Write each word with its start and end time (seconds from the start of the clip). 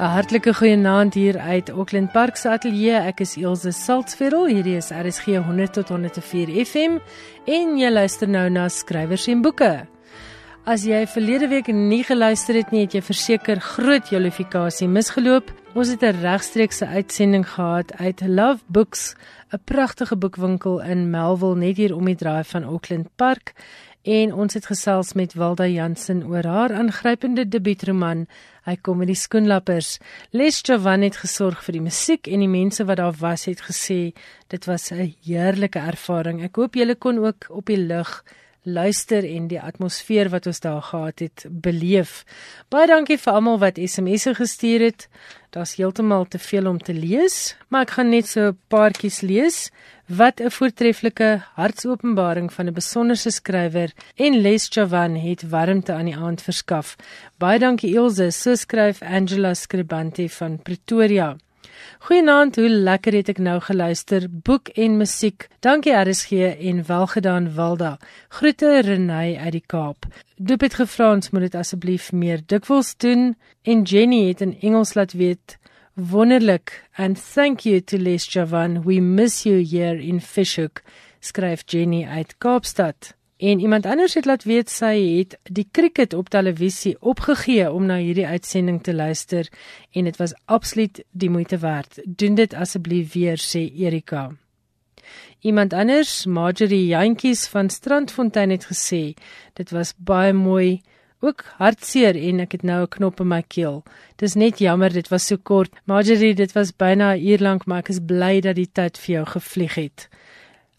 'n 0.00 0.08
Hartlike 0.08 0.54
goeienaand 0.54 1.14
hier 1.14 1.36
uit 1.38 1.68
Auckland 1.70 2.12
Park 2.12 2.36
se 2.36 2.48
ateljee. 2.48 2.96
Ek 2.96 3.20
is 3.20 3.34
Elsje 3.36 3.68
Saltzveld. 3.72 4.48
Hierdie 4.48 4.78
is 4.78 4.88
RSG 4.88 5.36
100 5.44 5.74
tot 5.76 5.90
104 5.92 6.48
FM 6.64 6.96
en 7.44 7.74
jy 7.76 7.90
luister 7.92 8.28
nou 8.28 8.46
na 8.48 8.68
skrywers 8.72 9.26
en 9.28 9.42
boeke. 9.44 9.84
As 10.64 10.86
jy 10.88 11.02
verlede 11.04 11.50
week 11.52 11.68
nie 11.68 12.00
geluister 12.04 12.56
het 12.56 12.72
nie, 12.72 12.86
het 12.86 12.96
jy 12.96 13.02
verseker 13.04 13.60
groot 13.60 14.08
jolifikasie 14.08 14.88
misgeloop. 14.88 15.52
Ons 15.74 15.92
het 15.92 16.02
'n 16.02 16.20
regstreekse 16.22 16.86
uitsending 16.86 17.44
gehad 17.44 17.92
uit 18.00 18.22
Love 18.26 18.64
Books, 18.68 19.14
'n 19.52 19.60
pragtige 19.64 20.16
boekwinkel 20.16 20.80
in 20.80 21.10
Melville 21.10 21.56
net 21.56 21.76
hier 21.76 21.94
om 21.94 22.04
die 22.04 22.16
draai 22.16 22.44
van 22.44 22.64
Auckland 22.64 23.08
Park 23.16 23.52
en 24.02 24.34
ons 24.34 24.54
het 24.54 24.66
gesels 24.66 25.12
met 25.12 25.34
Wilda 25.34 25.66
Jansen 25.66 26.24
oor 26.26 26.44
haar 26.44 26.72
aangrypende 26.72 27.48
debuutroman 27.48 28.26
Hy 28.68 28.76
kom 28.84 29.00
met 29.00 29.08
die 29.08 29.18
skoenlappers. 29.18 29.94
Les 30.36 30.60
Javan 30.66 31.02
het 31.06 31.16
gesorg 31.22 31.62
vir 31.64 31.78
die 31.78 31.86
musiek 31.86 32.28
en 32.28 32.44
die 32.44 32.50
mense 32.50 32.84
wat 32.86 33.00
daar 33.00 33.16
was 33.18 33.46
het 33.48 33.64
gesê 33.64 34.12
dit 34.52 34.64
was 34.68 34.92
'n 34.92 35.14
heerlike 35.24 35.78
ervaring. 35.78 36.42
Ek 36.42 36.56
hoop 36.56 36.74
julle 36.74 36.94
kon 36.94 37.18
ook 37.18 37.46
op 37.48 37.66
die 37.66 37.76
lig 37.76 38.24
luister 38.62 39.24
en 39.24 39.48
die 39.48 39.60
atmosfeer 39.60 40.28
wat 40.28 40.46
ons 40.46 40.60
daar 40.60 40.82
gehad 40.82 41.18
het 41.18 41.46
beleef. 41.48 42.24
Baie 42.68 42.86
dankie 42.86 43.18
vir 43.18 43.32
almal 43.32 43.58
wat 43.58 43.78
SMS'e 43.78 44.34
gestuur 44.34 44.80
het. 44.80 45.08
Daar's 45.50 45.76
heeltemal 45.76 46.24
te 46.28 46.38
veel 46.38 46.66
om 46.66 46.78
te 46.78 46.92
lees, 46.92 47.56
maar 47.68 47.82
ek 47.82 47.90
gaan 47.90 48.10
net 48.10 48.26
so 48.26 48.40
'n 48.40 48.58
paartjies 48.68 49.20
lees. 49.20 49.70
Wat 50.10 50.40
'n 50.40 50.50
voortreffelike 50.50 51.42
hartsopenbaring 51.54 52.52
van 52.52 52.66
'n 52.66 52.72
besonderse 52.72 53.30
skrywer 53.30 53.92
en 54.14 54.40
Les 54.40 54.66
Chavan 54.68 55.14
het 55.14 55.48
warmte 55.48 55.92
aan 55.92 56.04
die 56.04 56.16
aand 56.16 56.42
verskaf. 56.42 56.96
Baie 57.38 57.58
dankie 57.58 57.96
Elsje, 57.96 58.30
so 58.30 58.54
skryf 58.54 59.02
Angela 59.02 59.54
Scribanti 59.54 60.28
van 60.28 60.62
Pretoria. 60.62 61.36
Goeienaand, 61.98 62.56
hoe 62.56 62.68
lekker 62.68 63.12
het 63.12 63.28
ek 63.28 63.38
nou 63.38 63.60
geluister. 63.60 64.26
Boek 64.30 64.68
en 64.68 64.96
musiek. 64.96 65.48
Dankie 65.60 65.92
RSG 65.92 66.30
en 66.58 66.86
welgedaan 66.86 67.54
Wilda. 67.54 67.98
Groete 68.28 68.80
Renay 68.80 69.36
uit 69.36 69.52
die 69.52 69.64
Kaap. 69.66 70.06
Doop 70.36 70.60
het 70.60 70.74
gevra 70.74 71.12
ons 71.12 71.30
moet 71.30 71.40
dit 71.40 71.54
asseblief 71.54 72.12
meer 72.12 72.40
dikwels 72.46 72.96
doen 72.96 73.36
en 73.62 73.82
Jenny 73.82 74.28
het 74.28 74.40
in 74.40 74.56
Engels 74.60 74.94
laat 74.94 75.12
weet 75.12 75.59
Wonderlik 75.96 76.70
and 76.96 77.18
thank 77.18 77.64
you 77.64 77.80
to 77.80 77.98
Les 77.98 78.24
Javan. 78.26 78.84
We 78.84 79.00
miss 79.00 79.44
you 79.44 79.58
here 79.58 79.98
in 79.98 80.20
Fishhook, 80.20 80.82
skryf 81.20 81.64
Jenny 81.66 82.04
uit 82.04 82.38
Kaapstad. 82.38 83.14
En 83.36 83.60
iemand 83.60 83.86
anders 83.86 84.14
het 84.14 84.24
laat 84.24 84.44
weet 84.44 84.70
sy 84.70 85.18
het 85.18 85.38
die 85.42 85.66
cricket 85.72 86.14
op 86.14 86.28
televisie 86.28 86.94
opgegee 87.00 87.72
om 87.72 87.86
na 87.86 87.96
hierdie 87.96 88.26
uitsending 88.26 88.82
te 88.82 88.94
luister 88.94 89.48
en 89.90 90.04
dit 90.04 90.16
was 90.16 90.34
absoluut 90.44 91.02
die 91.10 91.30
moeite 91.30 91.58
werd. 91.58 91.98
Doen 92.04 92.34
dit 92.34 92.54
asseblief 92.54 93.12
weer 93.12 93.40
sê 93.40 93.66
Erika. 93.74 94.30
Iemand 95.40 95.72
anders, 95.72 96.26
Marjorie 96.26 96.86
Jantjies 96.86 97.46
van 97.48 97.70
Strandfontein 97.70 98.50
het 98.50 98.68
gesê 98.70 99.14
dit 99.58 99.70
was 99.70 99.94
baie 99.96 100.32
mooi 100.32 100.82
ook 101.20 101.44
hartseer 101.58 102.16
en 102.16 102.40
ek 102.40 102.52
het 102.52 102.62
nou 102.62 102.82
'n 102.82 102.88
knop 102.88 103.20
in 103.20 103.28
my 103.28 103.42
keel. 103.42 103.82
Dis 104.16 104.34
net 104.34 104.58
jammer 104.58 104.92
dit 104.92 105.08
was 105.08 105.26
so 105.26 105.36
kort. 105.36 105.70
Marjorie, 105.84 106.34
dit 106.34 106.52
was 106.52 106.72
byna 106.72 107.14
'n 107.14 107.26
uur 107.26 107.38
lank, 107.38 107.66
maar 107.66 107.78
ek 107.78 107.88
is 107.88 108.00
bly 108.06 108.40
dat 108.40 108.56
die 108.56 108.70
tyd 108.72 108.98
vir 108.98 109.14
jou 109.14 109.26
gevlieg 109.26 109.74
het. 109.74 110.08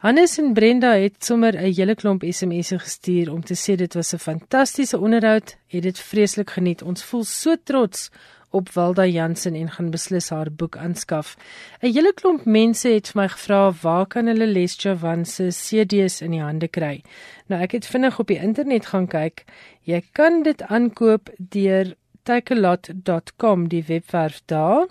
Hannes 0.02 0.38
en 0.38 0.54
Brenda 0.54 0.96
het 0.98 1.24
sommer 1.24 1.54
'n 1.54 1.74
hele 1.74 1.96
klomp 1.96 2.24
SMS'e 2.24 2.80
gestuur 2.80 3.32
om 3.32 3.44
te 3.44 3.54
sê 3.54 3.76
dit 3.76 3.94
was 3.94 4.14
'n 4.14 4.18
fantastiese 4.18 5.00
onderhoud. 5.00 5.56
Het 5.68 5.84
dit 5.84 6.00
vreeslik 6.00 6.50
geniet. 6.50 6.82
Ons 6.82 7.04
voel 7.04 7.24
so 7.24 7.56
trots 7.64 8.10
op 8.52 8.70
Wilda 8.76 9.06
Jansen 9.06 9.56
en 9.56 9.72
gaan 9.72 9.90
beslis 9.92 10.30
haar 10.30 10.52
boek 10.52 10.78
aanskaf. 10.78 11.36
'n 11.82 11.94
Hele 11.94 12.14
klomp 12.14 12.46
mense 12.46 12.90
het 12.90 13.08
vir 13.12 13.22
my 13.22 13.28
gevra 13.28 13.72
waar 13.82 14.06
kan 14.06 14.28
hulle 14.28 14.48
Les 14.48 14.76
Javan 14.76 15.26
se 15.26 15.50
CD's 15.50 16.22
in 16.22 16.32
die 16.32 16.42
hande 16.42 16.68
kry. 16.68 17.02
Nou 17.48 17.62
ek 17.62 17.72
het 17.72 17.86
vinnig 17.86 18.20
op 18.20 18.28
die 18.28 18.40
internet 18.40 18.86
gaan 18.86 19.08
kyk. 19.08 19.46
Jy 19.84 20.02
kan 20.12 20.44
dit 20.44 20.62
aankoop 20.62 21.30
deur 21.38 21.96
takealot.com, 22.24 23.68
die 23.68 23.84
webwerf 23.88 24.42
daar. 24.46 24.88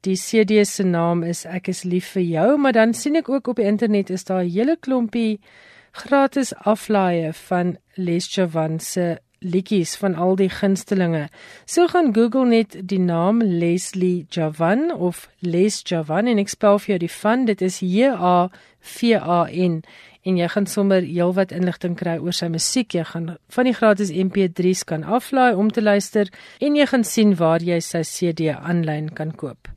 Die 0.00 0.16
CD 0.16 0.66
se 0.66 0.82
naam 0.82 1.22
is 1.22 1.44
Ek 1.44 1.68
is 1.68 1.82
lief 1.84 2.12
vir 2.14 2.22
jou, 2.22 2.58
maar 2.58 2.72
dan 2.72 2.94
sien 2.94 3.16
ek 3.16 3.28
ook 3.28 3.48
op 3.48 3.56
die 3.56 3.66
internet 3.68 4.10
is 4.10 4.24
daar 4.24 4.44
'n 4.44 4.50
hele 4.50 4.76
klompie 4.76 5.40
gratis 5.92 6.54
aflaaie 6.54 7.32
van 7.32 7.76
Les 7.96 8.34
Javan 8.34 8.80
se 8.80 9.18
liedjies 9.40 9.96
van 9.96 10.14
al 10.14 10.36
die 10.36 10.50
gunstelinge. 10.52 11.28
So 11.64 11.88
gaan 11.88 12.14
Google 12.14 12.46
net 12.46 12.76
die 12.88 13.00
naam 13.00 13.40
Leslie 13.42 14.26
Javan 14.30 14.90
of 14.92 15.28
Les 15.40 15.82
Javan 15.84 16.28
en 16.28 16.38
ek 16.38 16.52
spel 16.52 16.78
vir 16.78 16.94
jou 16.94 17.00
die 17.06 17.14
van 17.20 17.44
dit 17.48 17.62
is 17.64 17.80
J 17.80 18.12
A 18.12 18.50
V 18.80 19.16
A 19.16 19.46
N 19.48 19.80
en 20.28 20.36
jy 20.36 20.48
gaan 20.52 20.66
sommer 20.68 21.00
heelwat 21.00 21.52
inligting 21.56 21.96
kry 21.96 22.18
oor 22.20 22.36
sy 22.36 22.50
musiek. 22.52 22.92
Jy 22.92 23.06
gaan 23.08 23.34
van 23.56 23.68
die 23.68 23.76
gratis 23.76 24.12
MP3s 24.12 24.84
kan 24.84 25.04
aflaai 25.04 25.56
om 25.56 25.70
te 25.72 25.82
luister 25.82 26.28
en 26.60 26.76
jy 26.76 26.86
gaan 26.92 27.04
sien 27.04 27.34
waar 27.40 27.64
jy 27.64 27.80
sy 27.80 28.04
CD 28.04 28.52
aanlyn 28.52 29.08
kan 29.16 29.32
koop. 29.32 29.68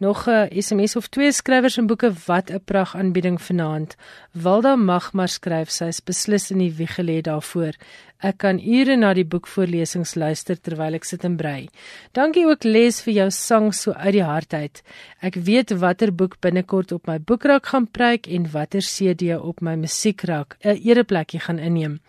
Nog 0.00 0.26
'n 0.28 0.48
SMS 0.62 0.96
of 0.96 1.08
twee 1.08 1.32
skrywers 1.32 1.76
en 1.76 1.86
boeke 1.86 2.12
wat 2.26 2.50
'n 2.50 2.64
pragt 2.64 2.94
aanbieding 2.94 3.42
vanaand. 3.42 3.96
Wilda 4.32 4.76
mag 4.76 5.12
maar 5.12 5.28
skryf, 5.28 5.70
sy 5.70 5.84
is 5.84 6.00
beslis 6.00 6.50
in 6.50 6.58
die 6.58 6.72
wieg 6.72 6.94
gelê 6.94 7.20
daarvoor. 7.20 7.74
Ek 8.20 8.36
kan 8.42 8.58
ure 8.60 8.98
na 9.00 9.14
die 9.16 9.24
boekvoorlesings 9.24 10.12
luister 10.20 10.58
terwyl 10.60 10.98
ek 10.98 11.06
sit 11.08 11.22
en 11.24 11.38
brei. 11.40 11.70
Dankie 12.12 12.44
ook 12.44 12.66
Les 12.68 12.98
vir 13.00 13.14
jou 13.14 13.28
sang 13.32 13.70
so 13.72 13.94
uit 13.96 14.12
die 14.18 14.24
hart 14.26 14.52
uit. 14.52 14.82
Ek 15.24 15.38
weet 15.46 15.72
watter 15.80 16.12
boek 16.12 16.36
binnekort 16.44 16.92
op 16.92 17.08
my 17.08 17.16
boekrak 17.16 17.70
gaan 17.72 17.86
pryk 17.88 18.28
en 18.28 18.50
watter 18.52 18.84
CD 18.84 19.32
op 19.38 19.62
my 19.64 19.74
musiekrak 19.80 20.58
'n 20.64 20.76
ereplekkie 20.84 21.40
gaan 21.40 21.58
inneem. 21.58 22.00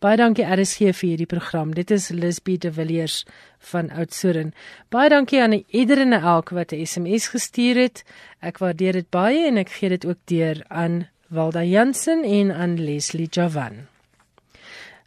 Baie 0.00 0.16
dankie 0.16 0.44
RSG 0.44 0.90
vir 0.90 1.08
hierdie 1.10 1.30
program. 1.30 1.74
Dit 1.74 1.90
is 1.90 2.10
Lisbie 2.10 2.58
de 2.58 2.72
Villiers 2.72 3.24
van 3.58 3.90
Oudtshoorn. 3.90 4.52
Baie 4.88 5.08
dankie 5.08 5.42
aan 5.42 5.62
ieder 5.68 5.98
en 5.98 6.12
elk 6.12 6.50
wat 6.50 6.72
'n 6.72 6.86
SMS 6.86 7.28
gestuur 7.28 7.76
het. 7.76 8.04
Ek 8.40 8.58
waardeer 8.58 8.92
dit 8.92 9.10
baie 9.10 9.46
en 9.46 9.56
ek 9.56 9.68
gee 9.68 9.88
dit 9.88 10.06
ook 10.06 10.18
deur 10.24 10.64
aan 10.68 11.08
Walda 11.28 11.62
Jansen 11.62 12.24
en 12.24 12.50
aan 12.50 12.74
Leslie 12.84 13.28
Javan. 13.30 13.89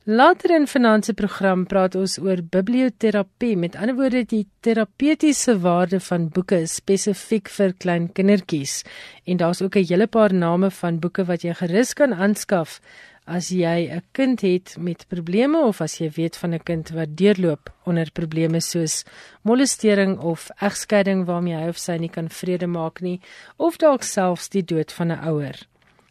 Later 0.05 0.51
in 0.51 0.65
finansie 0.67 1.13
program 1.15 1.61
praat 1.63 1.93
ons 1.95 2.17
oor 2.19 2.41
biblioterapie, 2.51 3.53
met 3.55 3.77
ander 3.79 3.95
woorde 3.95 4.25
die 4.27 4.41
terapeutiese 4.59 5.55
waarde 5.63 6.01
van 6.03 6.25
boeke 6.27 6.59
spesifiek 6.67 7.47
vir 7.47 7.71
klein 7.79 8.09
kindertjies. 8.11 8.81
En 9.23 9.39
daar's 9.39 9.61
ook 9.61 9.77
'n 9.77 9.87
hele 9.87 10.07
paar 10.07 10.33
name 10.33 10.71
van 10.71 10.99
boeke 10.99 11.23
wat 11.23 11.43
jy 11.43 11.53
gerus 11.53 11.93
kan 11.93 12.13
aanskaf 12.13 12.81
as 13.25 13.49
jy 13.49 13.87
'n 13.95 14.03
kind 14.11 14.41
het 14.41 14.75
met 14.77 15.07
probleme 15.07 15.57
of 15.57 15.79
as 15.81 15.99
jy 15.99 16.09
weet 16.09 16.35
van 16.35 16.53
'n 16.53 16.63
kind 16.63 16.89
wat 16.89 17.15
deurloop 17.15 17.71
onder 17.85 18.11
probleme 18.11 18.59
soos 18.59 19.05
molestering 19.43 20.19
of 20.19 20.49
egskeiding 20.59 21.25
waarmee 21.25 21.55
hy 21.55 21.67
of 21.69 21.77
sy 21.77 21.97
nie 21.97 22.09
kan 22.09 22.29
vrede 22.29 22.67
maak 22.67 23.01
nie 23.01 23.21
of 23.57 23.77
dalk 23.77 24.03
selfs 24.03 24.49
die 24.49 24.63
dood 24.63 24.91
van 24.91 25.11
'n 25.11 25.23
ouer. 25.23 25.55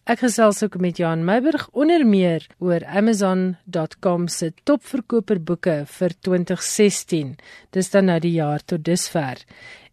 Ek 0.03 0.19
gesels 0.19 0.59
ook 0.65 0.81
met 0.83 0.97
Jan 0.99 1.21
Meiburg 1.23 1.69
onder 1.79 2.03
meer 2.03 2.49
oor 2.59 2.83
Amazon.com 2.91 4.25
se 4.27 4.49
topverkoper 4.67 5.39
boeke 5.39 5.85
vir 5.87 6.15
2016. 6.27 7.37
Dis 7.71 7.91
dan 7.93 8.11
nou 8.11 8.17
die 8.19 8.33
jaar 8.35 8.65
tot 8.67 8.83
dusver. 8.83 9.39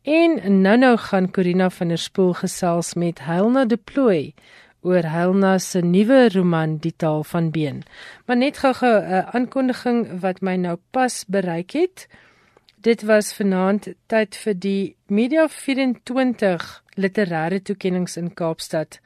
En 0.02 0.40
nou-nou 0.64 0.96
gaan 0.98 1.30
Corina 1.30 1.70
van 1.70 1.94
der 1.94 2.02
Spool 2.02 2.34
gesels 2.34 2.96
met 2.98 3.22
Helena 3.28 3.68
Deploy 3.70 4.34
oor 4.82 5.06
Helena 5.14 5.60
se 5.60 5.86
nuwe 5.86 6.26
roman 6.34 6.80
Die 6.82 6.96
taal 6.98 7.24
van 7.24 7.52
been. 7.52 7.84
Maar 8.26 8.38
net 8.38 8.58
gou-gou 8.58 8.96
'n 9.06 9.30
aankondiging 9.38 10.20
wat 10.22 10.42
my 10.42 10.56
nou 10.56 10.78
pas 10.92 11.24
bereik 11.28 11.72
het. 11.72 12.08
Dit 12.82 13.02
was 13.02 13.34
vanaand 13.34 13.94
tyd 14.08 14.36
vir 14.36 14.54
die 14.54 14.96
Media 15.08 15.48
24 15.48 16.84
literêre 16.98 17.62
toekenninge 17.62 18.18
in 18.18 18.34
Kaapstad. 18.34 19.00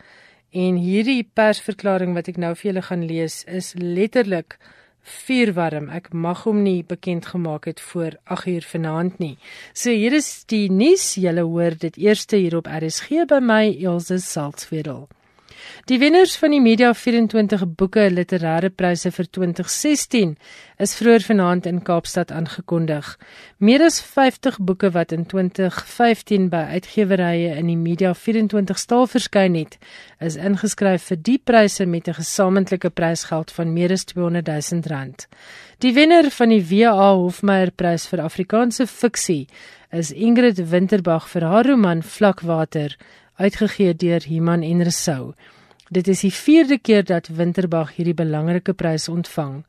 En 0.53 0.75
hierdie 0.77 1.23
persverklaring 1.33 2.13
wat 2.13 2.27
ek 2.29 2.37
nou 2.37 2.51
vir 2.53 2.67
julle 2.69 2.81
gaan 2.85 3.05
lees 3.09 3.39
is 3.49 3.71
letterlik 3.79 4.59
vuurwarm. 5.01 5.89
Ek 5.89 6.11
mag 6.13 6.43
hom 6.45 6.61
nie 6.61 6.83
bekend 6.85 7.25
gemaak 7.31 7.65
het 7.65 7.81
voor 7.81 8.19
8 8.29 8.51
uur 8.53 8.67
vanaand 8.75 9.17
nie. 9.19 9.33
So 9.73 9.89
hier 9.89 10.13
is 10.13 10.45
die 10.45 10.69
nuus. 10.69 11.15
Julle 11.17 11.41
hoor 11.49 11.73
dit 11.79 11.97
eerste 11.97 12.37
hier 12.37 12.57
op 12.61 12.69
RSG 12.69 13.25
by 13.33 13.41
my 13.41 13.63
Elsje 13.81 14.19
Salzwetel. 14.21 15.07
Die 15.85 15.99
wenners 15.99 16.37
van 16.39 16.51
die 16.55 16.61
Media 16.61 16.93
24 16.93 17.65
boeke 17.75 18.05
literêre 18.11 18.69
pryse 18.69 19.11
vir 19.11 19.27
2016 19.27 20.35
is 20.83 20.95
vroeër 20.95 21.25
vanaand 21.27 21.65
in 21.69 21.81
Kaapstad 21.83 22.31
aangekondig. 22.31 23.09
Meer 23.57 23.83
as 23.83 23.99
50 24.01 24.59
boeke 24.59 24.91
wat 24.95 25.11
in 25.11 25.25
2015 25.25 26.49
by 26.53 26.63
uitgewerye 26.77 27.57
in 27.57 27.67
die 27.71 27.77
Media 27.77 28.13
24 28.13 28.79
stal 28.79 29.07
verskyn 29.07 29.55
het, 29.59 29.77
is 30.19 30.39
ingeskryf 30.39 31.09
vir 31.11 31.19
die 31.19 31.37
pryse 31.37 31.85
met 31.85 32.07
'n 32.07 32.19
gesamentlike 32.21 32.89
prysgeld 32.89 33.51
van 33.51 33.73
meer 33.73 33.91
as 33.91 34.05
200 34.05 34.47
000 34.47 34.87
rand. 34.87 35.27
Die 35.79 35.93
wenner 35.93 36.29
van 36.31 36.49
die 36.49 36.63
WA 36.63 37.13
Hofmeyer 37.13 37.71
Prys 37.71 38.07
vir 38.07 38.21
Afrikaanse 38.21 38.87
fiksie 38.87 39.47
is 39.91 40.11
Ingrid 40.11 40.69
Winterbag 40.71 41.27
vir 41.27 41.43
haar 41.43 41.67
roman 41.67 42.01
Vlakwater, 42.01 42.95
uitgegee 43.35 43.95
deur 43.95 44.25
Iman 44.27 44.61
en 44.61 44.83
Resou. 44.83 45.33
Dit 45.93 46.07
is 46.09 46.23
die 46.23 46.31
4de 46.33 46.79
keer 46.81 47.03
dat 47.05 47.27
Winterbag 47.37 47.91
hierdie 47.93 48.15
belangrike 48.17 48.73
prys 48.73 49.03
ontvang. 49.11 49.59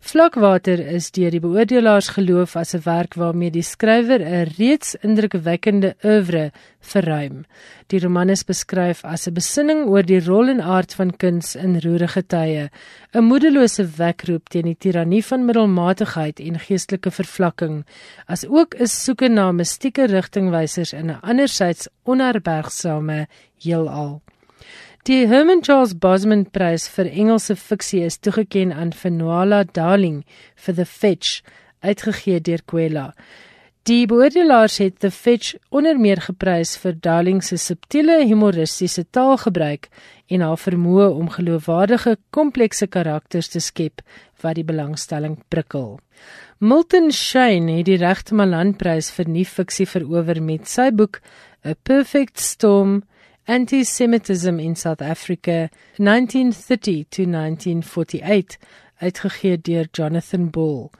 Vlakwater 0.00 0.80
is 0.80 1.10
deur 1.12 1.34
die 1.34 1.42
beoordelaars 1.44 2.08
geloof 2.14 2.54
as 2.56 2.72
'n 2.74 2.80
werk 2.86 3.14
waarmee 3.20 3.50
die 3.50 3.62
skrywer 3.62 4.20
'n 4.24 4.48
reeds 4.56 4.96
indrukwekkende 5.02 5.94
oeuvre 6.02 6.52
verruim. 6.80 7.44
Die 7.88 8.00
roman 8.00 8.30
is 8.30 8.44
beskryf 8.44 9.04
as 9.04 9.28
'n 9.28 9.34
besinning 9.34 9.84
oor 9.86 10.02
die 10.02 10.24
rol 10.24 10.48
en 10.48 10.60
aard 10.60 10.94
van 10.94 11.16
kuns 11.16 11.54
in 11.54 11.80
roerige 11.80 12.22
tye, 12.26 12.70
'n 13.12 13.24
moedelose 13.24 13.84
wekroep 13.84 14.48
teen 14.48 14.64
die 14.64 14.78
tirannie 14.78 15.24
van 15.24 15.44
middelmatigheid 15.44 16.40
en 16.40 16.58
geestelike 16.58 17.10
vervlakking, 17.10 17.84
as 18.26 18.46
ook 18.46 18.74
'n 18.80 18.86
soeke 18.86 19.28
na 19.28 19.52
mistieke 19.52 20.06
rigtingwysers 20.06 20.92
in 20.92 21.10
'n 21.10 21.20
andersins 21.20 21.88
onherbergsame 22.04 23.26
heelal. 23.58 24.22
Die 25.06 25.28
Herman 25.28 25.60
Charles 25.60 25.92
Bosman 26.00 26.46
Prys 26.48 26.86
vir 26.88 27.10
Engelse 27.10 27.58
fiksie 27.60 28.06
is 28.06 28.14
toegekend 28.24 28.72
aan 28.72 28.94
Fenwala 28.96 29.58
Darling 29.76 30.22
vir 30.56 30.76
The 30.78 30.86
Fetch, 30.88 31.42
uitgegee 31.84 32.40
deur 32.40 32.62
Kwela. 32.64 33.10
Die 33.84 34.06
beoordelaars 34.08 34.78
het 34.80 35.02
The 35.04 35.10
Fetch 35.12 35.58
onder 35.68 36.00
meer 36.00 36.24
geprys 36.24 36.72
vir 36.80 36.96
Darling 37.04 37.44
se 37.44 37.60
subtiele 37.60 38.22
humoristiese 38.24 39.04
taalgebruik 39.04 39.90
en 40.32 40.40
haar 40.40 40.64
vermoë 40.64 41.12
om 41.12 41.28
geloofwaardige, 41.36 42.16
komplekse 42.32 42.88
karakters 42.88 43.52
te 43.52 43.60
skep 43.60 44.00
wat 44.40 44.56
die 44.56 44.64
belangstelling 44.64 45.36
prikkel. 45.52 45.98
Milton 46.64 47.12
Shane 47.12 47.82
het 47.82 47.92
die 47.92 48.00
Regte 48.00 48.32
Malan 48.32 48.72
Prys 48.80 49.12
vir 49.12 49.28
nuwe 49.28 49.52
fiksie 49.52 49.84
verower 49.84 50.40
met 50.40 50.64
sy 50.64 50.88
boek 50.96 51.20
A 51.60 51.76
Perfect 51.76 52.40
Storm 52.40 53.02
Anti-Semitism 53.46 54.58
in 54.58 54.74
South 54.74 55.02
Africa 55.02 55.68
1930 55.98 57.04
to 57.10 57.24
1948 57.24 58.56
uitgegee 58.96 59.60
deur 59.60 59.86
Jonathan 59.92 60.50
Bull. 60.50 60.90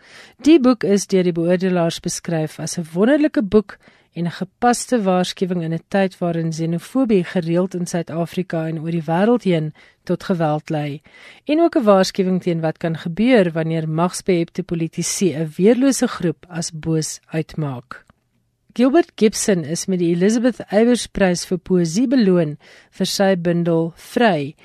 Die 0.43 0.61
boek 0.61 0.85
is 0.85 1.07
deur 1.07 1.25
die 1.25 1.33
beoordelaars 1.33 2.03
beskryf 2.05 2.59
as 2.61 2.77
'n 2.77 2.85
wonderlike 2.93 3.43
boek 3.43 3.79
en 4.13 4.27
'n 4.27 4.31
gepaste 4.31 5.03
waarskuwing 5.03 5.63
in 5.63 5.73
'n 5.73 5.85
tyd 5.89 6.19
waarin 6.19 6.53
xenofobie 6.53 7.25
gereeld 7.25 7.75
in 7.75 7.87
Suid-Afrika 7.87 8.67
en 8.67 8.81
oor 8.81 8.91
die 8.91 9.09
wêreld 9.09 9.43
heen 9.45 9.73
tot 10.05 10.25
geweld 10.25 10.71
lei 10.71 11.03
en 11.45 11.61
ook 11.61 11.77
'n 11.77 11.85
waarskuwing 11.85 12.43
teen 12.43 12.61
wat 12.61 12.77
kan 12.77 12.97
gebeur 12.97 13.53
wanneer 13.53 13.89
magsbehepte 13.89 14.63
politici 14.63 15.33
'n 15.33 15.53
weerlose 15.57 16.07
groep 16.07 16.45
as 16.49 16.71
boos 16.73 17.21
uitmaak. 17.27 18.04
Gilbert 18.77 19.13
Gibson 19.15 19.63
is 19.63 19.85
met 19.87 20.01
die 20.01 20.09
Elizabeth 20.11 20.57
Eybers 20.75 21.05
Prys 21.07 21.45
vir 21.47 21.61
poësie 21.63 22.09
beloon 22.11 22.57
vir 22.99 23.07
sy 23.07 23.29
bundel 23.39 23.93
Vry 24.03 24.57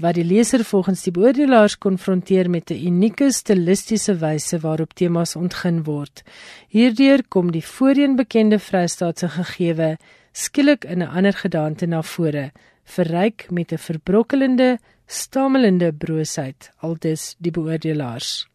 wat 0.00 0.16
die 0.16 0.24
leser 0.24 0.64
volgens 0.64 1.02
die 1.04 1.12
beoordelaars 1.12 1.76
konfronteer 1.76 2.48
met 2.48 2.72
'n 2.72 2.80
unieke 2.88 3.28
stilistiese 3.28 4.14
wyse 4.24 4.62
waarop 4.64 4.94
temas 4.94 5.36
ontgin 5.36 5.84
word. 5.84 6.24
Hierdeur 6.72 7.20
kom 7.28 7.52
die 7.52 7.66
voorheen 7.74 8.16
bekende 8.16 8.58
Vrystaatse 8.58 9.28
gegewe 9.28 9.98
skielik 10.32 10.84
in 10.84 11.02
'n 11.02 11.12
ander 11.16 11.36
gedaante 11.36 11.86
na 11.86 12.02
vore, 12.02 12.52
verryk 12.84 13.50
met 13.50 13.72
'n 13.72 13.78
verbrokkelende, 13.78 14.78
stamelende 15.06 15.92
broosheid, 15.92 16.70
aldus 16.80 17.36
die 17.38 17.52
beoordelaars. 17.52 18.48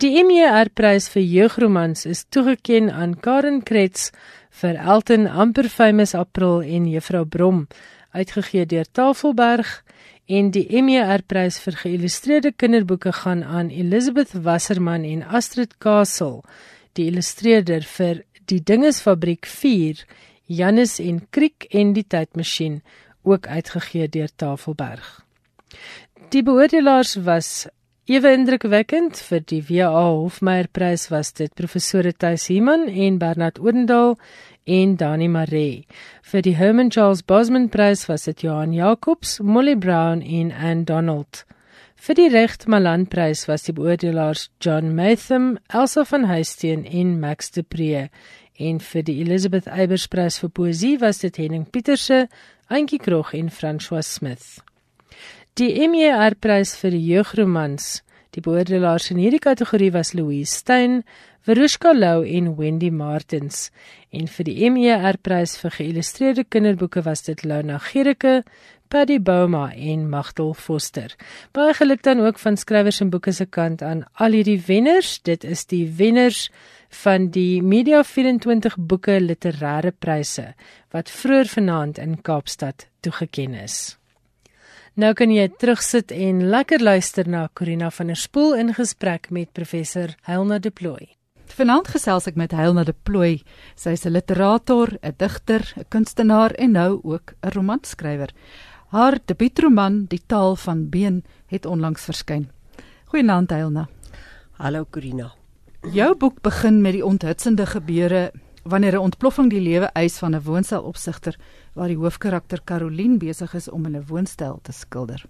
Die 0.00 0.12
MER-prys 0.24 1.08
vir 1.12 1.22
jeugromans 1.22 2.06
is 2.08 2.24
toegekend 2.32 2.90
aan 2.90 3.18
Karen 3.20 3.60
Kretz 3.62 4.10
vir 4.62 4.78
Elton 4.80 5.26
Amper 5.26 5.68
Famous 5.68 6.14
April 6.14 6.62
en 6.62 6.88
Juffrou 6.88 7.24
Brom, 7.24 7.66
uitgegee 8.12 8.66
deur 8.66 8.88
Tafelberg, 8.92 9.82
en 10.26 10.50
die 10.54 10.64
MER-prys 10.82 11.58
vir 11.64 11.76
geïllustreerde 11.82 12.52
kinderboeke 12.56 13.12
gaan 13.22 13.42
aan 13.44 13.70
Elizabeth 13.70 14.32
Wasserman 14.44 15.04
en 15.04 15.22
Astrid 15.22 15.78
Castle, 15.78 16.42
die 16.96 17.08
illustreerder 17.10 17.84
vir 17.84 18.22
Die 18.50 18.60
Dingesfabriek 18.60 19.46
4, 19.46 20.02
Janus 20.50 20.98
en 21.00 21.20
Kriek 21.30 21.68
en 21.70 21.92
die 21.96 22.04
Tydmasjien, 22.04 22.80
ook 23.22 23.46
uitgegee 23.46 24.08
deur 24.10 24.32
Tafelberg. 24.36 25.22
Die 26.34 26.42
beoordelaars 26.42 27.14
was 27.24 27.68
Ewe 28.10 28.32
indrukwekkend 28.34 29.20
vir 29.22 29.44
die 29.46 29.60
WA 29.62 30.00
Hofmeyer 30.10 30.66
Prys 30.74 31.04
was 31.12 31.28
dit 31.38 31.52
professore 31.54 32.10
Thys 32.10 32.48
Heeman 32.50 32.88
en 32.90 33.20
Bernard 33.20 33.60
Odendaal 33.62 34.16
en 34.66 34.96
Dani 34.98 35.28
Maree. 35.30 35.84
Vir 36.26 36.42
die 36.42 36.56
Herman 36.58 36.90
Charles 36.90 37.22
Bosman 37.22 37.68
Prys 37.70 38.08
was 38.08 38.26
dit 38.26 38.42
Johan 38.42 38.72
Jacobs, 38.74 39.36
Molly 39.38 39.76
Brown 39.76 40.18
en 40.20 40.50
Ann 40.50 40.82
Donald. 40.84 41.44
Vir 41.94 42.18
die 42.18 42.26
Recht 42.34 42.66
Malan 42.66 43.06
Prys 43.06 43.46
was 43.46 43.68
die 43.70 43.76
beoordelaars 43.78 44.48
John 44.58 44.96
Matham, 44.96 45.60
Elsa 45.70 46.02
van 46.02 46.26
Huisteen 46.26 46.82
en 46.82 47.20
Max 47.20 47.54
de 47.54 47.62
Pre. 47.62 48.08
En 48.58 48.82
vir 48.82 49.06
die 49.06 49.20
Elizabeth 49.22 49.70
Eybers 49.70 50.08
Prys 50.10 50.42
vir 50.42 50.50
poësie 50.50 50.98
was 50.98 51.22
dit 51.22 51.38
Henning 51.38 51.70
Pieterse, 51.70 52.24
Antjie 52.66 52.98
Krog 52.98 53.30
en 53.38 53.54
François 53.54 54.02
Smith. 54.02 54.58
Die 55.60 55.74
MER 55.84 56.32
prys 56.40 56.70
vir 56.80 56.94
jeugromans. 56.96 57.98
Die 58.32 58.40
beoordelaars 58.40 59.10
in 59.12 59.18
hierdie 59.20 59.42
kategorie 59.44 59.90
was 59.92 60.14
Louise 60.16 60.48
Stein, 60.48 61.02
Verushka 61.44 61.92
Lou 61.92 62.22
en 62.24 62.54
Wendy 62.56 62.88
Martins. 62.88 63.66
En 64.08 64.32
vir 64.32 64.48
die 64.48 64.70
MER 64.72 65.20
prys 65.20 65.58
vir 65.60 65.76
geïllustreerde 65.76 66.46
kinderboeke 66.48 67.04
was 67.04 67.26
dit 67.28 67.44
Lona 67.44 67.76
Gericke, 67.84 68.38
Paddy 68.88 69.20
Bouma 69.20 69.66
en 69.76 70.08
Magdal 70.08 70.56
Foster. 70.56 71.12
Baie 71.52 71.76
geluk 71.76 72.00
dan 72.08 72.24
ook 72.24 72.40
van 72.40 72.56
skrywers 72.56 73.04
en 73.04 73.12
boeke 73.12 73.36
se 73.36 73.44
kant 73.44 73.84
aan 73.84 74.06
al 74.16 74.40
hierdie 74.40 74.60
wenners. 74.64 75.18
Dit 75.20 75.44
is 75.44 75.68
die 75.68 75.84
wenners 76.00 76.46
van 77.04 77.28
die 77.28 77.60
Media 77.60 78.00
24 78.00 78.80
boeke 78.80 79.20
literêre 79.20 79.92
pryse 79.92 80.54
wat 80.96 81.12
vroeër 81.12 81.58
vanaand 81.60 82.00
in 82.00 82.22
Kaapstad 82.24 82.88
toegekend 83.04 83.68
is. 83.68 83.98
Nou 84.92 85.14
kan 85.16 85.30
jy 85.32 85.46
terugsit 85.56 86.10
en 86.12 86.42
lekker 86.52 86.82
luister 86.84 87.24
na 87.24 87.46
Corina 87.56 87.86
van 87.96 88.10
der 88.12 88.18
Spool 88.20 88.50
in 88.60 88.74
gesprek 88.76 89.30
met 89.32 89.48
professor 89.56 90.10
Helena 90.28 90.58
de 90.60 90.68
Plooy. 90.68 91.14
Vanaand 91.48 91.88
gesels 91.94 92.28
ek 92.28 92.36
met 92.36 92.52
Helena 92.52 92.84
de 92.84 92.92
Plooy. 92.92 93.38
Sy 93.74 93.94
is 93.96 94.04
'n 94.04 94.12
literator, 94.12 94.92
'n 95.00 95.14
digter, 95.16 95.64
'n 95.78 95.88
kunstenaar 95.88 96.52
en 96.60 96.72
nou 96.72 97.00
ook 97.04 97.32
'n 97.40 97.48
romanskrywer. 97.56 98.34
Haar 98.88 99.18
debuutroman 99.24 100.04
Die 100.08 100.20
taal 100.26 100.56
van 100.56 100.90
been 100.90 101.24
het 101.46 101.64
onlangs 101.64 102.04
verskyn. 102.04 102.50
Goeienaand 103.06 103.50
Helena. 103.50 103.88
Hallo 104.58 104.84
Corina. 104.90 105.32
Jou 105.90 106.14
boek 106.14 106.42
begin 106.42 106.82
met 106.82 106.92
die 106.92 107.04
onthutsende 107.04 107.66
gebeure 107.66 108.32
wanneer 108.62 108.94
'n 108.94 109.06
ontploffing 109.08 109.50
die 109.50 109.60
lewe 109.60 109.90
eis 109.94 110.18
van 110.18 110.34
'n 110.34 110.42
woonstelopsigter 110.42 111.36
waar 111.74 111.88
die 111.88 111.96
hoofkarakter 111.96 112.60
Caroline 112.64 113.16
besig 113.16 113.54
is 113.54 113.70
om 113.70 113.86
in 113.86 113.96
'n 113.96 114.06
woonstel 114.06 114.58
te 114.62 114.72
skilder. 114.72 115.24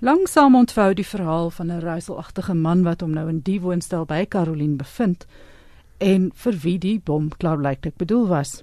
Langsaam 0.00 0.54
ontvou 0.54 0.94
die 0.94 1.06
verhaal 1.06 1.50
van 1.50 1.66
'n 1.66 1.80
ruiselagtige 1.80 2.54
man 2.54 2.82
wat 2.82 3.00
hom 3.00 3.10
nou 3.10 3.28
in 3.28 3.40
die 3.40 3.60
woonstel 3.60 4.04
by 4.04 4.26
Caroline 4.26 4.76
bevind 4.76 5.26
en 5.98 6.30
vir 6.34 6.52
wie 6.62 6.78
die 6.78 7.00
bom 7.00 7.28
klaarblyklik 7.36 7.96
bedoel 7.96 8.26
was. 8.28 8.62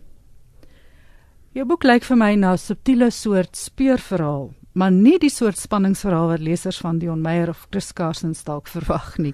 Jou 1.52 1.66
boek 1.66 1.84
lyk 1.84 2.04
vir 2.04 2.18
my 2.18 2.36
na 2.36 2.52
'n 2.52 2.58
subtiele 2.58 3.10
soort 3.12 3.56
speurverhaal, 3.56 4.54
maar 4.74 4.92
nie 4.92 5.20
die 5.20 5.30
soort 5.30 5.58
spanningsverhaal 5.58 6.28
wat 6.28 6.40
lesers 6.40 6.78
van 6.78 7.00
Dion 7.00 7.22
Meyer 7.22 7.50
of 7.50 7.68
Chris 7.70 7.94
Carson 7.94 8.36
dalk 8.44 8.68
verwag 8.68 9.18
nie. 9.18 9.34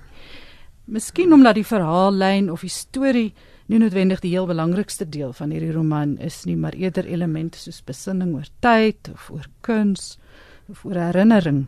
Miskien 0.85 1.33
omdat 1.33 1.55
die 1.55 1.65
verhaallyn 1.65 2.51
of 2.51 2.61
die 2.61 2.69
storie 2.69 3.33
nie 3.71 3.79
noodwendig 3.79 4.19
die 4.19 4.33
heel 4.33 4.49
belangrikste 4.49 5.05
deel 5.07 5.31
van 5.31 5.51
hierdie 5.53 5.71
roman 5.71 6.17
is 6.19 6.41
nie, 6.43 6.57
maar 6.59 6.75
eerder 6.75 7.07
elemente 7.07 7.59
soos 7.59 7.79
besinning 7.87 8.33
oor 8.35 8.49
tyd 8.63 9.07
of 9.13 9.29
oor 9.31 9.47
kuns 9.63 10.17
of 10.67 10.83
oor 10.85 10.99
herinnering. 10.99 11.67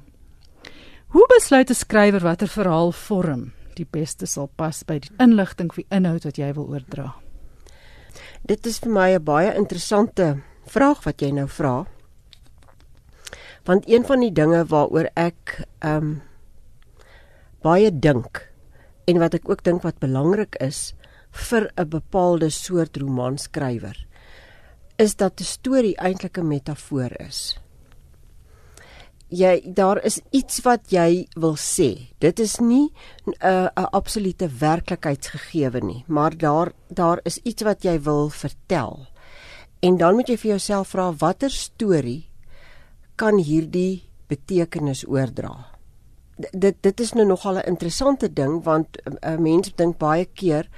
Hoe 1.15 1.23
besluit 1.31 1.69
'n 1.69 1.73
skrywer 1.73 2.23
watter 2.23 2.47
verhaal 2.47 2.91
vorm 2.91 3.53
die 3.75 3.85
beste 3.85 4.25
sal 4.25 4.49
pas 4.55 4.83
by 4.83 4.99
die 4.99 5.11
inligting 5.19 5.71
die 5.75 5.85
inhoud 5.89 6.25
wat 6.25 6.37
jy 6.37 6.53
wil 6.53 6.67
oordra? 6.67 7.15
Dit 8.45 8.65
is 8.67 8.79
vir 8.79 8.91
my 8.91 9.15
'n 9.15 9.23
baie 9.23 9.55
interessante 9.55 10.41
vraag 10.67 11.03
wat 11.05 11.21
jy 11.21 11.31
nou 11.31 11.47
vra. 11.47 11.85
Want 13.65 13.87
een 13.87 14.05
van 14.05 14.19
die 14.19 14.31
dinge 14.31 14.65
waaroor 14.65 15.09
ek 15.15 15.65
ehm 15.79 15.97
um, 15.97 16.21
baie 17.61 17.99
dink 17.99 18.51
en 19.07 19.19
wat 19.19 19.33
ek 19.33 19.49
ook 19.49 19.63
dink 19.63 19.83
wat 19.83 19.99
belangrik 19.99 20.55
is 20.59 20.93
vir 21.33 21.71
'n 21.75 21.89
bepaalde 21.89 22.49
soort 22.49 22.97
romanskrywer 22.97 23.97
is 24.97 25.15
dat 25.15 25.39
'n 25.39 25.43
storie 25.43 25.97
eintlik 25.97 26.37
'n 26.37 26.47
metafoor 26.47 27.11
is. 27.19 27.57
Jy 29.27 29.73
daar 29.73 30.03
is 30.05 30.21
iets 30.29 30.61
wat 30.61 30.91
jy 30.91 31.27
wil 31.35 31.55
sê. 31.55 32.13
Dit 32.19 32.39
is 32.39 32.59
nie 32.59 32.93
'n 33.25 33.33
uh, 33.41 33.69
'n 33.75 33.89
absolute 33.91 34.47
werklikheidsgegewe 34.47 35.79
nie, 35.81 36.03
maar 36.07 36.37
daar 36.37 36.71
daar 36.87 37.19
is 37.23 37.37
iets 37.37 37.63
wat 37.63 37.83
jy 37.83 38.01
wil 38.01 38.29
vertel. 38.29 39.07
En 39.79 39.97
dan 39.97 40.15
moet 40.15 40.27
jy 40.27 40.37
vir 40.37 40.49
jouself 40.49 40.87
vra 40.87 41.11
watter 41.11 41.49
storie 41.49 42.29
kan 43.15 43.37
hierdie 43.37 44.03
betekenis 44.27 45.07
oordra? 45.07 45.65
Dit 46.51 46.75
dit 46.81 46.99
is 46.99 47.13
nou 47.13 47.25
nogal 47.25 47.57
'n 47.57 47.67
interessante 47.67 48.33
ding 48.33 48.63
want 48.63 48.97
'n 49.05 49.17
uh, 49.21 49.37
mens 49.37 49.75
dink 49.75 49.97
baie 49.97 50.25
keer 50.25 50.69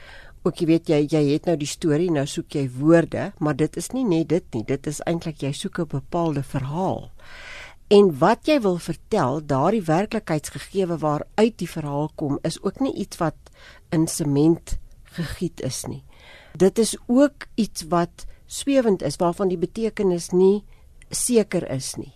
ook 0.45 0.61
jy 0.61 0.65
weet 0.69 0.89
jy 0.89 1.01
jy 1.09 1.23
het 1.33 1.45
nou 1.49 1.57
die 1.57 1.69
storie 1.69 2.11
nou 2.11 2.25
soek 2.29 2.55
jy 2.55 2.69
woorde 2.69 3.31
maar 3.39 3.55
dit 3.55 3.77
is 3.77 3.91
nie 3.91 4.05
net 4.05 4.29
dit 4.29 4.45
nie 4.53 4.63
dit 4.63 4.87
is 4.87 5.01
eintlik 5.05 5.41
jy 5.41 5.51
soek 5.51 5.79
'n 5.79 5.87
bepaalde 5.87 6.43
verhaal. 6.43 7.11
En 7.87 8.17
wat 8.17 8.47
jy 8.49 8.59
wil 8.61 8.77
vertel 8.77 9.45
daardie 9.45 9.83
werklikheidsgegewe 9.85 10.97
waaruit 10.97 11.57
die 11.57 11.69
verhaal 11.69 12.09
kom 12.15 12.39
is 12.41 12.57
ook 12.61 12.79
nie 12.79 12.93
iets 12.93 13.17
wat 13.17 13.37
in 13.89 14.07
sement 14.07 14.77
gegiet 15.03 15.61
is 15.61 15.83
nie. 15.85 16.03
Dit 16.57 16.79
is 16.79 16.97
ook 17.05 17.45
iets 17.55 17.85
wat 17.89 18.25
swewend 18.45 19.01
is 19.01 19.19
waarvan 19.21 19.47
die 19.47 19.61
betekenis 19.61 20.31
nie 20.31 20.63
seker 21.09 21.69
is 21.69 21.93
nie. 21.95 22.13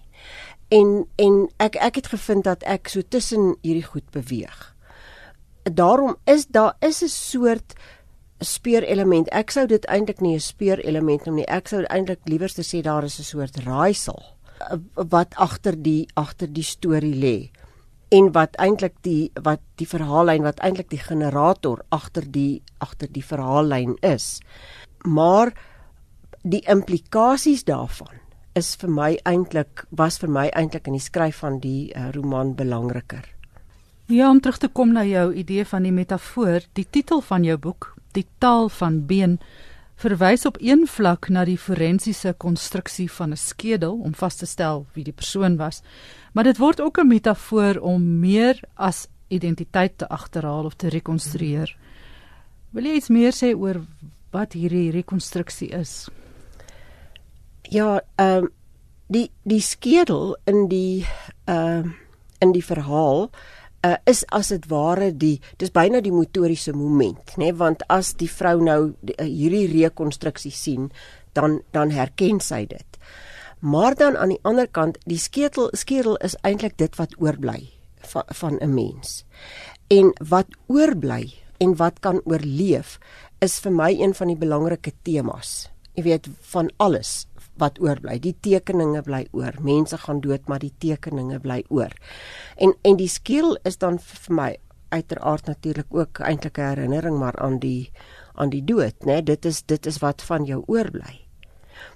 En 0.69 1.05
en 1.15 1.47
ek 1.57 1.75
ek 1.75 2.01
het 2.01 2.07
gevind 2.07 2.43
dat 2.43 2.63
ek 2.63 2.89
so 2.89 3.01
tussen 3.01 3.55
hierdie 3.61 3.85
goed 3.85 4.09
beweeg. 4.11 4.75
Daarom 5.63 6.15
is 6.25 6.47
daar 6.47 6.75
is 6.79 7.03
'n 7.03 7.07
soort 7.07 7.73
speurelement. 8.39 9.29
Ek 9.35 9.51
sou 9.51 9.65
dit 9.67 9.85
eintlik 9.85 10.21
nie 10.21 10.35
'n 10.35 10.39
speurelement 10.39 11.25
noem 11.25 11.35
nie. 11.35 11.47
Ek 11.47 11.67
sou 11.67 11.83
eintlik 11.83 12.19
liewer 12.25 12.49
sê 12.49 12.81
daar 12.81 13.03
is 13.03 13.19
'n 13.19 13.23
soort 13.23 13.55
raaisel 13.65 14.23
eh, 14.71 14.77
wat 14.93 15.35
agter 15.35 15.75
die 15.75 16.07
agter 16.15 16.47
die 16.47 16.63
storie 16.63 17.15
lê 17.15 17.49
en 18.09 18.31
wat 18.31 18.55
eintlik 18.55 18.95
die 19.01 19.31
wat 19.43 19.61
die 19.75 19.87
verhaallyn 19.87 20.43
wat 20.43 20.59
eintlik 20.59 20.89
die 20.89 21.01
generator 21.01 21.83
agter 21.89 22.25
die 22.25 22.61
agter 22.77 23.07
die 23.11 23.23
verhaallyn 23.23 23.97
is. 24.01 24.39
Maar 25.05 25.53
die 26.41 26.63
implikasies 26.67 27.63
daarvan 27.63 28.19
is 28.55 28.75
vir 28.75 28.89
my 28.89 29.19
eintlik 29.29 29.85
was 29.89 30.17
vir 30.17 30.29
my 30.29 30.47
eintlik 30.49 30.87
in 30.87 30.97
die 30.97 31.03
skryf 31.03 31.43
van 31.43 31.59
die 31.59 31.91
uh, 31.95 32.09
roman 32.15 32.55
belangriker. 32.55 33.23
Ja, 34.09 34.29
om 34.29 34.39
terug 34.41 34.57
te 34.57 34.67
kom 34.67 34.93
na 34.93 35.03
jou 35.05 35.33
idee 35.37 35.65
van 35.65 35.83
die 35.85 35.93
metafoor, 35.93 36.65
die 36.73 36.87
titel 36.89 37.21
van 37.21 37.43
jou 37.45 37.57
boek 37.61 37.93
die 38.19 38.27
taal 38.43 38.69
van 38.69 39.05
been 39.09 39.39
verwys 39.99 40.45
op 40.47 40.57
een 40.63 40.85
vlak 40.87 41.27
na 41.29 41.43
die 41.47 41.57
forensiese 41.59 42.33
konstruksie 42.37 43.09
van 43.11 43.31
'n 43.31 43.37
skedel 43.37 43.99
om 43.99 44.13
vas 44.15 44.35
te 44.35 44.45
stel 44.45 44.85
wie 44.93 45.03
die 45.03 45.13
persoon 45.13 45.57
was, 45.57 45.81
maar 46.33 46.43
dit 46.43 46.57
word 46.57 46.81
ook 46.81 46.99
'n 46.99 47.07
metafoor 47.07 47.79
om 47.79 48.19
meer 48.19 48.59
as 48.75 49.07
identiteit 49.27 49.97
te 49.97 50.07
agterhaal 50.07 50.65
of 50.65 50.75
te 50.75 50.89
rekonstrueer. 50.89 51.77
Wil 52.71 52.83
jy 52.83 52.93
iets 52.95 53.09
meer 53.09 53.33
sê 53.33 53.55
oor 53.55 53.85
wat 54.31 54.53
hierdie 54.53 54.91
rekonstruksie 54.91 55.69
is? 55.69 56.09
Ja, 57.61 58.01
ehm 58.15 58.43
um, 58.43 58.49
die 59.07 59.31
die 59.43 59.61
skedel 59.61 60.37
in 60.45 60.67
die 60.67 61.05
ehm 61.45 61.85
uh, 61.85 61.91
in 62.39 62.51
die 62.51 62.63
verhaal 62.63 63.29
uh, 63.83 63.95
is 64.09 64.23
as 64.35 64.51
dit 64.53 64.67
ware 64.71 65.11
die 65.11 65.37
dis 65.61 65.71
byna 65.75 66.01
die 66.01 66.13
motoriese 66.13 66.73
moment 66.75 67.35
nê 67.37 67.49
nee? 67.49 67.57
want 67.57 67.83
as 67.89 68.13
die 68.19 68.29
vrou 68.31 68.59
nou 68.63 68.93
die, 69.01 69.15
uh, 69.17 69.25
hierdie 69.25 69.67
rekonstruksie 69.71 70.53
sien 70.53 70.89
dan 71.37 71.61
dan 71.71 71.91
herken 71.93 72.39
sy 72.41 72.65
dit. 72.65 72.85
Maar 73.59 73.95
dan 73.95 74.17
aan 74.17 74.31
die 74.33 74.43
ander 74.47 74.67
kant 74.67 74.97
die 75.05 75.19
skedel 75.19 75.69
skedel 75.77 76.17
is 76.25 76.37
eintlik 76.47 76.77
dit 76.77 76.95
wat 76.99 77.15
oorbly 77.19 77.69
van 78.11 78.23
van 78.41 78.57
'n 78.61 78.73
mens. 78.73 79.25
En 79.89 80.13
wat 80.29 80.47
oorbly 80.67 81.33
en 81.59 81.75
wat 81.75 81.99
kan 81.99 82.21
oorleef 82.25 82.99
is 83.39 83.59
vir 83.59 83.71
my 83.71 83.91
een 83.91 84.13
van 84.13 84.27
die 84.27 84.39
belangrike 84.39 84.91
temas 85.03 85.69
jy 85.99 86.05
weet 86.05 86.29
van 86.53 86.69
alles 86.79 87.27
wat 87.59 87.79
oorbly. 87.83 88.17
Die 88.19 88.35
tekeninge 88.41 89.01
bly 89.05 89.27
oor. 89.31 89.55
Mense 89.61 89.97
gaan 89.97 90.21
dood, 90.23 90.47
maar 90.47 90.59
die 90.59 90.73
tekeninge 90.77 91.39
bly 91.39 91.63
oor. 91.69 91.93
En 92.57 92.75
en 92.81 92.97
die 92.97 93.11
skiel 93.11 93.57
is 93.63 93.77
dan 93.77 93.99
vir 93.99 94.35
my 94.35 94.49
uiteraard 94.89 95.45
natuurlik 95.45 95.93
ook 95.93 96.19
eintlik 96.19 96.57
'n 96.57 96.69
herinnering 96.73 97.19
maar 97.19 97.35
aan 97.35 97.59
die 97.59 97.91
aan 98.33 98.49
die 98.49 98.63
dood, 98.63 98.95
né? 98.99 99.05
Nee? 99.05 99.23
Dit 99.23 99.45
is 99.45 99.63
dit 99.65 99.85
is 99.85 99.97
wat 99.97 100.21
van 100.21 100.43
jou 100.43 100.63
oorbly. 100.65 101.29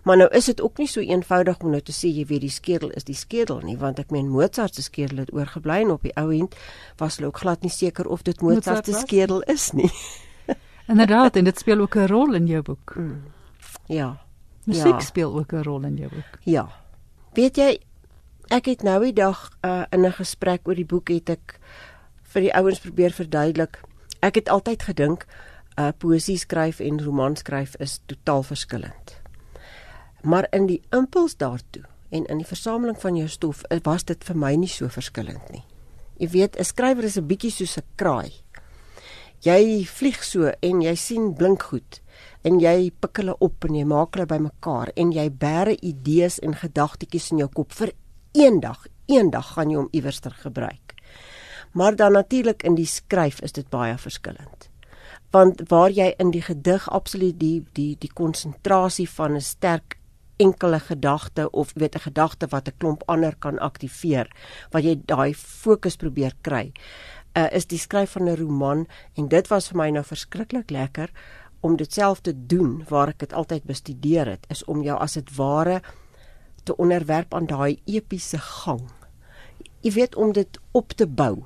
Maar 0.04 0.18
nou 0.18 0.30
is 0.30 0.46
dit 0.46 0.62
ook 0.62 0.78
nie 0.78 0.88
so 0.88 1.00
eenvoudig 1.00 1.60
om 1.60 1.70
nou 1.70 1.82
te 1.82 1.92
sê 1.92 2.12
jy 2.12 2.26
weet 2.26 2.42
die 2.42 2.50
skedel 2.50 2.90
is 2.90 3.04
die 3.04 3.16
skedel 3.16 3.60
nie, 3.64 3.78
want 3.78 4.00
ek 4.00 4.12
meen 4.12 4.30
Mozart 4.30 4.76
se 4.76 4.84
skedel 4.84 5.24
het 5.24 5.34
oorgebly 5.34 5.82
en 5.84 5.92
op 5.96 6.02
die 6.02 6.16
ou 6.20 6.30
end 6.36 6.56
was 6.98 7.18
hulle 7.18 7.28
ook 7.28 7.38
glad 7.38 7.62
nie 7.62 7.72
seker 7.72 8.08
of 8.08 8.22
dit 8.22 8.42
Mozart 8.42 8.86
se 8.86 8.94
skedel 8.94 9.42
is 9.42 9.72
nie. 9.72 9.92
Inderdaad, 10.92 11.36
en 11.36 11.44
dit 11.44 11.60
speel 11.60 11.80
ook 11.80 11.96
'n 11.96 12.08
rol 12.08 12.34
in 12.34 12.48
jou 12.48 12.62
boek. 12.62 12.96
Mm. 12.96 13.24
Ja. 13.88 14.18
Musiek 14.66 15.00
ja. 15.00 15.00
speel 15.00 15.34
ook 15.38 15.52
'n 15.52 15.64
rol 15.64 15.84
in 15.84 15.96
jou 15.96 16.10
boek. 16.10 16.40
Ja. 16.44 16.70
Weet 17.34 17.58
jy, 17.58 17.80
ek 18.48 18.66
het 18.66 18.84
nou 18.84 19.04
die 19.04 19.14
dag 19.14 19.50
uh, 19.62 19.84
in 19.90 20.06
'n 20.06 20.12
gesprek 20.12 20.68
oor 20.68 20.76
die 20.76 20.86
boek 20.86 21.10
het 21.10 21.30
ek 21.30 21.60
vir 22.24 22.42
die 22.42 22.54
ouens 22.54 22.80
probeer 22.80 23.12
verduidelik. 23.12 23.82
Ek 24.20 24.36
het 24.36 24.50
altyd 24.50 24.84
gedink 24.84 25.26
uh 25.80 25.90
poesie 25.98 26.38
skryf 26.38 26.80
en 26.80 27.04
roman 27.04 27.36
skryf 27.36 27.76
is 27.80 28.00
totaal 28.06 28.44
verskillend. 28.44 29.22
Maar 30.22 30.48
in 30.52 30.66
die 30.66 30.82
impuls 30.92 31.38
daartoe 31.38 31.84
en 32.10 32.26
in 32.26 32.38
die 32.38 32.48
versameling 32.48 32.98
van 33.02 33.16
jou 33.16 33.28
stof 33.28 33.64
uh, 33.70 33.78
was 33.84 34.04
dit 34.04 34.24
vir 34.24 34.38
my 34.38 34.56
nie 34.56 34.70
so 34.70 34.88
verskillend 34.88 35.50
nie. 35.52 35.64
Jy 36.18 36.30
weet, 36.30 36.60
'n 36.60 36.64
skrywer 36.64 37.04
is 37.04 37.18
'n 37.18 37.28
bietjie 37.28 37.52
soos 37.52 37.78
'n 37.78 37.84
kraai. 37.96 38.32
Jy 39.42 39.86
vlieg 39.86 40.24
so 40.24 40.52
en 40.62 40.82
jy 40.82 40.96
sien 40.96 41.34
blink 41.34 41.64
goed 41.64 42.03
en 42.44 42.60
jy 42.60 42.92
pik 43.00 43.22
hulle 43.22 43.36
op 43.40 43.66
en 43.68 43.76
jy 43.76 43.86
maak 43.88 44.16
hulle 44.16 44.28
bymekaar 44.28 44.92
en 45.00 45.14
jy 45.16 45.30
bære 45.30 45.78
idees 45.82 46.40
en 46.44 46.56
gedagtetjies 46.60 47.32
in 47.32 47.44
jou 47.44 47.50
kop 47.60 47.72
vir 47.72 47.94
eendag, 48.34 48.86
eendag 49.08 49.54
gaan 49.56 49.72
jy 49.72 49.80
hom 49.80 49.90
iewers 49.92 50.20
ter 50.20 50.36
gebruik. 50.44 50.96
Maar 51.74 51.96
dan 51.96 52.14
natuurlik 52.14 52.64
in 52.64 52.76
die 52.76 52.90
skryf 52.90 53.42
is 53.42 53.56
dit 53.56 53.70
baie 53.70 53.98
verskillend. 53.98 54.70
Want 55.34 55.64
waar 55.70 55.90
jy 55.90 56.12
in 56.22 56.32
die 56.32 56.44
gedig 56.46 56.86
absoluut 56.92 57.40
die 57.40 57.64
die 57.74 57.96
die 58.00 58.12
konsentrasie 58.14 59.10
van 59.10 59.36
'n 59.36 59.42
sterk 59.42 59.98
enkele 60.38 60.80
gedagte 60.80 61.50
of 61.52 61.72
weet 61.76 61.96
'n 61.96 62.06
gedagte 62.10 62.48
wat 62.50 62.68
'n 62.68 62.78
klomp 62.78 63.04
ander 63.06 63.36
kan 63.36 63.60
aktiveer, 63.60 64.28
wat 64.72 64.84
jy 64.84 65.02
daai 65.06 65.34
fokus 65.34 65.96
probeer 65.96 66.34
kry, 66.42 66.72
uh, 67.38 67.48
is 67.52 67.66
die 67.66 67.78
skryf 67.78 68.12
van 68.12 68.30
'n 68.30 68.36
roman 68.36 68.88
en 69.14 69.28
dit 69.28 69.48
was 69.48 69.68
vir 69.68 69.78
my 69.78 69.90
nou 69.90 70.04
verskriklik 70.04 70.72
lekker 70.72 71.10
om 71.64 71.78
dit 71.80 71.94
self 71.94 72.20
te 72.22 72.34
doen 72.36 72.82
waar 72.90 73.14
ek 73.14 73.24
dit 73.24 73.34
altyd 73.34 73.64
bestudeer 73.64 74.36
het 74.36 74.46
is 74.52 74.66
om 74.68 74.84
jou 74.84 74.98
as 75.00 75.16
dit 75.20 75.36
ware 75.38 75.80
te 76.64 76.76
onderwerp 76.76 77.34
aan 77.34 77.48
daai 77.48 77.80
epiese 77.86 78.40
gang. 78.40 78.84
Jy 79.84 79.92
weet 79.96 80.16
om 80.16 80.32
dit 80.36 80.60
op 80.72 80.92
te 80.96 81.08
bou 81.08 81.44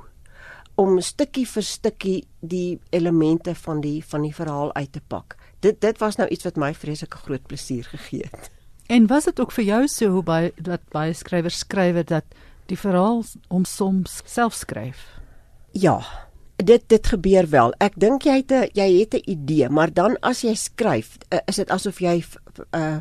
om 0.77 1.00
stukkie 1.01 1.45
vir 1.50 1.65
stukkie 1.65 2.17
die 2.41 2.77
elemente 2.93 3.55
van 3.57 3.81
die 3.81 3.97
van 4.05 4.25
die 4.25 4.33
verhaal 4.33 4.74
uit 4.75 4.91
te 4.93 5.01
pak. 5.01 5.38
Dit 5.65 5.81
dit 5.81 5.97
was 6.01 6.19
nou 6.21 6.27
iets 6.29 6.45
wat 6.45 6.57
my 6.57 6.74
vreeslike 6.74 7.17
groot 7.25 7.45
plesier 7.50 7.89
gegee 7.89 8.29
het. 8.29 8.51
En 8.88 9.07
was 9.09 9.25
dit 9.25 9.39
ook 9.39 9.51
vir 9.51 9.65
jou 9.65 9.81
so 9.91 10.13
hoe 10.13 10.24
baie 10.24 10.51
dat 10.57 10.86
baie 10.93 11.13
skrywers 11.13 11.63
skryf 11.65 12.03
dat 12.13 12.38
die 12.69 12.77
verhaal 12.77 13.24
om 13.50 13.65
soms 13.65 14.21
self 14.25 14.53
skryf? 14.53 15.01
Ja, 15.74 16.00
dit 16.57 16.83
dit 16.89 17.07
gebeur 17.07 17.49
wel. 17.49 17.73
Ek 17.77 17.93
dink 17.99 18.25
jy 18.25 18.41
het 18.41 18.51
'n 18.51 18.69
jy 18.73 18.99
het 18.99 19.13
'n 19.13 19.29
idee, 19.29 19.69
maar 19.69 19.93
dan 19.93 20.17
as 20.21 20.41
jy 20.41 20.55
skryf, 20.55 21.17
uh, 21.29 21.39
is 21.45 21.55
dit 21.55 21.69
asof 21.69 21.99
jy 21.99 22.23
uh 22.71 22.99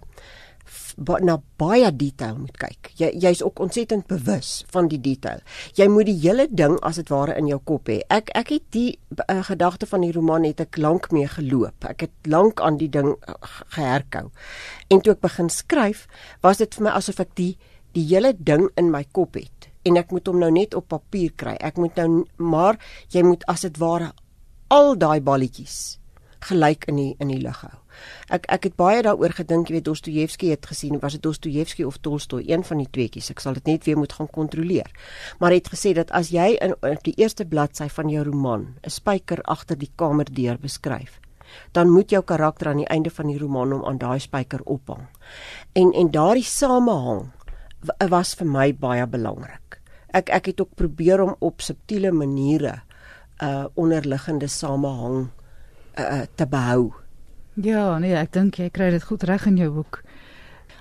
na 1.21 1.43
baie 1.57 1.97
detail 1.97 2.37
moet 2.39 2.57
kyk. 2.57 2.91
Jy 2.97 3.11
jy's 3.21 3.43
ook 3.43 3.59
ontsettend 3.59 4.07
bewus 4.07 4.65
van 4.71 4.89
die 4.89 5.01
detail. 5.01 5.41
Jy 5.75 5.89
moet 5.89 6.07
die 6.07 6.21
hele 6.21 6.49
ding 6.51 6.81
as 6.81 6.97
dit 6.97 7.09
ware 7.09 7.37
in 7.37 7.47
jou 7.47 7.61
kop 7.65 7.89
hê. 7.89 8.01
Ek 8.09 8.31
ek 8.35 8.49
het 8.49 8.63
die 8.71 8.99
uh, 9.31 9.43
gedagte 9.43 9.87
van 9.87 10.01
die 10.01 10.13
roman 10.13 10.45
het 10.45 10.61
ek 10.61 10.77
lank 10.77 11.11
mee 11.13 11.29
geloop. 11.29 11.85
Ek 11.85 12.01
het 12.01 12.11
lank 12.27 12.61
aan 12.61 12.77
die 12.77 12.89
ding 12.89 13.17
geherkou. 13.69 14.31
En 14.89 15.01
toe 15.01 15.13
ek 15.13 15.21
begin 15.21 15.49
skryf, 15.49 16.07
was 16.41 16.57
dit 16.57 16.75
vir 16.75 16.83
my 16.83 16.91
asof 16.91 17.21
ek 17.21 17.35
die 17.35 17.57
die 17.93 18.05
hele 18.15 18.35
ding 18.37 18.69
in 18.77 18.91
my 18.91 19.05
kop 19.13 19.35
het 19.35 19.56
en 19.87 20.01
ek 20.01 20.13
moet 20.15 20.27
hom 20.27 20.41
nou 20.43 20.51
net 20.51 20.75
op 20.75 20.89
papier 20.93 21.33
kry. 21.37 21.57
Ek 21.61 21.79
moet 21.81 21.97
nou 21.97 22.25
maar 22.37 22.81
jy 23.15 23.23
moet 23.27 23.45
as 23.51 23.67
dit 23.67 23.79
ware 23.83 24.13
al 24.75 24.97
daai 24.99 25.21
balletjies 25.21 25.99
gelyk 26.47 26.87
in 26.91 26.99
die 27.01 27.13
in 27.23 27.31
die 27.33 27.43
lug 27.43 27.61
hou. 27.65 27.75
Ek 28.29 28.47
ek 28.53 28.69
het 28.69 28.77
baie 28.77 29.03
daaroor 29.03 29.33
gedink, 29.39 29.71
jy 29.71 29.79
weet 29.79 29.87
Dostojewski 29.89 30.51
het 30.53 30.67
gesien, 30.69 30.99
was 31.01 31.17
dit 31.17 31.23
Dostojewski 31.25 31.87
of 31.89 31.99
Tolstoy, 32.05 32.43
een 32.47 32.65
van 32.65 32.83
die 32.83 32.89
tweeetjies. 32.93 33.31
Ek 33.33 33.41
sal 33.41 33.57
dit 33.59 33.71
net 33.73 33.87
weer 33.89 33.99
moet 33.99 34.13
gaan 34.13 34.29
kontroleer. 34.33 34.91
Maar 35.41 35.55
hy 35.55 35.61
het 35.63 35.73
gesê 35.73 35.95
dat 35.97 36.13
as 36.17 36.31
jy 36.35 36.53
in, 36.61 36.77
in 36.85 36.99
die 37.07 37.17
eerste 37.17 37.47
bladsy 37.49 37.89
van 37.89 38.13
jou 38.13 38.25
roman 38.29 38.75
'n 38.85 38.91
spyker 38.91 39.43
agter 39.45 39.79
die 39.79 39.93
kamerdeur 39.97 40.59
beskryf, 40.59 41.21
dan 41.73 41.91
moet 41.91 42.11
jou 42.11 42.23
karakter 42.23 42.69
aan 42.69 42.83
die 42.83 42.93
einde 42.93 43.11
van 43.11 43.27
die 43.27 43.39
roman 43.39 43.73
hom 43.73 43.85
aan 43.85 43.99
daai 43.99 44.21
spyker 44.21 44.61
ophang. 44.65 45.07
En 45.73 45.93
en 45.93 46.11
daardie 46.11 46.45
samehang 46.45 47.31
was 48.09 48.35
vir 48.35 48.47
my 48.47 48.73
baie 48.75 49.07
belangrik. 49.07 49.76
Ek 50.17 50.31
ek 50.33 50.53
het 50.53 50.61
ook 50.61 50.75
probeer 50.79 51.23
om 51.23 51.35
op 51.45 51.61
subtiele 51.61 52.13
maniere 52.13 52.81
uh 53.43 53.67
onderliggende 53.75 54.49
samehang 54.49 55.29
uh 55.99 56.23
te 56.35 56.47
behou. 56.47 56.93
Ja, 57.55 57.99
nee, 57.99 58.15
ek 58.17 58.33
dink 58.33 58.59
jy 58.61 58.71
kry 58.71 58.91
dit 58.93 59.05
goed 59.05 59.23
reg 59.29 59.47
in 59.47 59.57
jou 59.61 59.71
boek. 59.73 60.03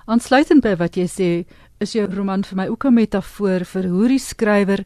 Aansluitend 0.06 0.62
by 0.62 0.76
wat 0.76 0.96
jy 0.96 1.06
sê, 1.10 1.28
is 1.80 1.92
jou 1.96 2.06
roman 2.08 2.44
vir 2.44 2.56
my 2.56 2.66
ook 2.68 2.84
'n 2.86 2.94
metafoor 2.94 3.64
vir 3.64 3.88
hoe 3.88 4.08
die 4.08 4.18
skrywer 4.18 4.84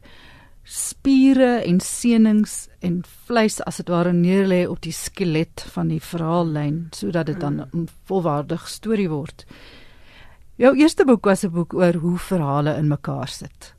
spiere 0.63 1.63
en 1.65 1.79
senings 1.79 2.69
en 2.81 3.03
vleis 3.27 3.59
as 3.65 3.77
dit 3.77 3.89
ware 3.89 4.13
neerlê 4.13 4.67
op 4.69 4.81
die 4.81 4.93
skelet 4.93 5.63
van 5.73 5.87
die 5.87 5.99
verhaallyn 5.99 6.87
sodat 6.91 7.25
dit 7.25 7.39
dan 7.39 7.61
'n 7.61 7.87
volwaardige 8.05 8.67
storie 8.67 9.09
word. 9.09 9.45
Jou 10.57 10.75
eerste 10.77 11.05
boek 11.05 11.25
was 11.25 11.43
'n 11.43 11.51
boek 11.51 11.73
oor 11.73 11.93
hoe 11.93 12.17
verhale 12.17 12.77
in 12.77 12.87
mekaar 12.87 13.27
sit. 13.27 13.73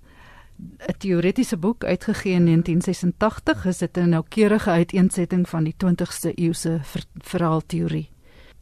'n 0.63 0.95
Teoretiese 0.99 1.57
boek 1.57 1.85
uitgegee 1.85 2.33
in 2.33 2.45
1986 2.45 3.65
is 3.67 3.79
dit 3.79 3.97
'n 3.97 4.09
noukeurige 4.09 4.71
uiteensetting 4.71 5.49
van 5.49 5.65
die 5.65 5.75
20ste 5.77 6.33
eeuse 6.35 6.79
ver 6.83 7.05
verhaalteorie. 7.19 8.11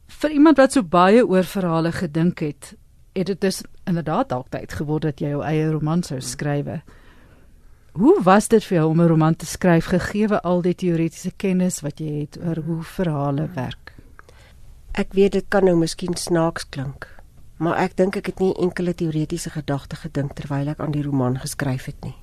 Vir 0.07 0.30
iemand 0.30 0.57
wat 0.57 0.73
so 0.73 0.83
baie 0.83 1.26
oor 1.26 1.45
verhale 1.45 1.92
gedink 1.92 2.38
het, 2.38 2.75
het 3.12 3.26
dit 3.26 3.40
dus 3.40 3.62
inderdaad 3.85 4.28
dalk 4.28 4.49
tyd 4.49 4.73
geword 4.73 5.02
dat 5.02 5.21
jy 5.21 5.28
jou 5.28 5.42
eie 5.42 5.71
roman 5.71 6.02
sou 6.02 6.21
skryf. 6.21 6.83
Hoe 7.92 8.23
was 8.23 8.49
dit 8.49 8.64
vir 8.64 8.76
jou 8.76 8.90
om 8.90 9.00
'n 9.00 9.09
roman 9.09 9.37
te 9.37 9.47
skryf 9.47 9.85
gegee 9.85 10.37
al 10.37 10.62
die 10.62 10.75
teoretiese 10.75 11.33
kennis 11.37 11.80
wat 11.80 11.99
jy 11.99 12.21
het 12.21 12.38
oor 12.45 12.57
hoe 12.57 12.83
verhale 12.83 13.49
werk? 13.54 13.95
Ek 14.92 15.12
weet 15.12 15.33
dit 15.33 15.45
kan 15.49 15.64
nou 15.64 15.76
miskien 15.76 16.16
snaaks 16.16 16.69
klink, 16.69 17.07
maar 17.61 17.79
ek 17.85 17.97
dink 17.99 18.17
ek 18.17 18.33
het 18.33 18.40
nie 18.40 18.55
enkele 18.57 18.95
teoretiese 18.97 19.52
gedagte 19.52 19.99
gedink 20.00 20.35
terwyl 20.38 20.73
ek 20.73 20.81
aan 20.81 20.95
die 20.97 21.05
roman 21.05 21.38
geskryf 21.38 21.87
het 21.90 22.00
nie. 22.05 22.17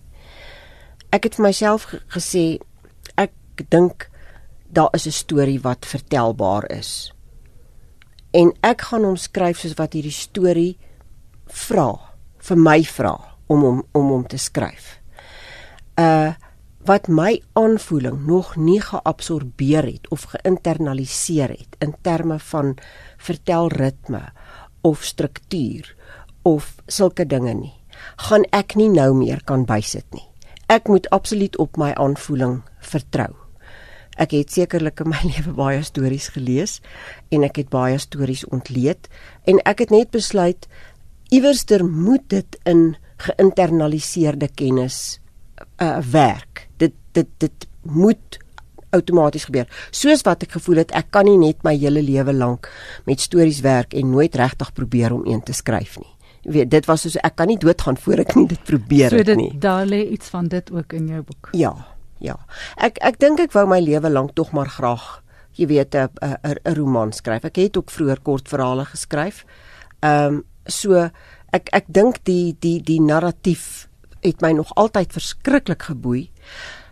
Ek 1.13 1.23
het 1.29 1.37
vir 1.37 1.47
myself 1.47 1.87
gesê 2.13 2.59
ek 3.15 3.33
dink 3.69 4.09
daar 4.67 4.89
is 4.93 5.07
'n 5.07 5.15
storie 5.15 5.61
wat 5.61 5.85
vertelbaar 5.85 6.71
is. 6.71 7.13
En 8.33 8.51
ek 8.61 8.81
gaan 8.81 9.03
hom 9.03 9.15
skryf 9.15 9.59
soos 9.59 9.77
wat 9.77 9.93
hierdie 9.93 10.11
storie 10.11 10.77
vra, 11.47 11.95
vir 12.37 12.57
my 12.57 12.83
vra 12.83 13.15
om 13.47 13.61
hom 13.61 13.83
om 13.93 14.09
hom 14.09 14.27
te 14.27 14.37
skryf 14.37 14.97
uh 15.97 16.33
wat 16.87 17.09
my 17.11 17.33
aanvoeling 17.59 18.21
nog 18.23 18.53
nie 18.55 18.79
geabsorbeer 18.79 19.83
het 19.83 20.05
of 20.07 20.21
geïnternaliseer 20.31 21.51
het 21.51 21.75
in 21.83 21.91
terme 22.01 22.37
van 22.39 22.77
vertelritme 23.17 24.21
of 24.81 25.03
struktuur 25.05 25.95
of 26.43 26.75
sulke 26.87 27.25
dinge 27.25 27.53
nie 27.53 27.73
gaan 28.29 28.45
ek 28.55 28.75
nie 28.75 28.89
nou 28.93 29.13
meer 29.17 29.41
kan 29.45 29.65
bysit 29.65 30.05
nie 30.13 30.25
ek 30.67 30.87
moet 30.91 31.09
absoluut 31.15 31.57
op 31.63 31.77
my 31.77 31.93
aanvoeling 31.95 32.61
vertrou 32.93 33.33
ek 34.17 34.33
het 34.33 34.53
sekerlik 34.53 35.01
in 35.05 35.11
my 35.13 35.23
lewe 35.31 35.55
baie 35.57 35.81
stories 35.85 36.29
gelees 36.35 36.79
en 37.31 37.45
ek 37.47 37.63
het 37.63 37.73
baie 37.73 37.97
stories 38.01 38.45
ontleed 38.51 39.09
en 39.45 39.61
ek 39.65 39.85
het 39.85 39.93
net 39.93 40.11
besluit 40.15 40.69
iewerster 41.33 41.83
moet 41.85 42.23
dit 42.31 42.57
in 42.65 42.95
geïnternaliseerde 43.17 44.49
kennis 44.55 45.19
uh, 45.81 45.99
werk. 46.11 46.67
Dit 46.77 46.93
dit 47.11 47.29
dit 47.41 47.67
moet 47.81 48.39
outomaties 48.95 49.47
gebeur. 49.49 49.67
Soos 49.91 50.23
wat 50.27 50.43
ek 50.47 50.57
gevoel 50.57 50.83
het 50.83 50.93
ek 50.97 51.11
kan 51.11 51.27
nie 51.27 51.37
net 51.37 51.63
my 51.67 51.75
hele 51.77 52.01
lewe 52.01 52.33
lank 52.33 52.69
met 53.05 53.23
stories 53.23 53.61
werk 53.65 53.93
en 53.93 54.11
nooit 54.11 54.35
regtig 54.35 54.73
probeer 54.73 55.13
om 55.13 55.25
een 55.25 55.43
te 55.43 55.53
skryf 55.53 55.97
nie. 55.99 56.11
Jy 56.47 56.51
weet, 56.51 56.71
dit 56.71 56.85
was 56.87 57.03
soos 57.03 57.17
ek 57.23 57.35
kan 57.35 57.47
nie 57.51 57.59
doodgaan 57.59 57.97
voor 57.97 58.23
ek 58.23 58.35
nie 58.39 58.47
dit 58.47 58.63
probeer 58.63 59.09
so 59.09 59.23
dit, 59.23 59.37
nie. 59.37 59.51
So 59.51 59.63
daar 59.67 59.85
lê 59.85 60.03
iets 60.15 60.31
van 60.33 60.47
dit 60.47 60.71
ook 60.71 60.93
in 60.93 61.07
jou 61.07 61.21
boek. 61.21 61.51
Ja. 61.57 61.73
Ja. 62.23 62.37
Ek 62.81 62.97
ek 63.05 63.19
dink 63.21 63.39
ek 63.43 63.53
wou 63.53 63.67
my 63.69 63.79
lewe 63.83 64.09
lank 64.09 64.33
tog 64.35 64.53
maar 64.55 64.69
graag 64.71 65.21
jy 65.57 65.67
weet 65.67 65.95
'n 65.95 66.09
'n 66.21 66.37
'n 66.65 66.75
roman 66.75 67.11
skryf. 67.11 67.43
Ek 67.43 67.55
het 67.55 67.77
ook 67.77 67.91
vroeër 67.91 68.21
kortverhale 68.21 68.85
geskryf. 68.85 69.45
Ehm 70.01 70.33
um, 70.33 70.43
so 70.65 71.09
ek 71.53 71.69
ek 71.73 71.85
dink 71.87 72.23
die 72.23 72.55
die 72.59 72.81
die 72.81 73.01
narratief 73.01 73.87
het 74.21 74.41
my 74.41 74.51
nog 74.51 74.73
altyd 74.75 75.13
verskriklik 75.13 75.87
geboei. 75.89 76.29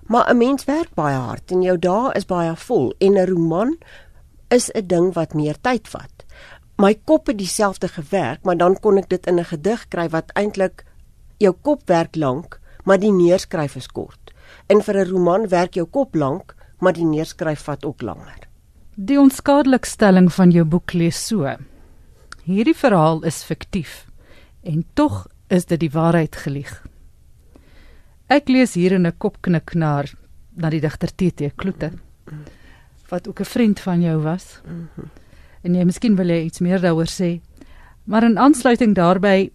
Maar 0.06 0.30
'n 0.30 0.38
mens 0.38 0.66
werk 0.66 0.94
baie 0.94 1.18
hard 1.18 1.52
en 1.52 1.62
jou 1.62 1.78
dae 1.80 2.14
is 2.14 2.26
baie 2.26 2.56
vol 2.56 2.94
en 2.98 3.14
'n 3.18 3.28
roman 3.28 3.78
is 4.48 4.72
'n 4.72 4.88
ding 4.88 5.14
wat 5.14 5.34
meer 5.34 5.56
tyd 5.62 5.88
vat. 5.88 6.26
My 6.78 6.94
kop 7.04 7.28
het 7.28 7.38
dieselfde 7.38 7.88
gewerk, 7.88 8.44
maar 8.44 8.58
dan 8.58 8.80
kon 8.80 8.98
ek 8.98 9.10
dit 9.10 9.26
in 9.28 9.40
'n 9.40 9.46
gedig 9.46 9.88
kry 9.88 10.10
wat 10.10 10.32
eintlik 10.34 10.84
jou 11.38 11.54
kop 11.62 11.88
werk 11.88 12.16
lank, 12.16 12.60
maar 12.84 13.00
die 13.00 13.12
neerskryf 13.12 13.76
is 13.76 13.88
kort. 13.88 14.32
En 14.68 14.82
vir 14.82 14.96
'n 14.96 15.10
roman 15.10 15.48
werk 15.48 15.74
jou 15.74 15.86
kop 15.86 16.16
lank, 16.16 16.56
maar 16.80 16.94
die 16.94 17.06
neerskryf 17.06 17.64
vat 17.64 17.86
ook 17.86 18.02
langer. 18.02 18.40
Die 18.96 19.20
onskadelikstelling 19.20 20.34
van 20.34 20.52
jou 20.52 20.66
boek 20.66 20.94
lees 20.94 21.28
so: 21.28 21.56
Hierdie 22.44 22.76
verhaal 22.76 23.24
is 23.24 23.44
fiktief 23.44 24.06
en 24.64 24.86
tog 24.94 25.28
is 25.48 25.66
dit 25.66 25.80
die 25.80 25.92
waarheid 25.92 26.36
gelieg. 26.36 26.85
Ek 28.28 28.48
lees 28.50 28.74
hier 28.74 28.92
in 28.92 29.06
'n 29.06 29.18
kopknik 29.18 29.76
na 29.76 30.04
na 30.56 30.70
die 30.70 30.82
digter 30.82 31.10
TT 31.10 31.56
Kloete 31.56 31.92
wat 33.10 33.28
ook 33.28 33.40
'n 33.40 33.46
vriend 33.46 33.80
van 33.80 34.02
jou 34.02 34.22
was. 34.22 34.62
En 35.62 35.76
jy 35.76 35.84
miskien 35.84 36.16
wil 36.16 36.28
jy 36.28 36.44
iets 36.44 36.60
meer 36.60 36.82
daaroor 36.82 37.08
sê. 37.08 37.42
Maar 38.04 38.24
in 38.24 38.38
aansluiting 38.38 38.96
daarbey 38.96 39.52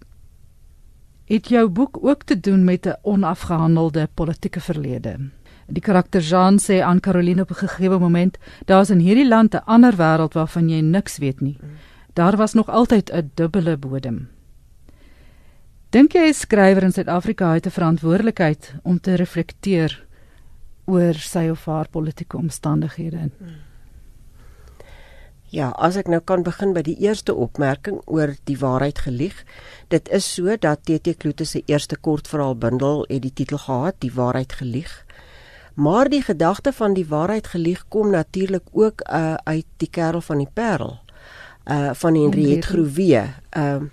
het 1.25 1.49
jou 1.49 1.69
boek 1.69 1.99
ook 2.03 2.23
te 2.23 2.41
doen 2.41 2.65
met 2.65 2.87
'n 2.87 2.97
onafgehandelde 3.03 4.09
politieke 4.15 4.61
verlede. 4.61 5.31
Die 5.67 5.83
karakter 5.83 6.21
Jean 6.21 6.59
sê 6.59 6.81
aan 6.83 7.01
Caroline 7.01 7.43
op 7.43 7.51
'n 7.51 7.67
gegeewe 7.67 7.99
moment, 7.99 8.39
daar's 8.65 8.91
in 8.91 8.99
hierdie 8.99 9.29
land 9.29 9.55
'n 9.55 9.65
ander 9.65 9.97
wêreld 9.97 10.33
waarvan 10.33 10.69
jy 10.69 10.81
niks 10.81 11.19
weet 11.19 11.41
nie. 11.41 11.59
Daar 12.13 12.37
was 12.37 12.55
nog 12.55 12.69
altyd 12.69 13.11
'n 13.13 13.31
dubbele 13.35 13.77
bodem. 13.77 14.29
Dink 15.91 16.13
jy 16.15 16.29
'n 16.29 16.35
skrywer 16.35 16.85
in 16.87 16.93
Suid-Afrika 16.93 17.53
het 17.53 17.67
'n 17.67 17.75
verantwoordelikheid 17.75 18.75
om 18.83 19.01
te 19.01 19.15
reflekteer 19.15 20.07
oor 20.85 21.15
sy 21.15 21.49
of 21.51 21.65
haar 21.65 21.89
politieke 21.91 22.37
omstandighede? 22.37 23.31
Ja, 25.51 25.69
as 25.69 25.97
ek 25.97 26.07
nou 26.07 26.21
kan 26.21 26.43
begin 26.43 26.73
by 26.73 26.83
die 26.83 26.97
eerste 26.97 27.35
opmerking 27.35 28.01
oor 28.07 28.37
die 28.45 28.59
waarheid 28.59 28.99
gelieg. 28.99 29.45
Dit 29.89 30.09
is 30.09 30.35
so 30.35 30.57
dat 30.57 30.85
TT 30.85 31.17
Kloete 31.17 31.45
se 31.45 31.63
eerste 31.67 31.97
kortverhaalbundel 31.97 33.05
het 33.09 33.23
die 33.23 33.33
titel 33.33 33.59
gehad 33.59 33.95
Die 33.99 34.13
waarheid 34.15 34.53
gelieg. 34.53 35.05
Maar 35.75 36.09
die 36.09 36.23
gedagte 36.23 36.73
van 36.73 36.95
die 36.95 37.07
waarheid 37.07 37.47
gelieg 37.47 37.85
kom 37.89 38.11
natuurlik 38.11 38.63
ook 38.73 39.03
uh, 39.13 39.35
uit 39.35 39.67
die 39.77 39.91
kerel 39.91 40.21
van 40.21 40.39
die 40.39 40.51
Parel 40.53 40.99
uh 41.67 41.91
van 41.95 42.15
Henriette 42.15 42.67
Groewe. 42.67 43.27
Ehm 43.51 43.83
uh, 43.83 43.91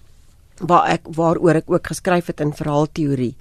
waar 0.59 0.87
ek 0.89 1.07
waaroor 1.15 1.55
ek 1.55 1.71
ook 1.71 1.87
geskryf 1.87 2.27
het 2.27 2.39
in 2.39 2.53
verhaalteorie. 2.53 3.35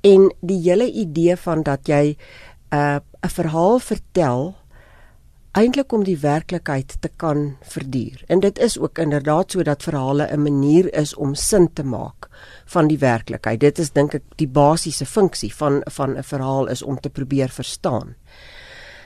En 0.00 0.30
die 0.40 0.60
hele 0.62 0.90
idee 0.90 1.36
van 1.36 1.62
dat 1.62 1.86
jy 1.86 2.16
'n 2.70 2.76
uh, 2.76 3.00
'n 3.22 3.28
verhaal 3.28 3.78
vertel 3.78 4.54
eintlik 5.56 5.92
om 5.92 6.02
die 6.04 6.18
werklikheid 6.20 6.96
te 7.00 7.08
kan 7.16 7.56
verduur. 7.64 8.24
En 8.28 8.40
dit 8.44 8.58
is 8.58 8.78
ook 8.78 8.98
inderdaad 8.98 9.50
so 9.50 9.62
dat 9.62 9.82
verhale 9.82 10.28
'n 10.30 10.42
manier 10.42 10.94
is 10.94 11.14
om 11.14 11.34
sin 11.34 11.72
te 11.72 11.84
maak 11.84 12.28
van 12.64 12.86
die 12.88 12.98
werklikheid. 12.98 13.60
Dit 13.60 13.78
is 13.78 13.92
dink 13.92 14.14
ek 14.14 14.22
die 14.36 14.48
basiese 14.48 15.06
funksie 15.06 15.54
van 15.54 15.82
van 15.84 16.16
'n 16.16 16.22
verhaal 16.22 16.66
is 16.66 16.82
om 16.82 17.00
te 17.00 17.10
probeer 17.10 17.48
verstaan. 17.48 18.14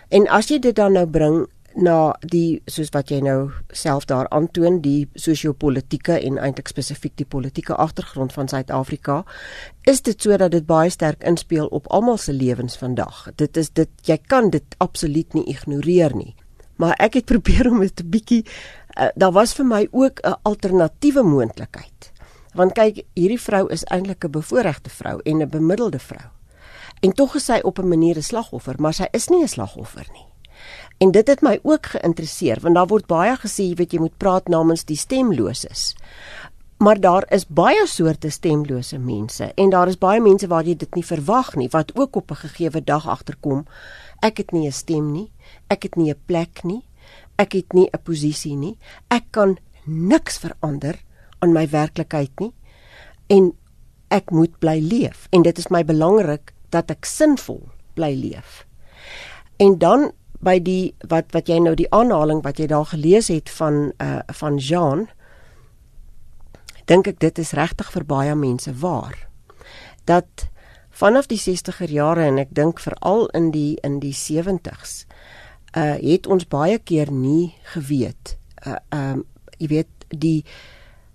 En 0.08 0.28
as 0.28 0.48
jy 0.48 0.58
dit 0.58 0.76
dan 0.76 0.92
nou 0.92 1.06
bring 1.06 1.46
na 1.74 2.14
die 2.26 2.62
soos 2.66 2.90
wat 2.94 3.10
jy 3.12 3.20
nou 3.22 3.50
self 3.72 4.06
daar 4.10 4.28
aantoon 4.34 4.80
die 4.82 5.08
sosio-politieke 5.14 6.16
en 6.18 6.38
eintlik 6.42 6.68
spesifiek 6.68 7.14
die 7.20 7.26
politieke 7.26 7.74
agtergrond 7.74 8.32
van 8.34 8.48
Suid-Afrika 8.48 9.22
is 9.88 10.02
dit 10.02 10.22
sodat 10.22 10.50
dit 10.50 10.66
baie 10.66 10.90
sterk 10.90 11.22
inspel 11.26 11.66
op 11.66 11.86
almal 11.90 12.18
se 12.18 12.32
lewens 12.32 12.76
vandag. 12.78 13.28
Dit 13.36 13.56
is 13.56 13.70
dit 13.70 13.90
jy 14.04 14.18
kan 14.26 14.50
dit 14.50 14.76
absoluut 14.78 15.34
nie 15.34 15.46
ignoreer 15.46 16.16
nie. 16.16 16.34
Maar 16.76 16.96
ek 16.98 17.20
het 17.20 17.30
probeer 17.32 17.70
om 17.70 17.80
dit 17.80 18.00
'n 18.00 18.10
bietjie 18.10 18.44
uh, 18.98 19.08
daar 19.14 19.32
was 19.32 19.54
vir 19.54 19.66
my 19.66 19.88
ook 19.90 20.20
'n 20.20 20.38
alternatiewe 20.42 21.22
moontlikheid. 21.22 22.12
Want 22.54 22.72
kyk, 22.72 23.06
hierdie 23.14 23.40
vrou 23.40 23.68
is 23.70 23.84
eintlik 23.84 24.24
'n 24.24 24.30
bevoorregte 24.30 24.90
vrou 24.90 25.20
en 25.22 25.42
'n 25.42 25.48
bemiddelde 25.48 25.98
vrou. 25.98 26.28
En 27.00 27.12
tog 27.12 27.34
is 27.34 27.44
sy 27.44 27.60
op 27.62 27.78
'n 27.78 27.88
manier 27.88 28.16
'n 28.16 28.22
slagoffer, 28.22 28.74
maar 28.78 28.94
sy 28.94 29.06
is 29.12 29.28
nie 29.28 29.42
'n 29.42 29.48
slagoffer 29.48 30.06
nie 30.12 30.29
En 31.00 31.10
dit 31.10 31.28
het 31.32 31.40
my 31.40 31.58
ook 31.62 31.86
geïnteresseer 31.94 32.60
want 32.60 32.76
daar 32.76 32.90
word 32.90 33.06
baie 33.08 33.36
gesê 33.40 33.70
jy 33.70 33.78
weet 33.78 33.94
jy 33.96 34.00
moet 34.02 34.16
praat 34.20 34.48
namens 34.52 34.84
die 34.84 34.98
stemloses. 35.00 35.94
Maar 36.80 37.00
daar 37.00 37.24
is 37.32 37.46
baie 37.48 37.86
soorte 37.88 38.30
stemlose 38.30 38.98
mense 38.98 39.52
en 39.54 39.72
daar 39.72 39.88
is 39.88 39.98
baie 40.00 40.20
mense 40.20 40.48
waar 40.48 40.68
jy 40.68 40.76
dit 40.76 40.94
nie 40.94 41.04
verwag 41.04 41.54
nie 41.56 41.68
wat 41.72 41.96
ook 41.96 42.16
op 42.16 42.30
'n 42.30 42.42
gegeewe 42.44 42.84
dag 42.84 43.08
agterkom 43.08 43.64
ek 44.20 44.36
het 44.36 44.52
nie 44.52 44.66
'n 44.66 44.72
stem 44.72 45.12
nie, 45.12 45.32
ek 45.68 45.82
het 45.82 45.96
nie 45.96 46.10
'n 46.12 46.20
plek 46.26 46.64
nie, 46.64 46.84
ek 47.38 47.52
het 47.52 47.72
nie 47.72 47.88
'n 47.92 48.02
posisie 48.02 48.56
nie. 48.56 48.76
Ek 49.08 49.24
kan 49.30 49.58
niks 49.84 50.38
verander 50.38 50.96
aan 51.38 51.52
my 51.52 51.68
werklikheid 51.68 52.40
nie 52.40 52.52
en 53.26 53.52
ek 54.08 54.30
moet 54.30 54.58
bly 54.58 54.78
leef 54.80 55.28
en 55.30 55.42
dit 55.42 55.58
is 55.58 55.70
my 55.70 55.84
belangrik 55.84 56.52
dat 56.70 56.90
ek 56.90 57.04
sinvol 57.04 57.68
bly 57.94 58.14
leef. 58.14 58.66
En 59.56 59.78
dan 59.78 60.12
by 60.40 60.58
die 60.64 60.94
wat 61.08 61.32
wat 61.36 61.48
jy 61.48 61.58
nou 61.60 61.74
die 61.76 61.88
aanhaling 61.92 62.42
wat 62.44 62.60
jy 62.60 62.66
daar 62.70 62.88
gelees 62.92 63.28
het 63.28 63.50
van 63.50 63.92
uh 64.00 64.20
van 64.40 64.58
Jean 64.58 65.08
dink 66.90 67.06
ek 67.06 67.20
dit 67.22 67.38
is 67.38 67.52
regtig 67.54 67.92
vir 67.92 68.04
baie 68.04 68.34
mense 68.34 68.72
waar. 68.82 69.14
Dat 70.04 70.48
vanaf 70.90 71.28
die 71.30 71.38
60er 71.38 71.92
jare 71.92 72.26
en 72.26 72.40
ek 72.42 72.54
dink 72.56 72.80
veral 72.82 73.28
in 73.36 73.50
die 73.54 73.78
in 73.86 74.00
die 74.02 74.14
70s 74.16 75.04
uh 75.76 75.96
het 76.00 76.26
ons 76.26 76.48
baie 76.50 76.78
keer 76.78 77.12
nie 77.12 77.54
geweet 77.74 78.36
uh 78.66 78.80
um 78.90 79.24
jy 79.60 79.68
weet 79.76 80.06
die 80.08 80.44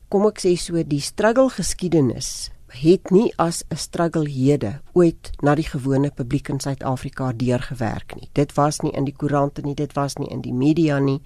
kom 0.09 0.27
ek 0.29 0.39
sê 0.39 0.55
so 0.55 0.79
die 0.83 1.01
struggle 1.01 1.49
geskiedenis 1.49 2.51
het 2.75 3.09
nie 3.09 3.33
as 3.37 3.63
'n 3.69 3.75
struggle 3.75 4.29
hede 4.29 4.81
ooit 4.93 5.31
na 5.41 5.55
die 5.55 5.67
gewone 5.67 6.11
publiek 6.11 6.49
in 6.49 6.59
Suid-Afrika 6.59 7.33
deurgewerk 7.33 8.15
nie. 8.15 8.29
Dit 8.33 8.53
was 8.53 8.79
nie 8.79 8.91
in 8.91 9.03
die 9.05 9.15
koerante 9.15 9.61
nie, 9.61 9.75
dit 9.75 9.93
was 9.93 10.15
nie 10.15 10.29
in 10.29 10.41
die 10.41 10.53
media 10.53 10.99
nie. 10.99 11.21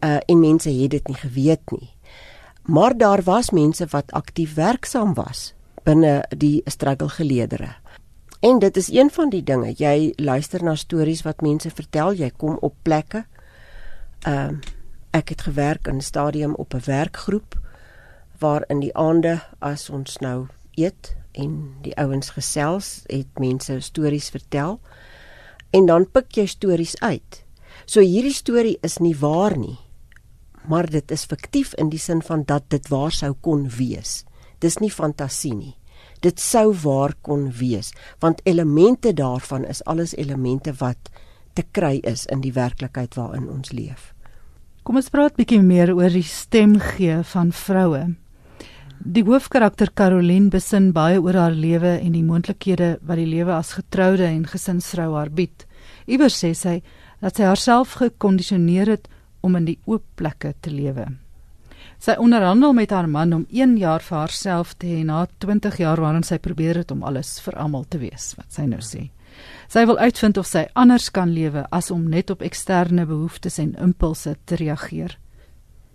Uh 0.00 0.18
en 0.26 0.40
mense 0.40 0.70
het 0.70 0.90
dit 0.90 1.08
nie 1.08 1.16
geweet 1.16 1.70
nie. 1.70 1.90
Maar 2.62 2.96
daar 2.96 3.22
was 3.22 3.50
mense 3.50 3.86
wat 3.90 4.12
aktief 4.12 4.54
werksaam 4.54 5.14
was 5.14 5.54
binne 5.84 6.24
die 6.36 6.62
struggle 6.64 7.08
geleedere. 7.08 7.74
En 8.40 8.58
dit 8.58 8.76
is 8.76 8.88
een 8.92 9.10
van 9.10 9.28
die 9.28 9.42
dinge. 9.42 9.74
Jy 9.76 10.12
luister 10.16 10.62
na 10.64 10.74
stories 10.74 11.22
wat 11.22 11.40
mense 11.40 11.70
vertel, 11.70 12.12
jy 12.12 12.30
kom 12.36 12.56
op 12.60 12.74
plekke. 12.82 13.24
Ehm 14.20 14.54
uh, 14.54 14.58
ek 15.10 15.28
het 15.28 15.40
gewerk 15.42 15.86
in 15.86 15.96
'n 15.96 16.00
stadium 16.00 16.54
op 16.54 16.74
'n 16.74 16.82
werkgroep 16.84 17.58
waar 18.38 18.64
in 18.66 18.80
die 18.80 18.96
aande 18.96 19.40
as 19.58 19.90
ons 19.90 20.18
nou 20.18 20.46
eet 20.80 21.14
en 21.32 21.76
die 21.84 21.94
ouens 22.00 22.32
gesels, 22.34 23.02
het 23.08 23.38
mense 23.38 23.78
stories 23.80 24.30
vertel. 24.34 24.80
En 25.70 25.86
dan 25.86 26.08
pik 26.10 26.40
jy 26.40 26.46
stories 26.50 26.96
uit. 27.00 27.44
So 27.86 28.02
hierdie 28.02 28.34
storie 28.34 28.78
is 28.86 28.98
nie 28.98 29.14
waar 29.18 29.56
nie. 29.58 29.78
Maar 30.68 30.90
dit 30.90 31.10
is 31.10 31.26
fiktief 31.26 31.72
in 31.80 31.90
die 31.90 31.98
sin 31.98 32.22
van 32.22 32.44
dat 32.46 32.68
dit 32.70 32.88
waar 32.90 33.14
sou 33.14 33.32
kon 33.40 33.68
wees. 33.78 34.24
Dis 34.60 34.78
nie 34.82 34.90
fantasie 34.92 35.54
nie. 35.54 35.74
Dit 36.20 36.40
sou 36.40 36.74
waar 36.82 37.14
kon 37.24 37.48
wees, 37.56 37.94
want 38.20 38.42
elemente 38.44 39.12
daarvan 39.16 39.64
is 39.64 39.80
alles 39.88 40.12
elemente 40.16 40.74
wat 40.80 41.08
te 41.56 41.64
kry 41.72 42.00
is 42.04 42.26
in 42.26 42.42
die 42.44 42.52
werklikheid 42.52 43.16
waarin 43.16 43.48
ons 43.48 43.72
leef. 43.72 44.12
Kom 44.84 45.00
ons 45.00 45.08
praat 45.12 45.36
bietjie 45.36 45.62
meer 45.64 45.94
oor 45.96 46.12
die 46.12 46.26
stem 46.26 46.76
gee 46.80 47.20
van 47.32 47.52
vroue. 47.56 48.02
Die 49.00 49.22
hoofkarakter 49.24 49.88
Caroline 49.96 50.50
besin 50.52 50.90
baie 50.92 51.16
oor 51.24 51.32
haar 51.32 51.54
lewe 51.56 51.94
en 52.02 52.12
die 52.12 52.24
moontlikhede 52.24 52.98
wat 53.00 53.16
die 53.16 53.30
lewe 53.30 53.54
as 53.56 53.72
getroude 53.72 54.26
en 54.28 54.42
gesinsvrou 54.44 55.14
haar 55.14 55.30
bied. 55.32 55.64
Iewers 56.04 56.36
sê 56.36 56.50
sy 56.52 56.74
dat 57.24 57.38
sy 57.40 57.46
haarself 57.48 57.94
gekondisioneer 57.96 58.90
het 58.92 59.08
om 59.40 59.56
in 59.56 59.70
die 59.70 59.78
oop 59.88 60.04
plekke 60.20 60.52
te 60.60 60.68
lewe. 60.74 61.06
Sy 61.96 62.18
onderhandel 62.20 62.76
met 62.76 62.92
haar 62.92 63.08
man 63.08 63.32
om 63.32 63.46
1 63.48 63.78
jaar 63.80 64.04
vir 64.04 64.18
haarself 64.18 64.76
te 64.76 64.92
hê 64.92 65.00
na 65.04 65.24
20 65.40 65.80
jaar 65.80 66.00
waarin 66.04 66.26
sy 66.26 66.36
probeer 66.36 66.82
het 66.82 66.92
om 66.92 67.00
alles 67.00 67.38
vir 67.40 67.56
almal 67.56 67.88
te 67.88 68.02
wees, 68.04 68.34
wat 68.36 68.52
sy 68.52 68.66
nou 68.68 68.82
sê. 68.84 69.06
Sy 69.72 69.86
wil 69.88 69.96
uitvind 69.96 70.36
of 70.36 70.46
sy 70.46 70.66
anders 70.76 71.08
kan 71.08 71.32
lewe 71.32 71.64
as 71.72 71.88
om 71.90 72.04
net 72.04 72.28
op 72.28 72.44
eksterne 72.44 73.08
behoeftes 73.08 73.56
en 73.64 73.72
impulse 73.80 74.36
te 74.44 74.60
reageer. 74.60 75.16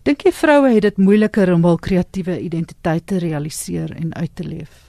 Dink 0.06 0.22
jy 0.22 0.30
vroue 0.38 0.70
het 0.70 0.84
dit 0.86 1.00
moeiliker 1.02 1.50
om 1.50 1.64
hul 1.66 1.80
kreatiewe 1.82 2.36
identiteit 2.38 3.08
te 3.10 3.18
realiseer 3.18 3.90
en 3.98 4.12
uit 4.14 4.34
te 4.38 4.44
leef? 4.46 4.84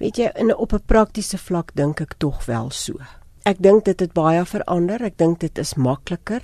Weet 0.00 0.16
jy, 0.16 0.30
in 0.40 0.54
op 0.56 0.72
'n 0.72 0.80
praktiese 0.86 1.36
vlak 1.38 1.74
dink 1.74 2.00
ek 2.00 2.14
tog 2.16 2.44
wel 2.46 2.70
so. 2.70 2.94
Ek 3.44 3.60
dink 3.60 3.84
dit 3.84 4.00
het 4.00 4.12
baie 4.12 4.44
verander. 4.44 5.02
Ek 5.02 5.18
dink 5.18 5.40
dit 5.40 5.58
is 5.58 5.74
makliker. 5.74 6.40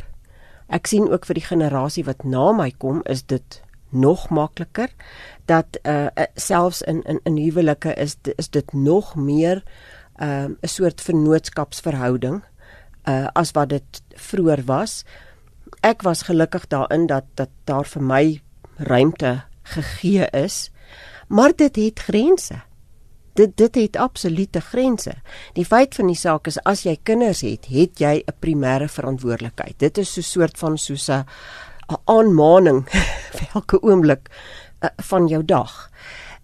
Ek 0.69 0.87
sien 0.87 1.09
ook 1.09 1.25
vir 1.25 1.35
die 1.35 1.45
generasie 1.45 2.05
wat 2.05 2.25
na 2.25 2.53
my 2.53 2.71
kom, 2.79 3.01
is 3.05 3.23
dit 3.23 3.63
nog 3.91 4.29
makliker 4.29 4.91
dat 5.47 5.79
uh 5.85 6.09
selfs 6.37 6.83
in 6.83 7.03
in 7.03 7.21
in 7.25 7.37
huwelike 7.37 7.95
is 7.95 8.17
is 8.37 8.49
dit 8.49 8.73
nog 8.73 9.17
meer 9.17 9.63
uh 10.21 10.49
'n 10.61 10.69
soort 10.69 11.01
vennootskapsverhouding 11.01 12.43
uh 13.09 13.27
as 13.33 13.51
wat 13.53 13.69
dit 13.69 14.03
vroeër 14.15 14.65
was 14.65 15.05
ek 15.83 16.03
was 16.03 16.23
gelukkig 16.23 16.69
daarin 16.71 17.07
dat 17.07 17.25
dat 17.35 17.51
daar 17.65 17.87
vir 17.87 18.03
my 18.03 18.43
ruimte 18.77 19.43
gegee 19.63 20.29
is. 20.31 20.71
Maar 21.29 21.53
dit 21.57 21.77
het 21.77 21.99
grense. 21.99 22.63
Dit 23.35 23.57
dit 23.57 23.75
het 23.75 23.97
absolute 23.97 24.61
grense. 24.61 25.15
Die 25.53 25.65
feit 25.65 25.95
van 25.95 26.07
die 26.07 26.19
saak 26.19 26.47
is 26.47 26.61
as 26.69 26.85
jy 26.85 26.99
kinders 27.03 27.41
het, 27.41 27.67
het 27.67 27.99
jy 27.99 28.23
'n 28.27 28.35
primêre 28.41 28.89
verantwoordelikheid. 28.89 29.79
Dit 29.79 29.99
is 29.99 30.13
so 30.13 30.21
'n 30.21 30.23
soort 30.23 30.59
van 30.59 30.79
soos 30.79 31.09
'n 31.09 31.25
aanmaning 32.05 32.89
vir 33.37 33.49
elke 33.55 33.83
oomblik 33.83 34.29
uh, 34.81 34.89
van 34.97 35.27
jou 35.27 35.45
dag. 35.45 35.91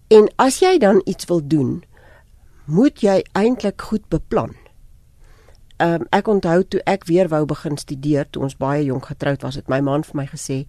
En 0.07 0.27
as 0.35 0.59
jy 0.59 0.77
dan 0.77 1.01
iets 1.05 1.25
wil 1.25 1.47
doen, 1.47 1.83
moet 2.65 3.01
jy 3.01 3.23
eintlik 3.33 3.81
goed 3.81 4.07
beplan 4.09 4.55
um, 5.79 6.05
ek 6.15 6.27
onthou 6.27 6.63
toe 6.63 6.81
ek 6.85 7.05
weer 7.09 7.29
wou 7.31 7.45
begin 7.45 7.77
studeer 7.77 8.27
toe 8.29 8.43
ons 8.43 8.57
baie 8.59 8.83
jonk 8.83 9.05
getroud 9.11 9.41
was 9.41 9.55
het 9.55 9.69
my 9.71 9.79
man 9.81 10.03
vir 10.03 10.15
my 10.21 10.27
gesê 10.27 10.65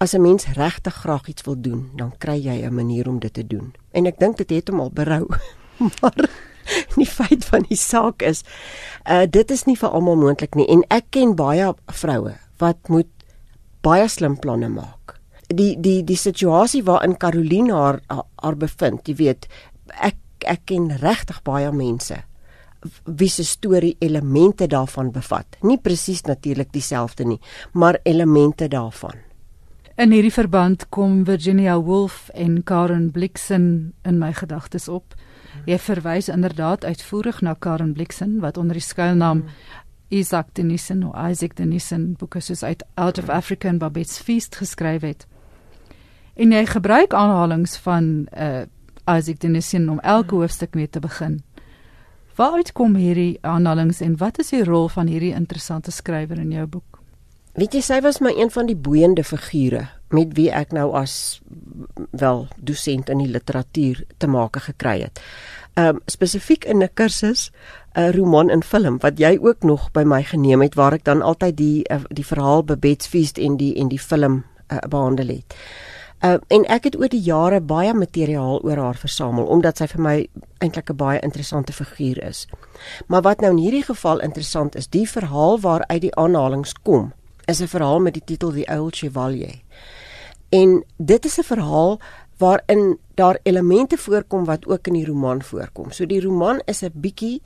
as 0.00 0.14
'n 0.14 0.22
mens 0.22 0.46
regtig 0.56 0.94
graag 0.94 1.28
iets 1.28 1.42
wil 1.42 1.60
doen 1.60 1.90
dan 1.96 2.12
kry 2.18 2.38
jy 2.40 2.64
'n 2.64 2.74
manier 2.74 3.08
om 3.08 3.18
dit 3.18 3.32
te 3.34 3.46
doen. 3.46 3.74
En 3.92 4.06
ek 4.06 4.18
dink 4.18 4.36
dit 4.36 4.50
het 4.50 4.68
hom 4.68 4.80
al 4.80 4.90
berou 4.90 5.26
maar 6.00 6.28
die 6.96 7.06
feit 7.06 7.44
van 7.44 7.64
die 7.68 7.76
saak 7.76 8.22
is 8.22 8.42
uh, 9.10 9.26
dit 9.30 9.50
is 9.50 9.64
nie 9.64 9.76
vir 9.76 9.88
almal 9.88 10.16
moontlik 10.16 10.54
nie. 10.54 10.68
En 10.68 10.84
ek 10.88 11.10
ken 11.10 11.36
baie 11.36 11.74
vroue 11.86 12.34
wat 12.58 12.88
moet 12.88 13.08
baie 13.80 14.08
slim 14.08 14.38
planne 14.38 14.68
maak. 14.68 15.20
Die 15.48 15.76
die 15.80 16.04
die 16.04 16.16
situasie 16.16 16.84
waarin 16.84 17.16
Caroline 17.16 17.72
haar 17.72 18.00
haar 18.36 18.56
bevind 18.56 19.08
jy 19.08 19.14
weet 19.14 19.48
ek 20.00 20.16
ek 20.46 20.60
ken 20.64 20.96
regtig 20.96 21.42
baie 21.42 21.72
mense 21.72 22.24
wie 23.04 23.28
se 23.28 23.44
storie 23.44 23.96
elemente 23.98 24.66
daarvan 24.66 25.10
bevat. 25.12 25.56
Nie 25.60 25.78
presies 25.78 26.22
natuurlik 26.22 26.72
dieselfde 26.72 27.24
nie, 27.24 27.40
maar 27.72 27.98
elemente 28.02 28.68
daarvan. 28.68 29.14
In 30.00 30.10
hierdie 30.10 30.32
verband 30.32 30.86
kom 30.88 31.24
Virginia 31.24 31.74
Woolf 31.80 32.30
en 32.32 32.62
Karen 32.64 33.10
Blixen 33.10 33.92
in 34.02 34.18
my 34.18 34.32
gedagtes 34.32 34.88
op. 34.88 35.14
Jy 35.66 35.76
verwys 35.78 36.30
inderdaad 36.32 36.84
uitvoerig 36.84 37.42
na 37.44 37.52
Karen 37.58 37.92
Blixen 37.92 38.38
wat 38.40 38.56
onder 38.56 38.78
die 38.78 38.84
skuilnaam 38.84 39.44
Isaac 40.08 40.54
Denison 40.54 41.04
of 41.04 41.30
Isaac 41.30 41.56
Denison 41.56 42.14
boeke 42.18 42.40
soos 42.40 42.62
uit 42.62 42.84
Out 42.94 43.18
of 43.18 43.28
Africa 43.28 43.68
en 43.68 43.78
Babette's 43.78 44.18
Feast 44.18 44.56
geskryf 44.56 45.02
het. 45.02 45.26
En 46.34 46.52
jy 46.52 46.64
gebruik 46.66 47.14
aanhalinge 47.14 47.78
van 47.82 48.26
uh 48.32 48.62
Isaac 49.10 49.40
Denison 49.40 49.88
om 49.88 49.98
elke 49.98 50.34
hoofstuk 50.34 50.74
mee 50.74 50.88
te 50.88 51.00
begin. 51.00 51.42
Waaruit 52.40 52.70
kom 52.72 52.94
hierdie 52.96 53.36
aanhalinge 53.44 53.98
en 54.00 54.14
wat 54.16 54.38
is 54.40 54.48
die 54.54 54.62
rol 54.64 54.86
van 54.88 55.10
hierdie 55.12 55.34
interessante 55.36 55.92
skrywer 55.92 56.38
in 56.40 56.54
jou 56.54 56.64
boek? 56.78 57.00
Weet 57.58 57.74
jy, 57.76 57.82
sy 57.84 57.98
was 58.00 58.20
my 58.24 58.30
een 58.32 58.48
van 58.54 58.70
die 58.70 58.76
boeiende 58.78 59.24
figure 59.26 59.82
met 60.14 60.32
wie 60.38 60.48
ek 60.48 60.72
nou 60.72 60.86
as 60.96 61.42
wel 62.16 62.46
dosent 62.56 63.10
in 63.12 63.20
die 63.20 63.28
literatuur 63.28 64.00
te 64.16 64.30
maak 64.30 64.56
gekry 64.70 65.02
het. 65.02 65.20
Ehm 65.76 65.98
um, 65.98 66.00
spesifiek 66.08 66.64
in 66.64 66.80
'n 66.82 66.88
kursus 66.94 67.50
'n 67.94 68.16
roman 68.16 68.50
en 68.50 68.62
film 68.62 68.98
wat 69.04 69.18
jy 69.18 69.36
ook 69.36 69.62
nog 69.62 69.90
by 69.92 70.02
my 70.02 70.22
geneem 70.22 70.62
het 70.62 70.74
waar 70.74 70.92
ek 70.92 71.04
dan 71.04 71.22
altyd 71.22 71.56
die 71.56 71.84
uh, 71.92 72.00
die 72.08 72.26
verhaal 72.26 72.64
Babette's 72.64 73.06
Feast 73.06 73.38
en 73.38 73.56
die 73.56 73.74
en 73.76 73.88
die 73.88 73.98
film 73.98 74.44
uh, 74.72 74.78
behandel 74.88 75.28
het. 75.28 75.54
Uh, 76.20 76.36
en 76.52 76.66
ek 76.68 76.84
het 76.84 76.96
oor 77.00 77.08
die 77.08 77.22
jare 77.24 77.62
baie 77.64 77.94
materiaal 77.96 78.58
oor 78.60 78.76
haar 78.76 78.98
versamel 79.00 79.46
omdat 79.48 79.78
sy 79.80 79.86
vir 79.88 80.02
my 80.04 80.16
eintlik 80.60 80.90
'n 80.90 80.96
baie 80.96 81.20
interessante 81.20 81.72
figuur 81.72 82.20
is. 82.24 82.46
Maar 83.08 83.22
wat 83.22 83.40
nou 83.40 83.50
in 83.50 83.62
hierdie 83.62 83.84
geval 83.84 84.20
interessant 84.20 84.76
is, 84.76 84.88
die 84.88 85.08
verhaal 85.08 85.60
waaruit 85.60 86.00
die 86.00 86.14
aanhalinge 86.14 86.72
kom, 86.82 87.12
is 87.46 87.60
'n 87.60 87.66
verhaal 87.66 88.00
met 88.00 88.14
die 88.14 88.24
titel 88.24 88.52
The 88.52 88.66
Old 88.68 88.96
Chevalier. 88.96 89.62
En 90.50 90.84
dit 90.96 91.24
is 91.24 91.38
'n 91.38 91.42
verhaal 91.42 92.00
waarin 92.36 92.98
daar 93.14 93.38
elemente 93.42 93.96
voorkom 93.96 94.44
wat 94.44 94.66
ook 94.66 94.86
in 94.86 94.92
die 94.92 95.06
roman 95.06 95.42
voorkom. 95.42 95.90
So 95.90 96.06
die 96.06 96.20
roman 96.20 96.60
is 96.64 96.82
'n 96.82 96.92
bietjie 96.94 97.40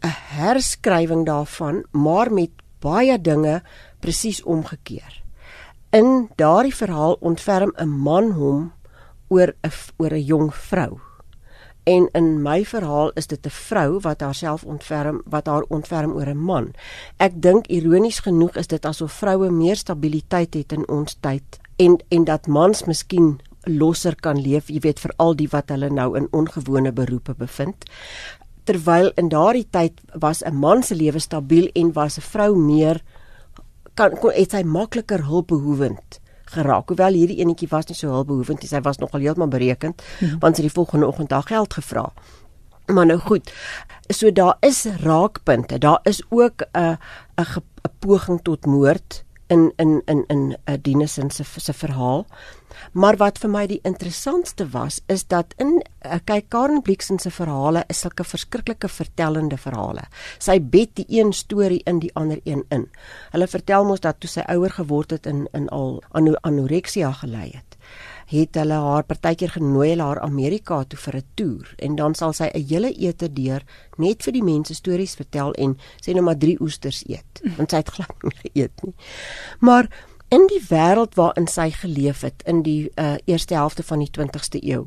'n 0.00 0.14
herskrywing 0.36 1.26
daarvan, 1.26 1.84
maar 1.90 2.32
met 2.32 2.50
baie 2.78 3.20
dinge 3.20 3.62
presies 4.00 4.42
omgekeer. 4.42 5.21
In 5.92 6.30
daardie 6.40 6.74
verhaal 6.74 7.18
ontferm 7.20 7.72
'n 7.76 7.88
man 7.88 8.30
hom 8.30 8.72
oor 9.28 9.52
'n 9.62 9.72
oor 9.96 10.12
'n 10.12 10.24
jong 10.24 10.54
vrou. 10.54 11.00
En 11.84 12.08
in 12.12 12.42
my 12.42 12.64
verhaal 12.64 13.10
is 13.14 13.26
dit 13.26 13.46
'n 13.46 13.50
vrou 13.50 14.00
wat 14.00 14.20
haarself 14.20 14.64
ontferm 14.64 15.22
wat 15.24 15.46
haar 15.46 15.62
ontferm 15.68 16.12
oor 16.12 16.28
'n 16.28 16.38
man. 16.38 16.72
Ek 17.16 17.42
dink 17.42 17.66
ironies 17.66 18.18
genoeg 18.20 18.56
is 18.56 18.66
dit 18.66 18.86
asof 18.86 19.12
vroue 19.12 19.50
meer 19.50 19.76
stabiliteit 19.76 20.54
het 20.54 20.72
in 20.72 20.88
ons 20.88 21.16
tyd 21.20 21.60
en 21.76 21.98
en 22.08 22.24
dat 22.24 22.46
mans 22.46 22.84
miskien 22.84 23.40
losser 23.62 24.16
kan 24.16 24.40
leef, 24.40 24.68
jy 24.68 24.80
weet 24.80 25.00
vir 25.00 25.12
al 25.16 25.34
die 25.34 25.48
wat 25.48 25.68
hulle 25.68 25.90
nou 25.90 26.16
in 26.16 26.28
ongewone 26.30 26.92
beroepe 26.92 27.34
bevind. 27.34 27.84
Terwyl 28.64 29.12
in 29.16 29.28
daardie 29.28 29.66
tyd 29.70 30.00
was 30.14 30.42
'n 30.42 30.54
man 30.54 30.82
se 30.82 30.94
lewe 30.94 31.18
stabiel 31.18 31.68
en 31.74 31.92
was 31.92 32.16
'n 32.16 32.20
vrou 32.22 32.56
meer 32.56 33.02
kan 33.94 34.16
kon 34.20 34.32
het 34.32 34.50
sy 34.50 34.62
makliker 34.62 35.24
hulpbehoevend 35.24 36.20
geraak. 36.52 36.88
Hoewel 36.88 37.16
hierdie 37.16 37.40
enetjie 37.40 37.68
was 37.70 37.88
nie 37.88 37.96
so 37.96 38.12
hulpbehoevend 38.12 38.62
nie, 38.62 38.68
sy 38.68 38.80
was 38.84 39.00
nogal 39.00 39.20
heeltemal 39.24 39.52
berekend 39.52 40.02
hmm. 40.18 40.38
want 40.40 40.56
sy 40.56 40.62
het 40.62 40.70
die 40.70 40.76
volgende 40.76 41.08
oggend 41.08 41.32
daar 41.32 41.46
geld 41.48 41.74
gevra. 41.74 42.12
Maar 42.92 43.06
nou 43.06 43.18
goed. 43.18 43.52
So 44.08 44.32
daar 44.32 44.56
is 44.60 44.84
raakpunte. 44.84 45.78
Daar 45.78 46.00
is 46.02 46.22
ook 46.28 46.62
'n 46.72 46.98
'n 47.36 47.46
'n 47.86 47.92
poging 47.98 48.42
tot 48.42 48.66
moord 48.66 49.24
in 49.46 49.72
in 49.76 50.02
in 50.04 50.24
in 50.26 50.42
'n 50.48 50.56
uh, 50.70 50.76
Dinesen 50.82 51.30
se 51.30 51.44
se 51.56 51.72
verhaal. 51.72 52.26
Maar 52.92 53.16
wat 53.16 53.38
vir 53.38 53.50
my 53.50 53.66
die 53.66 53.80
interessantste 53.82 54.68
was 54.72 55.00
is 55.06 55.26
dat 55.26 55.54
in 55.58 55.80
uh, 55.80 56.18
kyk 56.24 56.48
Karen 56.48 56.82
Blixen 56.82 57.18
se 57.18 57.30
verhale 57.30 57.84
is 57.88 58.00
sulke 58.00 58.24
verskriklike 58.24 58.88
vertellende 58.88 59.56
verhale. 59.56 60.06
Sy 60.38 60.58
bed 60.60 60.94
die 60.94 61.06
een 61.08 61.32
storie 61.32 61.82
in 61.86 61.98
die 61.98 62.12
ander 62.14 62.40
een 62.44 62.64
in. 62.68 62.88
Hulle 63.32 63.46
vertel 63.46 63.84
mos 63.84 64.00
dat 64.00 64.20
toe 64.20 64.30
sy 64.30 64.46
ouer 64.48 64.70
geword 64.70 65.10
het 65.10 65.26
in 65.26 65.46
in 65.52 65.68
al 65.68 66.02
anoreksia 66.12 67.12
gelei 67.12 67.50
het 67.52 67.72
het 68.32 68.56
hulle 68.56 68.78
haar 68.80 69.04
partykeer 69.04 69.56
genooi 69.58 69.90
hulle 69.90 70.06
haar 70.06 70.20
Amerika 70.24 70.82
toe 70.84 70.98
vir 70.98 71.16
'n 71.16 71.24
toer 71.34 71.74
en 71.78 71.96
dan 71.96 72.14
sal 72.14 72.32
sy 72.32 72.48
'n 72.54 72.66
hele 72.68 72.90
ete 72.92 73.28
deur 73.32 73.62
net 73.98 74.22
vir 74.22 74.32
die 74.32 74.42
mense 74.42 74.74
stories 74.74 75.14
vertel 75.14 75.52
en 75.52 75.76
sê 76.00 76.14
nou 76.14 76.22
maar 76.22 76.38
drie 76.38 76.56
oesters 76.60 77.04
eet 77.06 77.42
want 77.56 77.70
sy 77.70 77.76
het 77.76 77.88
glad 77.88 78.22
nie 78.22 78.38
geëet 78.42 78.82
nie. 78.82 78.94
Maar 79.60 79.88
in 80.32 80.46
die 80.50 80.60
wêreld 80.68 81.16
waarin 81.18 81.48
sy 81.50 81.68
geleef 81.76 82.22
het 82.26 82.42
in 82.48 82.62
die 82.66 82.90
uh, 82.96 83.16
eerste 83.26 83.54
helfte 83.58 83.84
van 83.86 84.04
die 84.04 84.10
20ste 84.10 84.62
eeu 84.62 84.86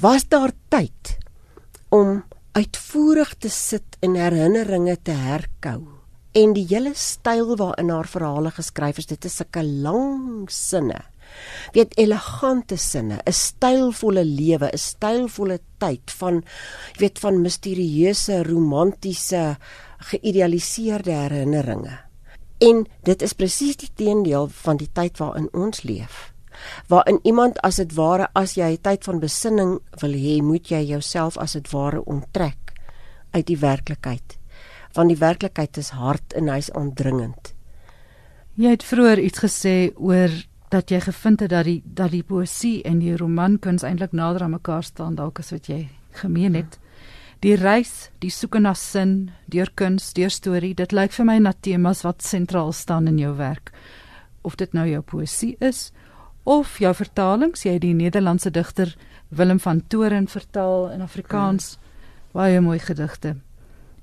was 0.00 0.28
daar 0.30 0.54
tyd 0.70 1.16
om 1.90 2.22
uitvoerig 2.54 3.34
te 3.42 3.50
sit 3.50 3.98
en 4.00 4.18
herinneringe 4.18 4.96
te 5.02 5.16
herkou 5.16 5.80
en 6.38 6.52
die 6.54 6.66
hele 6.70 6.94
styl 6.94 7.56
waarin 7.58 7.90
haar 7.90 8.06
verhale 8.06 8.52
geskryf 8.54 9.02
is 9.02 9.10
dit 9.10 9.24
is 9.24 9.40
sulke 9.42 9.64
lang 9.66 10.46
sinne 10.50 11.02
weet 11.74 11.96
elegante 11.98 12.76
sinne, 12.76 13.20
'n 13.24 13.32
stylvolle 13.32 14.24
lewe, 14.24 14.70
'n 14.72 14.78
stylvolle 14.78 15.58
tyd 15.78 16.10
van 16.20 16.42
weet 16.98 17.18
van 17.18 17.42
misterieuse, 17.42 18.42
romantiese, 18.42 19.56
geïdealiseerde 20.10 21.12
herinneringe. 21.12 22.09
En 22.60 22.84
dit 23.08 23.22
is 23.22 23.32
presies 23.32 23.78
die 23.80 23.90
teendeel 23.96 24.48
van 24.62 24.76
die 24.76 24.90
tyd 24.92 25.16
waarin 25.18 25.48
ons 25.56 25.82
leef. 25.82 26.32
Waarin 26.92 27.20
iemand 27.22 27.60
as 27.64 27.78
dit 27.80 27.94
ware 27.96 28.28
as 28.36 28.56
jy 28.58 28.74
tyd 28.84 29.06
van 29.08 29.20
besinning 29.22 29.78
wil 30.02 30.12
hê, 30.12 30.40
moet 30.44 30.68
jy 30.68 30.82
jouself 30.90 31.38
as 31.40 31.56
dit 31.56 31.70
ware 31.72 32.04
onttrek 32.04 32.74
uit 33.30 33.46
die 33.46 33.58
werklikheid. 33.58 34.36
Want 34.92 35.08
die 35.08 35.20
werklikheid 35.20 35.80
is 35.80 35.94
hard 35.96 36.34
en 36.36 36.50
hy's 36.52 36.68
aandringend. 36.76 37.54
Jy 38.60 38.74
het 38.74 38.84
vroeër 38.84 39.22
iets 39.24 39.40
gesê 39.40 39.74
oor 39.96 40.34
dat 40.70 40.90
jy 40.92 41.00
gevind 41.00 41.40
het 41.40 41.50
dat 41.50 41.64
die 41.64 41.80
dat 41.84 42.12
die 42.12 42.26
poesie 42.26 42.82
en 42.86 43.00
die 43.00 43.16
romankuns 43.16 43.86
eintlik 43.86 44.12
nader 44.12 44.44
aan 44.44 44.58
mekaar 44.58 44.84
staan 44.84 45.16
dalk 45.18 45.40
as 45.40 45.50
wat 45.54 45.70
jy 45.70 45.86
gemeen 46.20 46.54
het. 46.54 46.78
Die 47.40 47.54
reis, 47.56 48.10
die 48.20 48.28
soeke 48.28 48.60
na 48.60 48.74
sin, 48.76 49.30
deur 49.48 49.70
kuns, 49.72 50.10
deur 50.12 50.28
storie, 50.28 50.74
dit 50.76 50.92
lyk 50.92 51.14
vir 51.16 51.24
my 51.24 51.38
na 51.40 51.54
temas 51.56 52.02
wat 52.04 52.20
sentraal 52.20 52.74
staan 52.76 53.06
in 53.08 53.16
jou 53.16 53.30
werk. 53.38 53.70
Of 54.44 54.58
dit 54.60 54.74
nou 54.76 54.84
jou 54.84 55.00
poesie 55.00 55.54
is 55.64 55.88
of 56.44 56.74
jou 56.80 56.90
vertalings, 56.96 57.64
jy 57.64 57.78
het 57.78 57.84
die 57.84 57.94
Nederlandse 57.96 58.50
digter 58.52 58.92
Willem 59.32 59.60
van 59.60 59.80
Toren 59.88 60.26
vertaal 60.28 60.90
in 60.92 61.00
Afrikaans. 61.00 61.78
Baie 62.36 62.60
mooi 62.60 62.78
gedigte. 62.78 63.38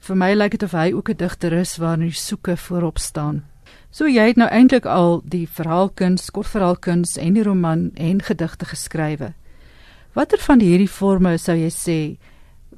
Vir 0.02 0.18
my 0.18 0.32
lyk 0.34 0.56
dit 0.58 0.64
of 0.64 0.74
hy 0.74 0.94
ook 0.94 1.10
'n 1.10 1.18
digter 1.18 1.54
is 1.54 1.78
waarin 1.78 2.10
die 2.10 2.18
soeke 2.18 2.58
voorop 2.58 2.98
staan. 2.98 3.44
So 3.92 4.08
jy 4.08 4.28
het 4.28 4.38
nou 4.38 4.50
eintlik 4.50 4.86
al 4.86 5.22
die 5.26 5.48
verhaalkuns, 5.48 6.32
kortverhaalkuns 6.32 7.18
en 7.18 7.34
die 7.34 7.44
roman 7.44 7.92
en 7.96 8.22
gedigte 8.22 8.66
geskrywe. 8.66 9.34
Watter 10.14 10.40
van 10.40 10.60
hierdie 10.60 10.90
forme 10.90 11.38
sou 11.38 11.56
jy 11.56 11.70
sê 11.70 12.18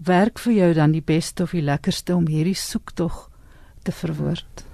werk 0.05 0.39
vir 0.39 0.53
jou 0.53 0.73
dan 0.73 0.91
die 0.91 1.03
beste 1.03 1.43
of 1.43 1.51
die 1.51 1.63
lekkerste 1.65 2.15
om 2.15 2.27
hierdie 2.27 2.57
soektog 2.57 3.29
te 3.83 3.91
verwoord? 3.91 4.65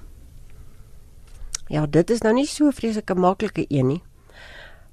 Ja, 1.67 1.85
dit 1.85 2.09
is 2.09 2.21
nou 2.21 2.33
nie 2.33 2.45
so 2.47 2.71
vreeslike 2.71 3.15
maklike 3.17 3.65
een 3.69 3.87
nie. 3.87 4.03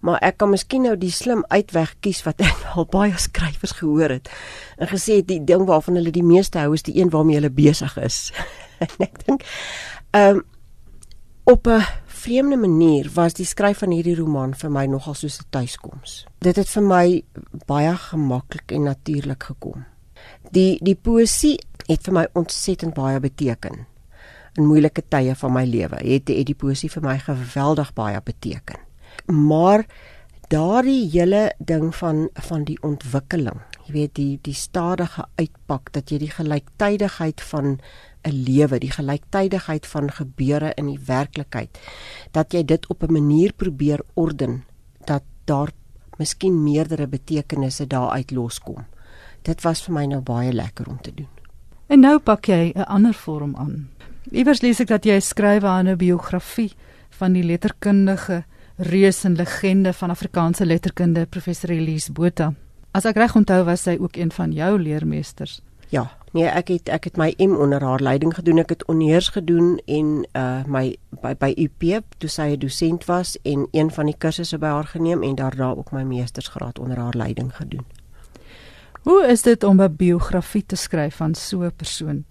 Maar 0.03 0.19
ek 0.25 0.41
kan 0.43 0.51
miskien 0.51 0.83
nou 0.83 0.97
die 0.99 1.13
slim 1.15 1.45
uitweg 1.49 1.95
kies 2.01 2.23
wat 2.27 2.41
ek 2.43 2.65
al 2.77 2.89
baie 2.91 3.19
skrywers 3.19 3.77
gehoor 3.79 4.17
het 4.19 4.31
en 4.79 4.91
gesê 4.91 5.21
het 5.21 5.29
die 5.29 5.43
ding 5.45 5.67
waarvan 5.69 6.01
hulle 6.01 6.11
die 6.15 6.27
meeste 6.27 6.59
hou 6.59 6.73
is 6.75 6.83
die 6.83 6.97
een 6.99 7.13
waarmee 7.13 7.39
hulle 7.39 7.53
besig 7.55 7.95
is. 8.03 8.33
ek 9.07 9.23
dink 9.27 9.47
ehm 10.13 10.43
um, 10.43 10.49
Op 11.45 11.67
'n 11.67 11.83
vreemde 12.07 12.57
manier 12.57 13.11
was 13.15 13.33
die 13.33 13.47
skryf 13.47 13.79
van 13.79 13.91
hierdie 13.91 14.15
roman 14.15 14.55
vir 14.55 14.71
my 14.71 14.87
nogal 14.87 15.15
soos 15.15 15.39
'n 15.39 15.47
tuiskoms. 15.51 16.27
Dit 16.39 16.57
het 16.57 16.69
vir 16.69 16.83
my 16.83 17.25
baie 17.67 17.97
gemaklik 17.97 18.73
en 18.73 18.83
natuurlik 18.83 19.43
gekom. 19.43 19.85
Die 20.51 20.79
die 20.83 20.95
poesie 20.95 21.59
het 21.87 22.07
vir 22.07 22.15
my 22.15 22.27
ontsettend 22.39 22.95
baie 22.95 23.21
beteken. 23.21 23.87
In 24.57 24.69
moeilike 24.69 25.03
tye 25.09 25.35
van 25.35 25.53
my 25.53 25.65
lewe 25.65 25.97
het, 25.97 26.29
het 26.29 26.47
die 26.47 26.59
poesie 26.59 26.91
vir 26.93 27.03
my 27.03 27.19
geweldig 27.19 27.93
baie 27.97 28.21
beteken. 28.21 28.81
Maar 29.27 29.87
daardie 30.53 31.09
hele 31.11 31.53
ding 31.59 31.95
van 31.97 32.29
van 32.49 32.65
die 32.69 32.77
ontwikkeling, 32.85 33.61
jy 33.87 33.93
weet 33.93 34.15
die 34.15 34.39
die 34.45 34.57
stadige 34.57 35.25
uitpak 35.41 35.93
dat 35.93 36.13
jy 36.13 36.19
die 36.19 36.35
gelyktydigheid 36.35 37.41
van 37.41 37.79
'n 38.23 38.45
lewe, 38.47 38.79
die 38.79 38.93
gelyktydigheid 38.93 39.87
van 39.87 40.11
gebeure 40.11 40.73
in 40.77 40.87
die 40.87 41.01
werklikheid, 41.07 41.79
dat 42.31 42.53
jy 42.53 42.65
dit 42.65 42.87
op 42.89 43.03
'n 43.03 43.13
manier 43.13 43.53
probeer 43.53 44.01
orden 44.15 44.65
dat 45.05 45.23
daar 45.45 45.73
miskien 46.19 46.63
meerdere 46.63 47.07
betekenisse 47.07 47.87
daaruit 47.87 48.31
loskom. 48.31 48.85
Dit 49.43 49.63
was 49.63 49.83
vir 49.83 49.95
my 49.95 50.05
nou 50.07 50.21
baie 50.21 50.53
lekker 50.53 50.89
om 50.89 51.01
te 51.01 51.15
doen. 51.15 51.29
En 51.87 52.01
nou 52.01 52.19
pak 52.19 52.47
jy 52.47 52.73
'n 52.75 52.87
ander 52.87 53.15
vorm 53.15 53.57
aan. 53.57 53.89
Iewers 54.31 54.61
lees 54.63 54.81
ek 54.81 54.89
dat 54.89 55.05
jy 55.05 55.21
skryf 55.21 55.65
aan 55.65 55.89
'n 55.89 55.97
biografie 55.97 56.73
van 57.11 57.33
die 57.33 57.43
letterkundige 57.43 58.45
reus 58.77 59.25
en 59.25 59.37
legende 59.37 59.93
van 59.93 60.11
Afrikaanse 60.11 60.67
letterkunde 60.67 61.27
professor 61.27 61.71
Elise 61.71 62.13
Botha. 62.13 62.55
As 62.91 63.05
ek 63.05 63.17
reg 63.17 63.37
onthou 63.37 63.65
was 63.65 63.83
sy 63.83 63.97
ook 64.01 64.17
een 64.17 64.33
van 64.33 64.53
jou 64.53 64.79
leermeesters. 64.79 65.61
Ja, 65.89 66.07
nee, 66.33 66.47
ek 66.49 66.69
het 66.69 66.89
ek 66.89 67.05
het 67.05 67.17
my 67.17 67.35
M 67.39 67.57
onder 67.61 67.85
haar 67.85 68.01
leiding 68.01 68.35
gedoen. 68.35 68.59
Ek 68.59 68.69
het 68.69 68.87
onheers 68.89 69.29
gedoen 69.29 69.81
en 69.87 70.27
uh 70.33 70.65
my 70.67 70.97
by 71.23 71.35
by 71.35 71.53
UP 71.57 72.05
toe 72.19 72.29
sy 72.29 72.53
'n 72.55 72.59
dosent 72.59 73.05
was 73.05 73.37
en 73.43 73.69
een 73.73 73.91
van 73.91 74.07
die 74.07 74.17
kursusse 74.19 74.59
by 74.59 74.67
haar 74.67 74.89
geneem 74.89 75.23
en 75.23 75.35
daarna 75.35 75.75
ook 75.75 75.93
my 75.93 76.03
meestersgraad 76.03 76.79
onder 76.79 76.99
haar 76.99 77.17
leiding 77.17 77.57
gedoen. 77.57 77.85
Hoe 79.03 79.27
is 79.27 79.43
dit 79.43 79.65
om 79.65 79.81
'n 79.81 79.97
biografie 79.97 80.67
te 80.67 80.77
skryf 80.77 81.17
van 81.17 81.35
so 81.35 81.63
'n 81.63 81.73
persoon? 81.77 82.25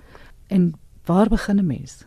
En 0.48 0.74
waar 1.06 1.28
begin 1.28 1.58
'n 1.60 1.66
mens? 1.66 2.06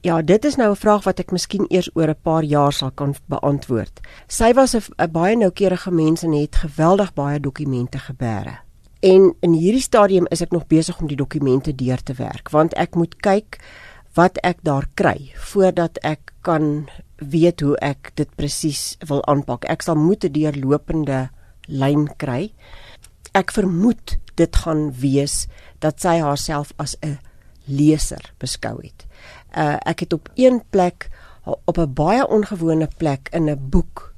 Ja, 0.00 0.22
dit 0.22 0.44
is 0.44 0.56
nou 0.56 0.70
'n 0.70 0.76
vraag 0.76 1.04
wat 1.04 1.18
ek 1.18 1.30
miskien 1.30 1.64
eers 1.68 1.90
oor 1.94 2.08
'n 2.08 2.22
paar 2.22 2.42
jaar 2.42 2.72
sal 2.72 2.90
kan 2.90 3.14
beantwoord. 3.26 4.00
Sy 4.26 4.52
was 4.52 4.74
'n 4.74 5.10
baie 5.10 5.36
noukeurige 5.36 5.90
mens 5.90 6.22
en 6.22 6.32
het 6.32 6.56
geweldig 6.56 7.14
baie 7.14 7.40
dokumente 7.40 7.98
gebeere. 7.98 8.58
En 9.00 9.34
in 9.40 9.52
hierdie 9.52 9.80
stadium 9.80 10.26
is 10.28 10.40
ek 10.40 10.50
nog 10.50 10.66
besig 10.66 11.00
om 11.00 11.06
die 11.06 11.16
dokumente 11.16 11.74
deur 11.74 12.02
te 12.02 12.14
werk 12.14 12.50
want 12.50 12.74
ek 12.74 12.94
moet 12.94 13.16
kyk 13.16 13.58
wat 14.14 14.36
ek 14.36 14.58
daar 14.62 14.86
kry 14.94 15.32
voordat 15.34 15.98
ek 15.98 16.32
kan 16.40 16.88
weet 17.16 17.60
hoe 17.60 17.76
ek 17.76 18.10
dit 18.14 18.28
presies 18.34 18.96
wil 19.06 19.26
aanpak. 19.26 19.64
Ek 19.64 19.82
sal 19.82 19.94
moet 19.94 20.24
'n 20.24 20.32
deurlopende 20.32 21.30
lyn 21.66 22.08
kry. 22.16 22.52
Ek 23.32 23.50
vermoed 23.50 24.18
dit 24.34 24.56
gaan 24.56 24.92
wees 24.92 25.46
dat 25.78 26.00
sy 26.00 26.18
haarself 26.20 26.72
as 26.76 26.96
'n 27.02 27.18
leser 27.64 28.32
beskou 28.38 28.80
het. 28.82 29.06
Uh 29.56 29.76
ek 29.86 30.00
het 30.00 30.12
op 30.12 30.30
een 30.34 30.62
plek 30.70 31.10
op 31.44 31.78
'n 31.78 31.92
baie 31.94 32.28
ongewone 32.28 32.88
plek 32.96 33.28
in 33.32 33.50
'n 33.50 33.68
boek 33.70 34.12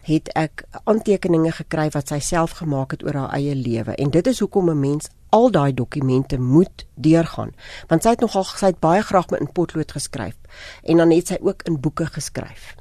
het 0.00 0.28
ek 0.32 0.64
aantekeninge 0.84 1.52
gekry 1.52 1.88
wat 1.94 2.08
sy 2.08 2.18
self 2.18 2.50
gemaak 2.50 2.90
het 2.90 3.04
oor 3.04 3.14
haar 3.14 3.34
eie 3.36 3.54
lewe. 3.54 3.94
En 3.94 4.10
dit 4.10 4.26
is 4.26 4.38
hoekom 4.38 4.70
'n 4.70 4.80
mens 4.80 5.08
al 5.28 5.50
daai 5.50 5.74
dokumente 5.74 6.38
moet 6.38 6.86
deurgaan. 6.94 7.52
Want 7.88 8.02
sy 8.02 8.08
het 8.08 8.20
nogal 8.20 8.44
sy 8.44 8.66
het 8.66 8.80
baie 8.80 9.02
graag 9.02 9.28
met 9.30 9.40
in 9.40 9.52
potlood 9.52 9.92
geskryf. 9.92 10.36
En 10.82 10.96
dan 10.96 11.10
het 11.10 11.26
sy 11.26 11.38
ook 11.40 11.62
in 11.62 11.80
boeke 11.80 12.06
geskryf. 12.06 12.74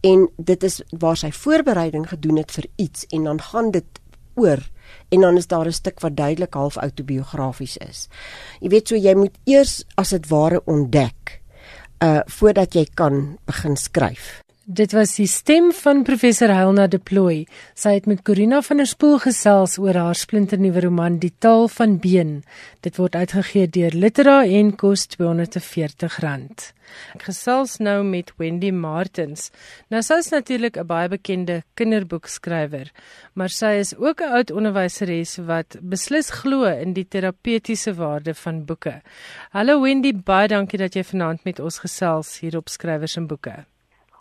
En 0.00 0.30
dit 0.36 0.62
is 0.62 0.82
waar 0.98 1.16
sy 1.16 1.30
voorbereiding 1.30 2.08
gedoen 2.08 2.36
het 2.36 2.50
vir 2.50 2.66
iets. 2.76 3.06
En 3.06 3.24
dan 3.24 3.40
gaan 3.40 3.70
dit 3.70 3.84
oor 4.34 4.62
en 5.08 5.20
dan 5.20 5.36
is 5.36 5.46
daar 5.46 5.66
'n 5.66 5.72
stuk 5.72 6.00
wat 6.00 6.16
duidelik 6.16 6.54
half 6.54 6.76
autobiografies 6.76 7.76
is. 7.76 8.08
Jy 8.60 8.68
weet 8.68 8.88
so 8.88 8.96
jy 8.96 9.14
moet 9.14 9.36
eers 9.44 9.84
as 9.94 10.10
dit 10.10 10.28
ware 10.28 10.62
ontdek 10.64 11.40
uh 11.98 12.20
voordat 12.26 12.74
jy 12.74 12.86
kan 12.94 13.38
begin 13.46 13.76
skryf. 13.76 14.43
Dit 14.64 14.94
was 14.96 15.10
die 15.18 15.26
stem 15.28 15.66
van 15.76 15.98
professor 16.08 16.48
Helena 16.48 16.86
De 16.88 16.96
Plooy. 16.96 17.42
Sy 17.76 17.90
het 17.98 18.06
met 18.08 18.22
Corina 18.24 18.62
van 18.64 18.78
der 18.80 18.88
Spool 18.88 19.18
gesels 19.20 19.74
oor 19.76 19.92
haar 20.00 20.16
splinternuwe 20.16 20.80
roman 20.86 21.18
Die 21.20 21.34
taal 21.36 21.68
van 21.68 21.98
been. 22.00 22.38
Dit 22.80 22.96
word 22.96 23.12
uitgegee 23.12 23.68
deur 23.68 23.92
Litera 23.92 24.38
en 24.48 24.70
kos 24.72 25.04
R240. 25.18 26.70
Ek 27.12 27.26
gesels 27.26 27.76
nou 27.76 27.98
met 28.08 28.32
Wendy 28.40 28.70
Martins. 28.72 29.50
Nou 29.92 30.00
sy 30.00 30.18
is 30.24 30.32
natuurlik 30.32 30.78
'n 30.80 30.86
baie 30.86 31.12
bekende 31.12 31.62
kinderboekskrywer, 31.76 32.88
maar 33.34 33.50
sy 33.50 33.76
is 33.84 33.94
ook 33.96 34.22
'n 34.22 34.32
oud 34.32 34.50
onderwyseres 34.50 35.36
wat 35.44 35.76
beslis 35.82 36.30
glo 36.30 36.64
in 36.64 36.94
die 36.94 37.04
terapeutiese 37.04 37.94
waarde 37.94 38.34
van 38.34 38.64
boeke. 38.64 39.02
Hallo 39.50 39.82
Wendy, 39.82 40.14
baie 40.14 40.48
dankie 40.48 40.78
dat 40.78 40.94
jy 40.94 41.04
vanaand 41.04 41.44
met 41.44 41.60
ons 41.60 41.78
gesels 41.78 42.40
hier 42.40 42.56
op 42.56 42.68
Skrywers 42.68 43.16
en 43.16 43.26
Boeke. 43.26 43.66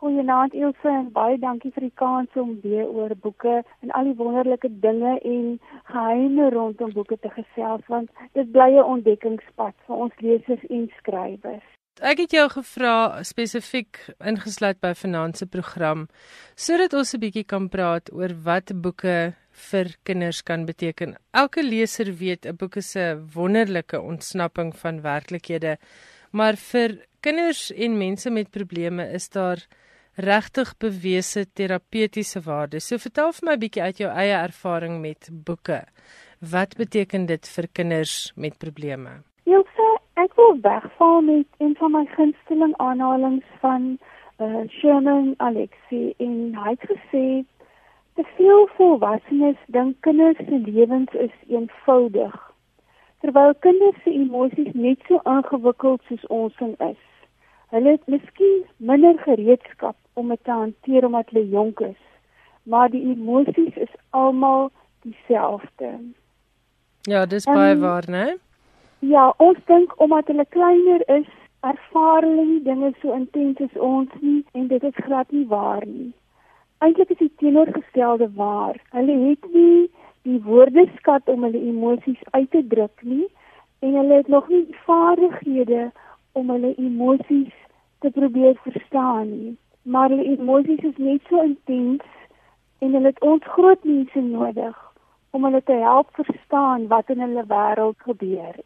Goeienaand 0.03 0.51
Ilse 0.53 0.89
en 0.91 1.05
baie 1.15 1.37
dankie 1.39 1.69
vir 1.71 1.85
die 1.85 1.93
kans 1.95 2.39
om 2.41 2.49
weer 2.59 2.89
oor 2.91 3.13
boeke 3.23 3.53
en 3.63 3.91
al 3.95 4.09
die 4.09 4.15
wonderlike 4.19 4.67
dinge 4.83 5.13
en 5.29 5.45
geheime 5.91 6.49
rondom 6.51 6.89
boeke 6.91 7.15
te 7.23 7.29
gesels 7.31 7.85
want 7.91 8.09
dit 8.35 8.49
bly 8.51 8.65
'n 8.73 8.89
ontdekkingspad 8.95 9.75
vir 9.85 10.01
ons 10.05 10.17
lesers 10.25 10.65
en 10.69 10.89
skrywers. 10.97 11.69
Ek 12.01 12.19
het 12.19 12.35
jou 12.35 12.43
gevra 12.49 13.23
spesifiek 13.23 13.99
ingesluit 14.31 14.81
by 14.81 14.91
finansie 14.93 15.47
program 15.47 16.07
sodat 16.55 16.93
ons 16.93 17.13
'n 17.13 17.23
bietjie 17.23 17.45
kan 17.47 17.69
praat 17.69 18.11
oor 18.11 18.33
wat 18.43 18.73
boeke 18.75 19.33
vir 19.69 19.87
kinders 20.03 20.41
kan 20.43 20.65
beteken. 20.65 21.15
Elke 21.31 21.63
leser 21.63 22.11
weet 22.11 22.45
'n 22.45 22.57
boek 22.57 22.75
is 22.75 22.95
'n 22.97 23.29
wonderlike 23.35 24.01
ontsnapping 24.01 24.75
van 24.75 25.01
werklikhede, 25.01 25.77
maar 26.31 26.55
vir 26.55 26.89
kinders 27.21 27.71
en 27.71 27.97
mense 27.97 28.29
met 28.29 28.51
probleme 28.51 29.07
is 29.13 29.29
daar 29.29 29.63
regtig 30.15 30.77
bewese 30.77 31.45
terapeutiese 31.53 32.41
waarde. 32.45 32.79
So 32.79 32.97
vertel 32.97 33.31
vir 33.31 33.45
my 33.47 33.53
'n 33.53 33.59
bietjie 33.59 33.81
uit 33.83 33.97
jou 33.97 34.09
eie 34.09 34.37
ervaring 34.37 35.01
met 35.01 35.29
boeke. 35.31 35.83
Wat 36.39 36.75
beteken 36.77 37.25
dit 37.25 37.47
vir 37.47 37.67
kinders 37.71 38.31
met 38.35 38.57
probleme? 38.57 39.23
Ilse, 39.45 39.87
ek 40.13 40.33
wil 40.35 40.59
wegval 40.61 41.21
met 41.21 41.47
een 41.57 41.75
van 41.75 41.91
my 41.91 42.05
gunsteling 42.05 42.73
aanhalinge 42.77 43.43
van 43.59 43.97
uh, 44.39 44.67
Sherman 44.69 45.33
Alexie 45.37 46.13
en 46.17 46.55
hy 46.55 46.69
het 46.69 46.85
gesê 46.89 47.45
te 48.15 48.23
veel 48.37 48.67
volwassenes 48.77 49.57
dink 49.67 49.95
kinders 50.01 50.37
se 50.37 50.59
lewens 50.65 51.13
is 51.13 51.35
eenvoudig 51.47 52.53
terwyl 53.23 53.53
kinders 53.59 54.03
se 54.03 54.11
emosies 54.11 54.73
net 54.73 54.99
so 55.07 55.19
ingewikkeld 55.23 56.01
soos 56.07 56.25
ons 56.27 56.55
is. 56.77 57.03
Hulle 57.71 57.95
het 57.95 58.07
miskien 58.11 58.65
minder 58.77 59.17
gereedskap 59.17 59.95
om 60.13 60.29
dit 60.29 60.43
te 60.43 60.51
hanteer 60.51 61.05
omdat 61.05 61.29
hulle 61.29 61.49
jonk 61.49 61.79
is, 61.79 62.01
maar 62.63 62.89
die 62.89 63.03
emosies 63.11 63.75
is 63.75 63.93
almal 64.09 64.71
dieselfde. 65.01 65.99
Ja, 67.01 67.25
dis 67.25 67.45
baie 67.45 67.75
um, 67.75 67.79
waar, 67.79 68.05
né? 68.07 68.35
Ja, 68.99 69.33
ons 69.37 69.57
dink 69.65 69.93
omdat 70.01 70.27
hulle 70.31 70.45
kleiner 70.49 71.01
is, 71.11 71.27
ervaar 71.59 72.23
hulle 72.23 72.45
nie 72.45 72.61
dinge 72.63 72.93
so 73.01 73.15
intens 73.15 73.59
as 73.63 73.79
ons 73.79 74.11
nie 74.21 74.43
en 74.53 74.67
dit 74.67 74.83
is 74.83 75.01
glad 75.07 75.31
nie 75.31 75.47
waar 75.47 75.83
nie. 75.87 76.11
Eintlik 76.83 77.11
is 77.15 77.19
die 77.19 77.31
teenoorgestelde 77.39 78.29
waar. 78.35 78.79
Hulle 78.91 79.15
het 79.27 79.45
nie 79.53 79.89
die 80.27 80.39
woordeskat 80.43 81.27
om 81.31 81.43
hulle 81.43 81.59
emosies 81.59 82.19
uit 82.31 82.49
te 82.51 82.63
druk 82.67 83.03
nie 83.03 83.27
en 83.83 83.95
hulle 83.99 84.21
het 84.21 84.31
nog 84.31 84.47
nie 84.51 84.65
vaardighede 84.85 85.89
om 86.39 86.49
hulle 86.49 86.73
emosies 86.75 87.53
te 87.99 88.11
probeer 88.11 88.55
verstaan 88.63 89.29
nie. 89.29 89.53
Maar 89.83 90.09
hulle 90.09 90.37
emosies 90.37 90.83
is 90.83 90.97
net 90.97 91.21
so 91.29 91.43
intens 91.43 92.05
en 92.79 92.93
hulle 92.93 93.11
het 93.11 93.21
ons 93.21 93.43
groot 93.55 93.83
mense 93.83 94.21
nodig 94.21 94.77
om 95.33 95.43
hulle 95.43 95.63
te 95.65 95.75
help 95.81 96.13
verstaan 96.19 96.87
wat 96.87 97.09
in 97.09 97.19
hulle 97.19 97.43
wêreld 97.49 97.99
gebeur. 98.07 98.59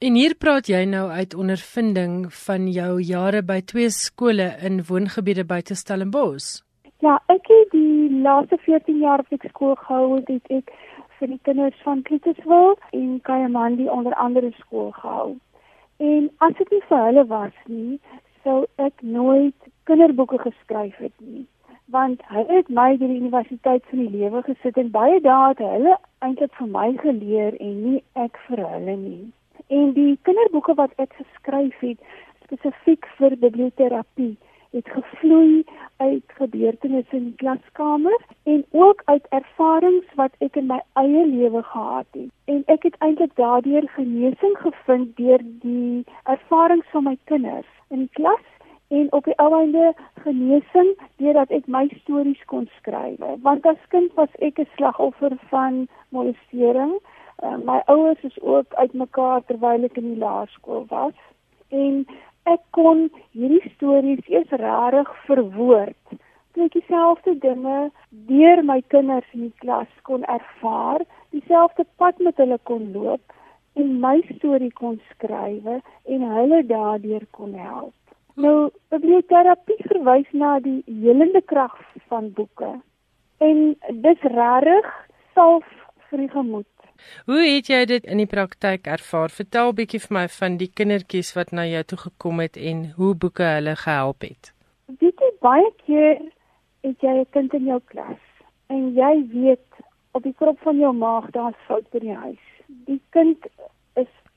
En 0.00 0.14
hier 0.16 0.34
praat 0.34 0.68
jy 0.68 0.84
nou 0.88 1.08
uit 1.10 1.34
ondervinding 1.36 2.14
van 2.46 2.68
jou 2.72 3.00
jare 3.04 3.42
by 3.44 3.58
twee 3.72 3.90
skole 3.92 4.46
in 4.64 4.80
woongebiede 4.88 5.44
buite 5.44 5.76
Stellenbosch. 5.76 6.62
Ja, 7.04 7.18
ek 7.32 7.48
het 7.48 7.72
die 7.72 8.08
laaste 8.22 8.56
14 8.64 8.98
jaar 9.00 9.20
op 9.20 9.44
skool 9.48 9.74
gehou 9.74 10.16
het 10.16 10.48
ek 10.52 10.72
vir 11.18 11.32
die 11.34 11.40
kinders 11.44 11.76
van 11.84 12.02
Klitterswil 12.08 12.74
en 12.96 13.20
Kayamandi 13.28 13.88
onder 13.88 14.14
andere 14.14 14.52
skool 14.58 14.90
gehou. 14.96 15.36
En 15.96 16.30
as 16.48 16.56
dit 16.58 16.70
nie 16.70 16.82
vir 16.88 17.04
hulle 17.06 17.26
was 17.28 17.56
nie, 17.68 18.00
sou 18.44 18.64
ek 18.76 19.04
nooit 19.04 19.70
kinderboeke 19.90 20.38
geskryf 20.48 20.96
het 21.06 21.16
nie 21.18 21.46
want 21.90 22.22
hy 22.30 22.44
het 22.48 22.68
my 22.70 22.92
by 22.98 23.06
die 23.10 23.18
universiteit 23.18 23.86
van 23.90 24.02
die 24.04 24.10
lewe 24.18 24.42
gesit 24.46 24.76
en 24.78 24.90
baie 24.94 25.18
dae 25.24 25.48
het 25.48 25.62
hulle 25.64 25.96
eintlik 26.26 26.52
vir 26.58 26.68
my 26.74 26.88
geleer 27.02 27.56
en 27.58 27.72
nie 27.86 28.02
ek 28.24 28.38
vir 28.46 28.62
hulle 28.66 28.96
nie. 29.00 29.24
En 29.78 29.90
die 29.96 30.12
kinderboeke 30.28 30.76
wat 30.78 30.94
ek 31.02 31.16
geskryf 31.18 31.82
het 31.86 31.98
spesifiek 32.44 33.08
vir 33.18 33.36
biblioterapie 33.42 34.36
het 34.70 34.86
gevloei 34.94 35.64
uit 35.98 36.34
gebeurtenisse 36.38 37.16
in 37.16 37.24
die 37.32 37.38
klaskamer 37.42 38.22
en 38.52 38.62
ook 38.70 39.02
uit 39.10 39.26
ervarings 39.38 40.14
wat 40.20 40.36
ek 40.46 40.60
in 40.62 40.70
my 40.70 40.78
eie 41.02 41.24
lewe 41.26 41.62
gehad 41.72 42.06
het. 42.14 42.30
En 42.46 42.62
ek 42.74 42.86
het 42.86 43.00
eintlik 43.06 43.34
daardeur 43.40 43.88
genesing 43.96 44.54
gevind 44.62 45.16
deur 45.18 45.42
die 45.66 46.04
ervarings 46.36 46.86
van 46.94 47.08
my 47.10 47.16
kinders 47.32 47.70
in 47.90 48.06
die 48.06 48.14
klas 48.20 48.46
en 48.90 49.12
op 49.12 49.24
die 49.24 49.38
ouende 49.38 49.92
genesing 50.22 50.88
deurdat 51.22 51.52
ek 51.54 51.66
my 51.70 51.84
stories 52.00 52.40
kon 52.50 52.66
skryf. 52.78 53.20
Want 53.46 53.66
as 53.70 53.82
kind 53.94 54.10
was 54.18 54.32
ek 54.46 54.58
'n 54.58 54.68
slagoffer 54.76 55.36
van 55.50 55.86
molestering. 56.08 56.98
Uh, 57.42 57.56
my 57.64 57.78
ouers 57.86 58.22
is 58.30 58.40
ook 58.42 58.74
uitmekaar 58.74 59.44
terwyl 59.46 59.84
ek 59.84 59.96
in 59.96 60.08
die 60.14 60.22
laerskool 60.24 60.84
was 60.88 61.14
en 61.68 62.06
ek 62.54 62.62
kon 62.70 63.06
hierdie 63.32 63.70
stories 63.76 64.26
eers 64.26 64.50
regtig 64.50 65.14
verwoord. 65.28 66.04
Toe 66.52 66.64
ek 66.66 66.74
dieselfde 66.74 67.38
dinge 67.46 67.90
deur 68.10 68.64
my 68.64 68.80
kinders 68.92 69.30
in 69.32 69.46
die 69.46 69.58
klas 69.62 69.92
kon 70.02 70.24
ervaar, 70.24 71.06
dieselfde 71.30 71.86
pad 71.96 72.18
met 72.18 72.42
hulle 72.42 72.58
kon 72.62 72.90
loop 72.92 73.22
en 73.78 74.00
my 74.02 74.18
storie 74.34 74.74
kon 74.82 75.00
skryf 75.12 75.66
en 76.04 76.28
hulle 76.34 76.66
daardeur 76.66 77.24
kon 77.30 77.54
help. 77.54 77.99
Nou, 78.40 78.70
biblioterapie 78.88 79.76
verwys 79.84 80.28
na 80.32 80.54
die 80.64 80.80
helende 80.86 81.42
krag 81.44 81.76
van 82.08 82.30
boeke. 82.32 82.70
En 83.44 83.58
dis 84.04 84.22
regtig 84.34 84.88
self 85.34 85.66
vir 86.08 86.22
die 86.24 86.30
gemoed. 86.32 86.68
Hoe 87.28 87.40
het 87.40 87.68
jy 87.72 87.80
dit 87.88 88.06
in 88.08 88.20
die 88.20 88.28
praktyk 88.28 88.88
ervaar? 88.88 89.32
Vertel 89.32 89.72
bietjie 89.76 90.00
vir 90.04 90.16
my 90.16 90.24
van 90.36 90.56
die 90.60 90.70
kindertjies 90.80 91.32
wat 91.36 91.52
na 91.56 91.66
jou 91.68 91.82
toe 91.92 91.98
gekom 92.06 92.40
het 92.44 92.56
en 92.70 92.82
hoe 92.96 93.14
boeke 93.24 93.46
hulle 93.56 93.76
gehelp 93.82 94.26
het. 94.28 94.52
Weet 95.00 95.20
jy 95.24 95.30
baie 95.44 95.70
keer 95.84 96.20
het 96.86 97.04
jy 97.04 97.14
'n 97.20 97.26
kind 97.36 97.54
in 97.54 97.66
jou 97.72 97.80
klas 97.92 98.22
en 98.68 98.94
jy 98.94 99.14
weet 99.32 99.84
op 100.12 100.22
die 100.22 100.34
krop 100.34 100.58
van 100.60 100.78
jou 100.78 100.92
maag 100.92 101.30
daar's 101.30 101.60
fout 101.66 101.90
by 101.90 101.98
die 101.98 102.16
huis. 102.16 102.44
Die 102.86 103.00
kind 103.10 103.46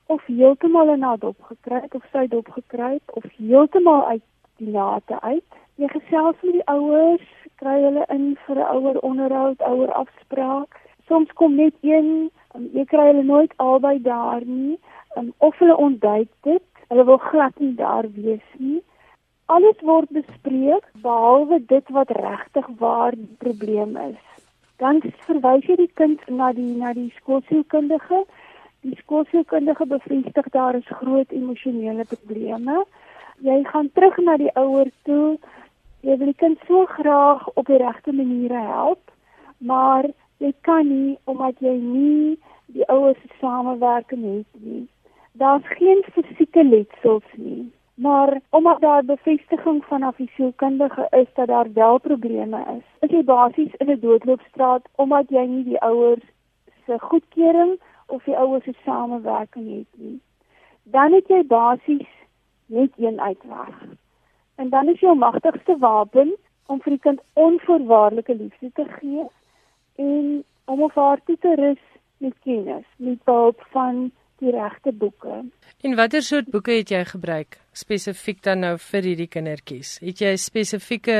of 0.06 0.24
heeltemal 0.26 0.92
in 0.92 1.02
haar 1.02 1.18
dop 1.18 1.36
gekry 1.48 1.80
het 1.80 1.94
of 1.94 2.04
sy 2.12 2.26
dop 2.28 2.48
gekry 2.56 2.92
het 2.92 3.16
of 3.18 3.24
heeltemal 3.36 4.06
uit 4.06 4.22
die 4.56 4.70
nate 4.70 5.20
uit. 5.20 5.60
Jy 5.80 5.88
gesels 5.90 6.36
met 6.42 6.58
die 6.58 6.66
ouers, 6.70 7.28
kry 7.58 7.76
hulle 7.82 8.04
in 8.14 8.36
vir 8.46 8.58
'n 8.62 8.70
ouer 8.76 8.98
onderhoud, 9.00 9.60
ouer 9.60 9.92
afspraak. 9.92 10.80
Soms 11.08 11.32
kom 11.32 11.56
net 11.56 11.74
een, 11.82 12.30
um, 12.54 12.68
jy 12.72 12.84
kry 12.84 13.06
hulle 13.06 13.22
nooit 13.22 13.52
albei 13.56 13.98
daar 14.02 14.44
nie, 14.44 14.78
um, 15.16 15.32
of 15.38 15.58
hulle 15.58 15.76
ontduik 15.76 16.28
dit. 16.42 16.62
Hulle 16.88 17.04
wil 17.04 17.18
glad 17.18 17.58
nie 17.58 17.74
daar 17.74 18.06
wees 18.12 18.48
nie. 18.58 18.82
Alles 19.46 19.80
word 19.80 20.08
bespreek 20.08 20.84
behalwe 21.02 21.58
dit 21.66 21.88
wat 21.88 22.10
regtig 22.10 22.66
waar 22.78 23.12
die 23.12 23.36
probleem 23.38 23.96
is. 23.96 24.22
Dan 24.76 25.02
verwys 25.26 25.66
jy 25.66 25.76
die 25.76 25.92
kind 25.94 26.20
na 26.28 26.52
die 26.52 26.76
na 26.76 26.92
die 26.92 27.12
skoolsielkundige 27.16 28.24
Die 28.84 28.96
skoolsielkundige 29.00 29.86
bevestig 29.88 30.48
daar 30.52 30.76
is 30.76 30.96
groot 31.00 31.32
emosionele 31.32 32.04
probleme. 32.04 32.84
Jy 33.40 33.64
gaan 33.72 33.90
terug 33.92 34.16
na 34.22 34.36
die 34.36 34.52
ouer 34.54 34.90
toe 35.08 35.38
Jy 36.04 36.18
wil 36.20 36.28
die 36.28 36.36
kind 36.36 36.60
so 36.68 36.84
graag 36.84 37.46
op 37.56 37.64
die 37.70 37.78
regte 37.80 38.12
maniere 38.12 38.60
help, 38.60 39.12
maar 39.64 40.04
jy 40.44 40.50
kan 40.68 40.84
nie 40.88 41.14
omdat 41.32 41.62
jy 41.64 41.72
nie 41.80 42.34
die 42.76 42.84
ouers 42.92 43.16
se 43.22 43.30
samewerking 43.40 44.26
het 44.26 44.60
nie. 44.66 44.82
Daar's 45.40 45.70
geen 45.78 46.02
fisieke 46.12 46.64
letsels 46.64 47.30
nie, 47.40 47.72
maar 47.94 48.36
omdat 48.50 48.82
daar 48.84 49.08
bevestiging 49.08 49.80
vanaf 49.88 50.20
die 50.20 50.28
sielkundige 50.36 51.08
is 51.22 51.32
dat 51.40 51.48
daar 51.48 51.72
wel 51.72 51.98
probleme 51.98 52.60
is. 52.76 52.84
Is 53.00 53.16
jy 53.16 53.24
basies 53.24 53.72
in 53.80 53.90
'n 53.96 54.00
doodloopstraat 54.04 54.84
omdat 54.96 55.32
jy 55.32 55.46
nie 55.46 55.64
die 55.64 55.80
ouers 55.80 56.26
se 56.86 57.00
goedkeuring 57.00 57.78
of 58.06 58.24
die 58.24 58.36
ouers 58.36 58.64
se 58.64 58.74
samewerking 58.84 59.68
het 59.78 60.00
nie. 60.00 60.20
Dan 60.82 61.12
het 61.12 61.28
jy 61.28 61.42
basies 61.46 62.10
net 62.66 62.90
een 62.96 63.20
uitweg. 63.20 63.76
En 64.54 64.68
dan 64.68 64.88
is 64.88 65.00
jou 65.00 65.16
magtigste 65.16 65.76
wapen 65.78 66.36
om 66.66 66.80
vir 66.80 66.96
die 66.96 67.04
kind 67.06 67.20
onvoorwaardelike 67.32 68.34
liefde 68.34 68.70
te 68.72 68.84
gee 68.98 69.26
en 69.96 70.44
om 70.64 70.82
op 70.82 70.94
haar 70.94 71.20
toe 71.24 71.36
te 71.40 71.54
rus 71.54 71.82
met 72.16 72.34
kennis, 72.44 72.86
met 72.96 73.18
hulp 73.24 73.66
van 73.72 74.10
die 74.42 74.50
regte 74.50 74.92
boeke. 74.92 75.42
En 75.80 75.96
watter 75.96 76.22
soort 76.22 76.48
boeke 76.50 76.78
het 76.78 76.90
jy 76.90 77.04
gebruik 77.04 77.58
spesifiek 77.76 78.42
dan 78.42 78.64
nou 78.64 78.74
vir 78.78 79.10
hierdie 79.10 79.30
kindertjies? 79.30 79.98
Het 80.04 80.24
jy 80.24 80.32
spesifieke 80.40 81.18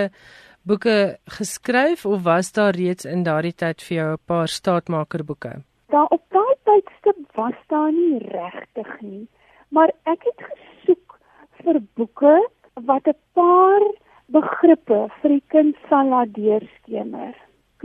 boeke 0.65 1.19
geskryf 1.39 2.07
of 2.07 2.23
was 2.25 2.53
daar 2.57 2.77
reeds 2.77 3.05
in 3.05 3.25
daardie 3.27 3.53
tyd 3.53 3.83
vir 3.83 3.97
jou 3.97 4.11
'n 4.13 4.23
paar 4.27 4.49
staatmakerboeke? 4.49 5.63
Daar 5.89 6.09
op 6.11 6.23
daai 6.31 6.54
tydstip 6.65 7.37
was 7.37 7.57
daar 7.69 7.93
nie 7.93 8.19
regtig 8.19 9.01
nie, 9.01 9.27
maar 9.69 9.91
ek 10.05 10.25
het 10.31 10.47
gesoek 10.51 11.19
vir 11.63 11.81
boeke 11.95 12.37
wat 12.75 13.09
'n 13.09 13.19
paar 13.35 13.83
begrippe 14.27 15.09
vir 15.21 15.31
die 15.31 15.45
kind 15.49 15.77
sal 15.89 16.09
laat 16.09 16.33
deurskemer 16.35 17.35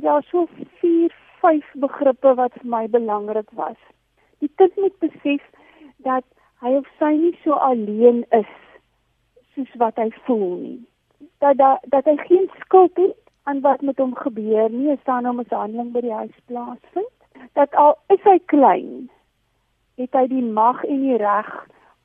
daar 0.02 0.24
so 0.24 0.48
4, 0.80 1.16
5 1.40 1.66
begrippe 1.74 2.34
wat 2.34 2.54
vir 2.54 2.68
my 2.68 2.88
belangrik 2.88 3.50
was. 3.52 3.78
Die 4.40 4.52
kind 4.56 4.76
moet 4.76 4.98
besef 5.00 5.44
dat 5.98 6.26
hy 6.64 6.76
of 6.80 6.88
sy 7.00 7.12
nie 7.16 7.36
so 7.44 7.58
alleen 7.70 8.24
is 8.36 8.52
soos 9.56 9.72
wat 9.84 10.00
hy 10.00 10.10
voel 10.26 10.56
nie. 10.56 10.80
Dat 11.44 11.58
dat, 11.58 11.84
dat 11.92 12.06
hy 12.06 12.16
geen 12.28 12.50
skuld 12.60 12.96
het 13.00 13.18
aan 13.44 13.62
wat 13.66 13.82
met 13.82 13.98
hom 13.98 14.16
gebeur 14.16 14.70
nie, 14.70 14.92
as 14.92 15.04
daar 15.04 15.22
nou 15.22 15.34
'n 15.34 15.42
mishandeling 15.42 15.92
by 15.92 16.02
die 16.02 16.14
huis 16.14 16.38
plaasvind. 16.46 17.19
Dat 17.54 17.76
al 17.76 17.98
is 18.08 18.22
hy 18.24 18.40
klein, 18.46 19.10
het 19.96 20.14
hy 20.14 20.28
die 20.28 20.44
mag 20.44 20.84
en 20.84 21.02
die 21.02 21.18
reg 21.18 21.50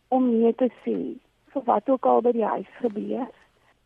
om 0.09 0.31
nee 0.31 0.55
te 0.55 0.71
sê 0.85 0.99
vir 1.55 1.63
wat 1.65 1.89
ook 1.89 2.07
al 2.07 2.23
by 2.23 2.33
die 2.33 2.45
huis 2.45 2.71
gebeur. 2.83 3.29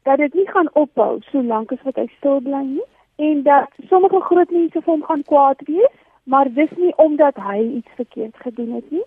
Dat 0.08 0.18
dit 0.18 0.34
nie 0.34 0.48
gaan 0.48 0.70
ophou 0.72 1.20
solank 1.30 1.72
as 1.72 1.82
wat 1.88 2.00
hy 2.00 2.06
stil 2.16 2.40
bly 2.40 2.62
nie 2.64 2.86
en 3.18 3.42
dat 3.42 3.74
sommige 3.90 4.20
groot 4.20 4.50
mense 4.54 4.80
vir 4.80 4.92
hom 4.92 5.02
gaan 5.04 5.24
kwaad 5.26 5.62
wees, 5.66 5.94
maar 6.22 6.50
dis 6.54 6.70
nie 6.76 6.92
omdat 6.96 7.36
hy 7.42 7.58
iets 7.80 7.98
verkeerd 8.00 8.36
gedoen 8.44 8.72
het 8.78 8.90
nie. 8.90 9.04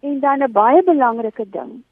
En 0.00 0.20
dan 0.20 0.42
'n 0.42 0.52
baie 0.52 0.82
belangrike 0.82 1.48
ding, 1.50 1.82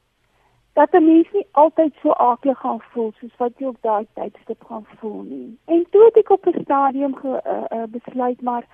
dat 0.73 0.93
'n 0.93 1.05
mens 1.05 1.27
nie 1.31 1.47
altyd 1.51 1.93
so 2.01 2.11
aaklig 2.11 2.59
gaan 2.59 2.81
voel 2.81 3.11
soos 3.19 3.35
wat 3.37 3.51
jy 3.57 3.65
op 3.67 3.77
daai 3.81 4.07
tydstip 4.13 4.63
gaan 4.63 4.85
voel 4.99 5.21
nie. 5.21 5.57
En 5.65 5.85
toe 5.89 6.03
het 6.05 6.17
ek 6.17 6.29
op 6.29 6.45
'n 6.45 6.61
stadium 6.61 7.15
ge, 7.15 7.41
uh, 7.45 7.77
uh, 7.77 7.83
besluit 7.87 8.41
maar 8.41 8.65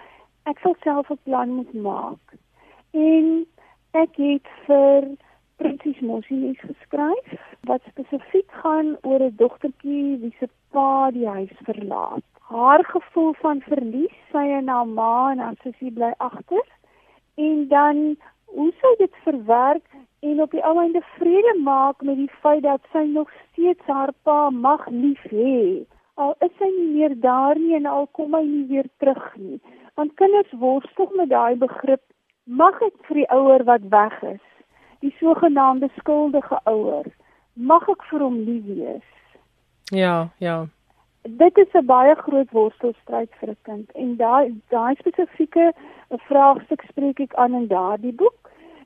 ek 0.45 0.59
sal 0.59 0.75
self 0.83 1.11
'n 1.11 1.19
plan 1.23 1.49
moet 1.49 1.73
maak. 1.73 2.25
En 2.93 3.45
ek 3.93 4.15
het 4.15 4.47
vir 4.65 5.15
Prinses 5.57 5.99
Mosie 5.99 6.57
geskryf 6.57 7.37
wat 7.69 7.81
spesifiek 7.89 8.51
gaan 8.51 8.97
oor 9.01 9.21
'n 9.21 9.35
dogtertjie 9.35 10.17
wie 10.21 10.35
se 10.39 10.47
pa 10.71 11.11
die 11.11 11.27
huis 11.27 11.55
verlaat 11.63 12.31
haar 12.51 12.85
gevoel 12.85 13.33
van 13.33 13.61
verlies, 13.61 14.15
sy 14.31 14.43
en 14.59 14.67
haar 14.67 14.87
ma 14.87 15.31
en 15.31 15.39
haar 15.39 15.57
sussie 15.63 15.91
bly 15.95 16.11
agter. 16.17 16.65
En 17.39 17.67
dan 17.71 18.01
hoe 18.55 18.71
sy 18.81 18.91
dit 18.99 19.19
verwerk 19.23 19.85
en 20.27 20.41
op 20.43 20.51
die 20.51 20.63
ou 20.67 20.75
einde 20.81 21.01
vrede 21.15 21.53
maak 21.63 22.03
met 22.03 22.19
die 22.19 22.31
feit 22.43 22.63
dat 22.67 22.83
sy 22.91 23.05
nog 23.13 23.31
steeds 23.45 23.87
haar 23.87 24.11
pa 24.27 24.49
mag 24.49 24.83
lief 24.91 25.21
hê. 25.31 25.85
Al 26.19 26.35
is 26.47 26.57
hy 26.59 26.69
nie 26.75 26.89
meer 26.97 27.15
daar 27.23 27.59
nie 27.59 27.77
en 27.79 27.87
al 27.87 28.09
kom 28.19 28.35
hy 28.35 28.43
nie 28.45 28.65
weer 28.73 28.89
terug 28.99 29.31
nie. 29.39 29.61
Want 29.95 30.13
kinders 30.15 30.51
worstel 30.51 31.11
met 31.15 31.29
daai 31.29 31.55
begrip 31.55 32.01
mag 32.43 32.81
ek 32.81 32.95
vir 33.07 33.15
die 33.15 33.29
ouer 33.29 33.63
wat 33.63 33.87
weg 33.89 34.21
is, 34.23 34.45
die 34.99 35.15
sogenaamde 35.19 35.89
skuldige 35.97 36.59
ouer, 36.63 37.05
mag 37.53 37.89
ek 37.89 38.03
vir 38.09 38.19
hom 38.19 38.37
lief 38.45 38.65
wees. 38.65 39.09
Ja, 39.91 40.29
ja 40.37 40.67
dit 41.21 41.57
is 41.57 41.73
'n 41.73 41.85
baie 41.85 42.15
groot 42.15 42.51
worstelstryd 42.51 43.29
vir 43.39 43.49
'n 43.49 43.57
kind 43.61 43.91
en 43.91 44.15
daai 44.15 44.61
daai 44.69 44.95
spesifieke 44.95 45.73
vraagstuk 46.09 46.81
spreek 46.81 47.19
ek 47.19 47.33
aan 47.33 47.53
in 47.53 47.67
daardie 47.67 48.13
boek. 48.13 48.40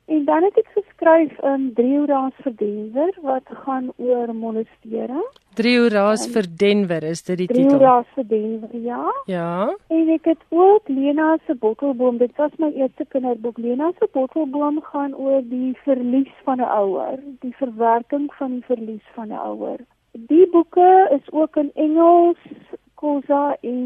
En 0.06 0.26
dan 0.26 0.43
het 0.43 0.58
ek 0.58 0.68
geskryf 0.74 1.32
in 1.41 1.49
um, 1.49 1.74
3 1.74 1.93
uraas 2.03 2.34
vir 2.45 2.53
Denver 2.56 3.16
wat 3.26 3.47
gaan 3.64 3.88
oor 3.97 4.34
molestering. 4.38 5.24
3 5.58 5.72
uraas 5.88 6.28
vir 6.30 6.45
Denver 6.62 7.03
is 7.03 7.24
dit 7.26 7.39
die 7.41 7.47
titel. 7.47 7.72
3 7.72 7.80
uraas 7.80 8.12
vir 8.14 8.28
Denver, 8.28 8.76
ja. 8.86 9.14
Ja. 9.26 9.74
En 9.88 10.12
ek 10.14 10.30
het 10.30 10.43
ook 10.49 10.91
Lena 10.93 11.32
se 11.47 11.56
bottelboom, 11.56 12.20
dit 12.22 12.36
was 12.38 12.53
my 12.62 12.70
eerste 12.78 13.08
kinderboek. 13.10 13.58
Lena 13.58 13.89
se 13.97 14.10
bottelboom 14.14 14.78
gaan 14.91 15.16
oor 15.16 15.41
die 15.49 15.74
verlies 15.88 16.38
van 16.43 16.62
'n 16.62 16.70
ouer, 16.70 17.18
die 17.41 17.56
verwerking 17.58 18.30
van 18.38 18.60
die 18.60 18.66
verlies 18.70 19.08
van 19.16 19.34
'n 19.34 19.41
ouer. 19.41 19.80
Die 20.12 20.47
boeke 20.51 21.10
is 21.18 21.32
ook 21.32 21.58
in 21.58 21.72
Engels, 21.74 22.38
Khoza 22.95 23.58
en 23.62 23.82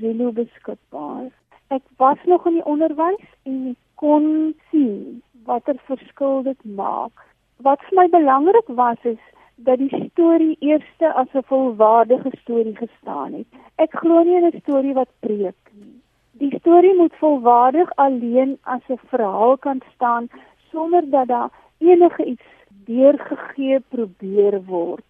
Zulu 0.00 0.30
beskikbaar. 0.30 1.30
Ek 1.68 1.82
was 1.96 2.18
nog 2.24 2.46
in 2.46 2.52
die 2.52 2.64
onderwys 2.64 3.26
en 3.42 3.76
kon 3.94 4.54
sien 4.70 5.22
watter 5.46 5.78
verskil 5.88 6.42
dit 6.42 6.64
maak. 6.64 7.24
Wat 7.66 7.80
vir 7.88 7.98
my 8.00 8.06
belangrik 8.12 8.68
was 8.80 8.98
is 9.02 9.22
dat 9.68 9.78
die 9.78 10.08
storie 10.10 10.56
eerste 10.60 11.12
as 11.12 11.28
'n 11.34 11.46
volwaardige 11.52 12.32
storie 12.42 12.76
gestaan 12.76 13.32
het. 13.32 13.46
Ek 13.76 13.92
glo 14.02 14.22
nie 14.22 14.36
in 14.36 14.46
'n 14.46 14.60
storie 14.60 14.94
wat 14.94 15.08
preek 15.20 15.62
nie. 15.72 16.00
Die 16.32 16.58
storie 16.58 16.94
moet 16.94 17.14
volwaardig 17.14 17.90
alleen 17.96 18.58
as 18.62 18.82
'n 18.88 19.00
verhaal 19.12 19.56
kan 19.56 19.80
staan 19.94 20.28
sonder 20.70 21.10
dat 21.10 21.28
daar 21.28 21.50
enige 21.78 22.24
iets 22.24 22.48
deurgegee 22.84 23.80
probeer 23.80 24.64
word 24.64 25.04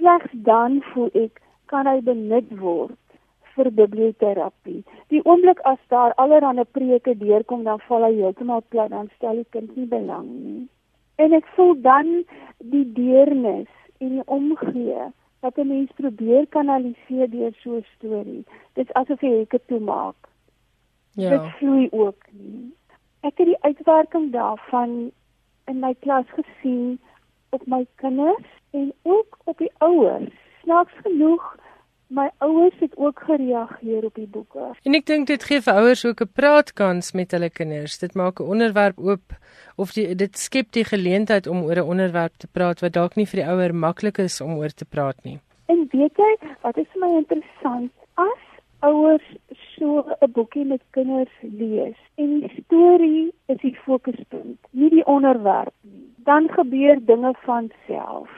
slegs 0.00 0.32
dan 0.32 0.80
voel 0.92 1.10
ek 1.12 1.40
kan 1.72 1.86
hy 1.86 1.98
benut 2.04 2.48
word 2.58 3.09
vir 3.54 3.70
biblioterapie. 3.70 4.82
Die 5.08 5.20
oomblik 5.24 5.60
as 5.68 5.78
daar 5.88 6.14
allerlei 6.16 6.64
preke 6.64 7.16
deurkom 7.18 7.64
dan 7.64 7.80
val 7.88 8.04
hy 8.06 8.14
heeltemal 8.14 8.62
plat 8.68 8.90
dan 8.90 9.10
stel 9.16 9.42
die 9.42 9.50
kind 9.50 9.76
nie 9.76 9.86
belang 9.86 10.28
nie. 10.28 10.68
En 11.16 11.32
ek 11.36 11.46
voel 11.56 11.74
dan 11.84 12.24
die 12.58 12.86
deernis 12.92 13.70
en 14.00 14.16
die 14.16 14.26
omgee 14.26 15.10
wat 15.40 15.58
'n 15.58 15.68
mens 15.68 15.90
probeer 15.96 16.46
kanaliseer 16.46 17.30
deur 17.30 17.52
so 17.62 17.76
'n 17.76 17.86
storie. 17.96 18.44
Dit 18.74 18.88
is 18.88 18.94
asof 18.94 19.20
jy 19.20 19.38
hekke 19.38 19.60
toemaak. 19.66 20.16
Ja. 21.14 21.30
Dit 21.30 21.52
vloei 21.58 21.88
ook 21.90 22.22
nie. 22.30 22.72
Ek 23.20 23.38
het 23.38 23.46
die 23.46 23.62
uitwerking 23.62 24.32
daarvan 24.32 25.10
in 25.66 25.78
my 25.78 25.94
klas 26.00 26.26
gesien 26.28 27.00
op 27.50 27.66
my 27.66 27.86
kinders 27.94 28.48
en 28.70 28.92
ook 29.02 29.38
op 29.44 29.58
die 29.58 29.72
ouers. 29.78 30.34
Snaaks 30.62 30.92
genoeg, 31.02 31.56
my 32.10 32.30
ouers 32.38 32.74
het 32.78 32.96
ook 32.96 33.22
gereageer 33.26 34.04
op 34.04 34.14
die 34.14 34.26
boeke. 34.26 34.72
En 34.82 34.94
ek 34.98 35.06
dink 35.06 35.28
dit 35.30 35.44
gee 35.46 35.62
vir 35.62 35.78
ouers 35.82 36.04
ook 36.04 36.20
'n 36.24 36.32
praatkans 36.34 37.12
met 37.12 37.30
hulle 37.30 37.50
kinders. 37.50 37.98
Dit 37.98 38.14
maak 38.14 38.40
'n 38.40 38.50
onderwerp 38.54 38.98
oop 38.98 39.36
of 39.76 39.92
die, 39.92 40.14
dit 40.14 40.38
skep 40.38 40.72
die 40.72 40.84
geleentheid 40.84 41.46
om 41.46 41.62
oor 41.62 41.78
'n 41.78 41.90
onderwerp 41.94 42.34
te 42.36 42.48
praat 42.52 42.80
wat 42.80 42.92
dalk 42.92 43.16
nie 43.16 43.26
vir 43.26 43.40
die 43.40 43.50
ouer 43.52 43.74
maklik 43.74 44.18
is 44.18 44.40
om 44.40 44.58
oor 44.58 44.74
te 44.74 44.84
praat 44.84 45.24
nie. 45.24 45.38
En 45.66 45.88
weet 45.90 46.16
jy, 46.16 46.36
wat 46.62 46.76
is 46.76 46.86
vir 46.92 47.08
my 47.08 47.16
interessant, 47.16 47.92
as 48.14 48.42
ouers 48.80 49.28
so 49.78 50.04
'n 50.20 50.32
boekie 50.32 50.64
met 50.64 50.82
kinders 50.90 51.36
lees 51.40 51.96
en 52.14 52.40
die 52.40 52.62
storie 52.64 53.32
is 53.46 53.58
die 53.58 53.76
fokuspunt, 53.84 54.58
nie 54.70 54.90
die 54.90 55.06
onderwerp 55.06 55.74
nie, 55.82 56.12
dan 56.16 56.48
gebeur 56.48 56.98
dinge 57.04 57.34
van 57.44 57.70
self 57.86 58.28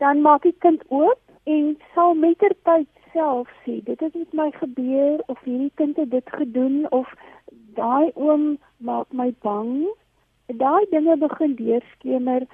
dan 0.00 0.20
maak 0.20 0.42
die 0.42 0.56
kind 0.58 0.82
oop 0.88 1.20
en 1.44 1.78
sal 1.94 2.14
mettertyd 2.14 2.88
self 3.12 3.48
sê 3.64 3.80
dit 3.84 4.00
het 4.00 4.14
met 4.14 4.32
my 4.32 4.50
gebeur 4.50 5.22
of 5.26 5.38
hierdie 5.44 5.72
kind 5.74 5.96
het 5.96 6.10
dit 6.10 6.28
gedoen 6.40 6.86
of 6.90 7.08
daai 7.78 8.10
oom 8.14 8.58
maak 8.76 9.12
my 9.12 9.34
bang. 9.42 9.86
Daai 10.46 10.86
dinge 10.90 11.16
begin 11.16 11.54
deurskemer 11.54 12.46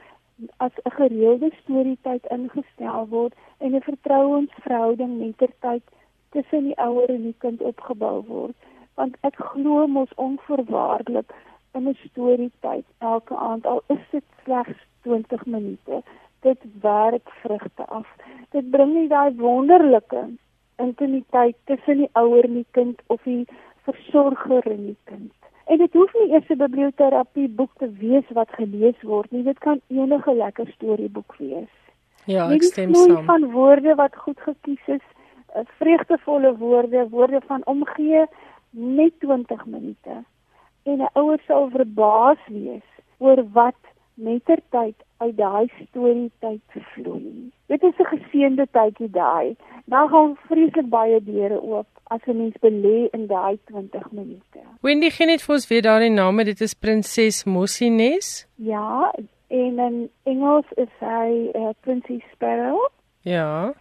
as 0.57 0.73
'n 0.85 0.91
gereelde 0.91 1.51
storietyd 1.63 2.25
ingestel 2.37 3.09
word 3.09 3.35
en 3.59 3.75
'n 3.75 3.89
vertrouensverhouding 3.89 5.19
mettertyd 5.19 5.83
tussen 6.31 6.65
die 6.65 6.79
ouer 6.79 7.09
en 7.09 7.23
die 7.23 7.39
kind 7.39 7.61
opgebou 7.63 8.25
word. 8.27 8.57
Want 8.95 9.17
ek 9.21 9.37
glo 9.37 9.87
mos 9.87 10.13
onverwaarlik 10.15 11.33
in 11.73 11.89
'n 11.89 11.99
storietyd 12.09 12.85
elke 12.99 13.37
aand 13.37 13.67
al 13.67 13.83
is 13.87 14.05
dit 14.11 14.25
slegs 14.45 14.79
20 15.03 15.47
minute 15.47 16.03
dit 16.47 16.67
werk 16.83 17.29
vrugte 17.43 17.85
af. 18.01 18.07
Dit 18.55 18.71
bring 18.71 18.95
nie 18.95 19.09
daai 19.11 19.35
wonderlike 19.41 20.25
intimiteit 20.83 21.57
tussen 21.71 22.03
die 22.05 22.11
ouer 22.21 22.45
en 22.45 22.61
die 22.61 22.67
kind 22.77 23.01
of 23.13 23.23
die 23.25 23.45
versorger 23.89 24.67
en 24.71 24.85
die 24.91 24.97
kind. 25.11 25.33
En 25.67 25.79
dit 25.83 25.93
hoef 25.99 26.13
nie 26.15 26.31
eers 26.33 26.49
'n 26.51 26.59
biblioterapie 26.63 27.49
boek 27.49 27.73
te 27.79 27.89
wees 27.99 28.29
wat 28.39 28.51
gelees 28.59 29.01
word 29.03 29.31
nie. 29.33 29.43
Dit 29.43 29.59
kan 29.59 29.81
enige 29.89 30.35
lekker 30.35 30.69
storieboek 30.75 31.35
wees. 31.39 31.73
Ja, 32.27 32.47
Nie 32.49 32.57
ek 32.57 32.63
stem 32.63 32.95
saam. 32.95 33.25
van 33.25 33.51
woorde 33.53 33.95
wat 33.95 34.17
goed 34.17 34.41
gekies 34.41 34.87
is, 34.87 35.05
eh, 35.55 35.63
vreugdevolle 35.79 36.57
woorde, 36.57 37.09
woorde 37.09 37.41
van 37.47 37.63
omgee, 37.65 38.25
net 38.71 39.13
20 39.21 39.67
minute. 39.67 40.25
En 40.85 40.99
'n 41.03 41.09
ouer 41.15 41.41
sal 41.47 41.69
verbaas 41.71 42.39
wees 42.49 42.87
oor 43.19 43.45
wat 43.53 43.81
mettertyd 44.17 44.97
uit 45.17 45.37
daai 45.37 45.67
storie 45.81 46.31
tyd 46.45 46.61
vloei. 46.93 47.51
Dit 47.73 47.83
is 47.83 47.99
'n 47.99 48.11
geseënde 48.13 48.67
tydjie 48.71 49.11
daai. 49.11 49.57
Daar 49.85 50.09
gaan 50.09 50.37
vreeslik 50.49 50.89
baie 50.89 51.21
deure 51.23 51.61
oop 51.63 51.87
as 52.05 52.21
'n 52.27 52.37
mens 52.37 52.57
belê 52.61 53.09
in 53.13 53.27
daai 53.27 53.59
20 53.65 54.13
minute. 54.13 54.61
Wendy 54.81 55.11
gee 55.11 55.27
net 55.27 55.43
vir 55.43 55.55
ons 55.55 55.69
weer 55.69 55.83
daardie 55.83 56.11
name. 56.11 56.45
Dit 56.45 56.61
is 56.61 56.75
Prinses 56.75 57.45
Mossines. 57.45 58.47
Ja, 58.55 59.13
en 59.49 59.79
in 59.79 60.11
Engels 60.23 60.67
is 60.77 60.93
hy 61.01 61.51
uh, 61.55 61.71
Princess 61.81 62.25
Sparrow. 62.33 62.89
Ja. 63.23 63.75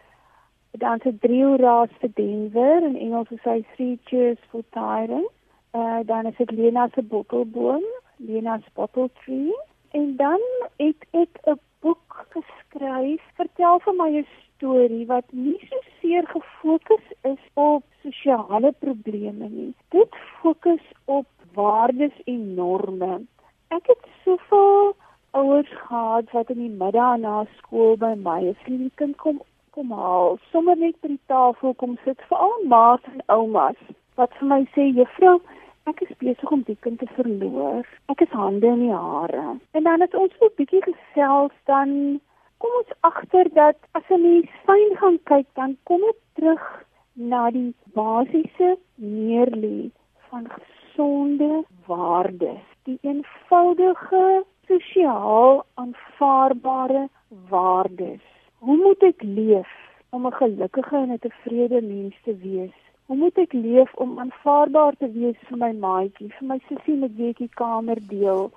dan 0.77 0.99
se 1.03 1.17
drie 1.19 1.57
raas 1.57 1.89
vir 1.99 2.09
Denver 2.13 2.83
en 2.83 2.95
Engels 2.95 3.31
is 3.31 3.43
hy 3.43 3.63
Three 3.75 3.99
Cheers 4.05 4.39
for 4.49 4.63
Tyrant. 4.71 5.29
Uh 5.73 5.99
dan 6.05 6.25
is 6.25 6.37
dit 6.37 6.51
Lena 6.51 6.89
se 6.93 7.01
bottelboom, 7.01 7.83
Lena 8.17 8.57
se 8.57 8.69
bottle 8.73 9.09
tree 9.23 9.53
en 9.97 10.15
dan 10.15 10.41
het 10.77 11.01
ek 11.11 11.33
'n 11.51 11.59
boek 11.79 12.25
geskryf, 12.33 13.21
vertel 13.39 13.79
vir 13.85 13.95
my 14.01 14.09
'n 14.17 14.27
storie 14.55 15.05
wat 15.05 15.27
nie 15.31 15.59
so 15.69 15.77
seer 15.99 16.25
gefokus 16.27 17.05
is 17.21 17.43
op 17.53 17.83
sosiale 18.03 18.71
probleme 18.71 19.47
nie. 19.49 19.73
Dit 19.89 20.11
fokus 20.41 20.85
op 21.05 21.27
waardes 21.53 22.15
en 22.25 22.53
norme. 22.55 23.21
Ek 23.67 23.87
het 23.87 24.03
soveel 24.23 24.95
ouers 25.31 25.73
gehad 25.87 26.31
wat 26.31 26.49
in 26.49 26.59
die 26.65 26.77
middag 26.83 27.17
na 27.17 27.45
skool 27.57 27.97
by 27.97 28.13
my 28.27 28.39
'n 28.41 28.57
vriendin 28.63 29.15
kom 29.15 29.41
kom 29.75 29.91
haal, 29.91 30.39
sommer 30.51 30.77
net 30.77 30.95
by 31.01 31.07
die 31.07 31.25
tafel 31.27 31.73
kom 31.73 31.97
sit, 32.03 32.21
veral 32.27 32.59
ma's 32.63 33.01
en 33.13 33.21
oumas 33.27 33.79
wat 34.15 34.31
vir 34.39 34.47
my 34.47 34.61
sê, 34.75 34.83
"Juffrou, 34.95 35.41
ek 35.85 36.01
is 36.01 36.17
besig 36.17 36.51
om 36.51 36.61
die 36.67 36.77
kind 36.81 36.99
te 36.99 37.07
verloor. 37.15 37.85
Ek 38.09 38.21
is 38.21 38.29
hande 38.29 38.67
in 38.67 38.79
die 38.79 38.93
hare." 38.93 39.59
En 39.71 39.83
dan 39.83 40.01
het 40.01 40.15
ons 40.15 40.33
so 40.39 40.45
'n 40.45 40.57
bietjie 40.57 40.83
gesels, 40.83 41.55
dan 41.65 42.19
kom 42.57 42.71
ons 42.81 42.93
agter 43.01 43.49
dat 43.53 43.77
as 43.91 44.09
'n 44.09 44.21
mens 44.21 44.49
fyn 44.65 44.97
gaan 45.01 45.19
kyk, 45.23 45.47
dan 45.53 45.77
kom 45.83 46.01
dit 46.01 46.19
terug 46.33 46.85
na 47.13 47.49
die 47.51 47.73
basiese 47.93 48.77
neerlê 48.95 49.91
van 50.29 50.47
gesonde 50.49 51.63
waardes, 51.87 52.65
die 52.83 52.99
eenvoudige 53.01 54.43
sosiaal 54.67 55.65
aanvaarbare 55.73 57.09
waardes. 57.49 58.21
Hoe 58.59 58.77
moet 58.77 59.03
ek 59.03 59.23
leef 59.23 59.71
om 60.09 60.25
'n 60.27 60.39
gelukkige 60.41 60.95
en 60.95 61.11
'n 61.11 61.19
tevrede 61.19 61.81
mens 61.81 62.15
te 62.23 62.37
wees? 62.37 62.84
Hoe 63.05 63.17
moet 63.17 63.37
ek 63.37 63.51
leef 63.53 63.91
om 64.01 64.19
aanvaarbaar 64.19 64.95
te 64.97 65.07
wees 65.13 65.41
vir 65.47 65.59
my 65.61 65.71
maatjie, 65.81 66.31
vir 66.37 66.47
my 66.51 66.55
sussie 66.69 66.95
met 66.97 67.11
wie 67.17 67.27
ek 67.33 67.41
die 67.43 67.51
kamer 67.59 67.99
deel, 68.11 68.47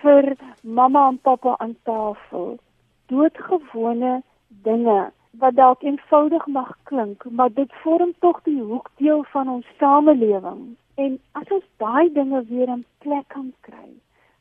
vir 0.00 0.28
mamma 0.78 1.02
en 1.10 1.18
pappa 1.28 1.58
aan 1.64 1.74
tafel? 1.88 2.54
Doodgewone 3.12 4.14
dinge 4.68 5.00
wat 5.42 5.58
dalk 5.58 5.84
eenvoudig 5.84 6.46
mag 6.56 6.72
klink, 6.88 7.26
maar 7.40 7.52
dit 7.52 7.76
vorm 7.82 8.14
tog 8.24 8.40
die 8.48 8.62
hoekdeel 8.62 9.26
van 9.34 9.52
ons 9.58 9.68
samelewing. 9.82 10.64
En 10.96 11.20
as 11.42 11.52
ons 11.58 11.68
daai 11.84 12.08
dinge 12.16 12.40
weer 12.48 12.72
in 12.72 12.86
plek 13.04 13.28
kan 13.36 13.52
kry, 13.68 13.90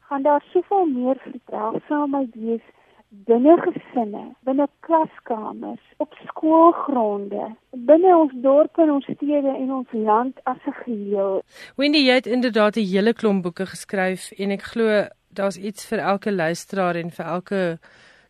gaan 0.08 0.24
daar 0.24 0.44
soveel 0.54 0.88
meer 0.96 1.20
verdraagsaamheid 1.28 2.40
wees 2.46 2.64
binne 3.12 3.58
gesinne, 3.60 4.24
binne 4.48 4.68
klaskamers, 4.88 5.84
op 5.98 6.14
skoolgronde, 6.28 7.56
binne 7.88 8.16
ons 8.16 8.32
dorpe 8.44 8.82
en 8.86 8.92
ons 8.96 9.06
stede 9.06 9.52
en 9.52 9.72
ons 9.82 9.92
land 9.92 10.40
as 10.44 10.58
'n 10.68 10.74
geheel. 10.84 11.42
Wendy, 11.76 11.98
jy 11.98 12.14
het 12.14 12.28
inderdaad 12.28 12.76
'n 12.78 12.92
hele 12.94 13.14
klomp 13.14 13.44
boeke 13.44 13.66
geskryf 13.66 14.32
en 14.32 14.52
ek 14.52 14.62
glo 14.62 15.08
daar's 15.34 15.58
iets 15.58 15.86
vir 15.86 16.00
elke 16.00 16.32
luisteraar 16.32 16.96
en 16.96 17.12
vir 17.12 17.26
elke 17.26 17.80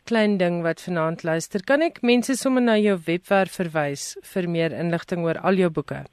klein 0.03 0.37
ding 0.37 0.63
wat 0.63 0.81
vanaand 0.81 1.23
luister. 1.23 1.63
Kan 1.63 1.81
ek 1.81 2.01
mense 2.01 2.35
sommer 2.35 2.61
na 2.61 2.77
jou 2.77 2.99
webwerf 3.05 3.55
verwys 3.55 4.17
vir 4.33 4.49
meer 4.49 4.71
inligting 4.71 5.23
oor 5.23 5.39
al 5.39 5.55
jou 5.55 5.69
boeke? 5.69 6.05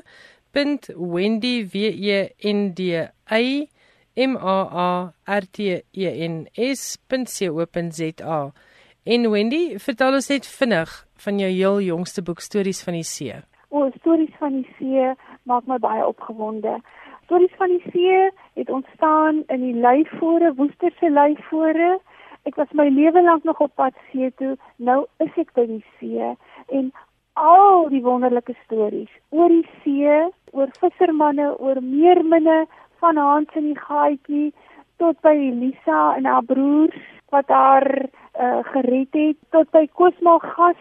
M 4.18 4.38
A 4.38 4.60
A 4.86 5.14
R 5.26 5.46
T 5.52 5.84
E 5.94 6.28
N 6.28 6.48
S.co.za 6.54 8.40
En 9.08 9.30
Wendy, 9.32 9.78
vertel 9.80 10.18
ons 10.18 10.28
net 10.28 10.48
vinnig 10.52 10.94
van 11.24 11.38
jou 11.40 11.48
heel 11.48 11.78
jongste 11.86 12.22
boek 12.28 12.42
Stories 12.44 12.82
van 12.84 12.98
die 12.98 13.06
See. 13.08 13.38
O, 13.72 13.88
stories 14.02 14.34
van 14.36 14.58
die 14.58 14.68
see 14.76 15.14
maak 15.48 15.64
my 15.72 15.78
baie 15.80 16.04
opgewonde. 16.04 16.74
Stories 17.24 17.54
van 17.56 17.72
die 17.72 17.92
see 17.94 18.18
het 18.60 18.70
ontstaan 18.70 19.46
in 19.54 19.64
die 19.64 19.78
Leifore, 19.80 20.52
Woesterse 20.60 21.08
Leifore. 21.08 21.94
Ek 22.48 22.56
was 22.56 22.70
my 22.72 22.88
lewe 22.88 23.22
lank 23.24 23.44
nog 23.44 23.60
op 23.60 23.74
pad 23.76 23.94
see 24.10 24.32
toe. 24.40 24.56
Nou 24.78 25.02
is 25.24 25.34
ek 25.36 25.50
by 25.58 25.66
die 25.68 25.84
see 26.00 26.30
en 26.72 26.92
al 27.36 27.90
die 27.92 28.02
wonderlike 28.06 28.56
stories 28.64 29.12
oor 29.36 29.52
die 29.52 29.68
see, 29.84 30.14
oor 30.56 30.72
vissermanne, 30.80 31.50
oor 31.60 31.82
meerminne 31.84 32.62
van 33.04 33.20
Hans 33.20 33.52
in 33.60 33.68
die 33.74 33.80
gaatjie 33.80 34.54
tot 35.04 35.20
by 35.28 35.36
Elisa 35.36 36.16
en 36.16 36.26
haar 36.26 36.46
broers 36.48 37.04
wat 37.36 37.52
haar 37.52 37.88
uh, 38.08 38.64
gered 38.72 39.20
het, 39.20 39.38
tot 39.52 39.68
by 39.76 39.84
Koosma 40.00 40.38
gas 40.46 40.80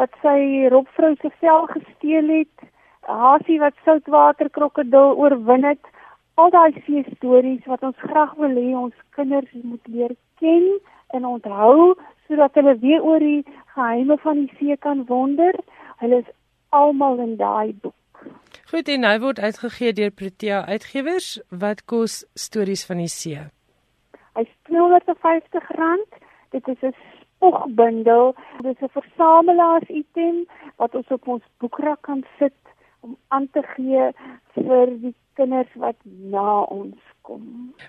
wat 0.00 0.16
sy 0.24 0.64
robvrou 0.72 1.12
se 1.20 1.30
vel 1.42 1.68
gesteel 1.74 2.32
het, 2.32 2.70
Hasie 3.04 3.60
wat 3.60 3.76
soutwater 3.84 4.48
krokodil 4.48 5.12
oorwin 5.20 5.68
het. 5.68 5.92
Al 6.40 6.48
daai 6.50 6.72
see 6.86 7.04
stories 7.12 7.68
wat 7.68 7.84
ons 7.84 8.00
graag 8.08 8.32
wil 8.40 8.56
hê 8.56 8.72
ons 8.72 8.96
kinders 9.14 9.52
moet 9.60 9.92
leer 9.92 10.16
ken 10.40 10.64
en 11.14 11.26
onthou 11.26 11.94
sodat 12.26 12.54
hulle 12.58 12.78
weer 12.82 13.02
oor 13.02 13.22
die 13.22 13.44
geheime 13.74 14.16
van 14.22 14.40
die 14.42 14.52
see 14.58 14.76
kan 14.76 15.04
wonder. 15.10 15.54
Hulle 16.02 16.22
is 16.24 16.30
almal 16.68 17.20
in 17.22 17.36
daai 17.36 17.74
boek. 17.82 18.22
Goed 18.70 18.88
en 18.88 19.04
hy 19.06 19.18
word 19.22 19.38
uitgegee 19.38 19.92
deur 19.92 20.10
Protea 20.10 20.64
Uitgewers. 20.66 21.28
Wat 21.50 21.84
kos 21.90 22.22
Stories 22.34 22.86
van 22.88 23.02
die 23.02 23.10
See? 23.12 23.42
Hy's 24.34 24.50
R250. 24.70 26.18
Dit 26.56 26.68
is 26.68 26.82
'n 26.82 26.94
spogbundel. 26.94 28.34
Dit 28.62 28.76
is 28.76 28.82
'n 28.88 28.98
versamelaars 29.00 29.88
item 29.88 30.46
wat 30.76 30.94
ons 30.94 31.08
op 31.08 31.28
ons 31.28 31.42
boekrak 31.58 32.02
kan 32.02 32.24
sit 32.38 32.58
om 33.04 33.16
aan 33.28 33.48
te 33.52 33.62
gee 33.74 34.08
vir 34.56 34.86
die 35.02 35.14
kinders 35.38 35.72
wat 35.82 35.96
na 36.04 36.62
ons 36.72 37.00
kom. 37.26 37.42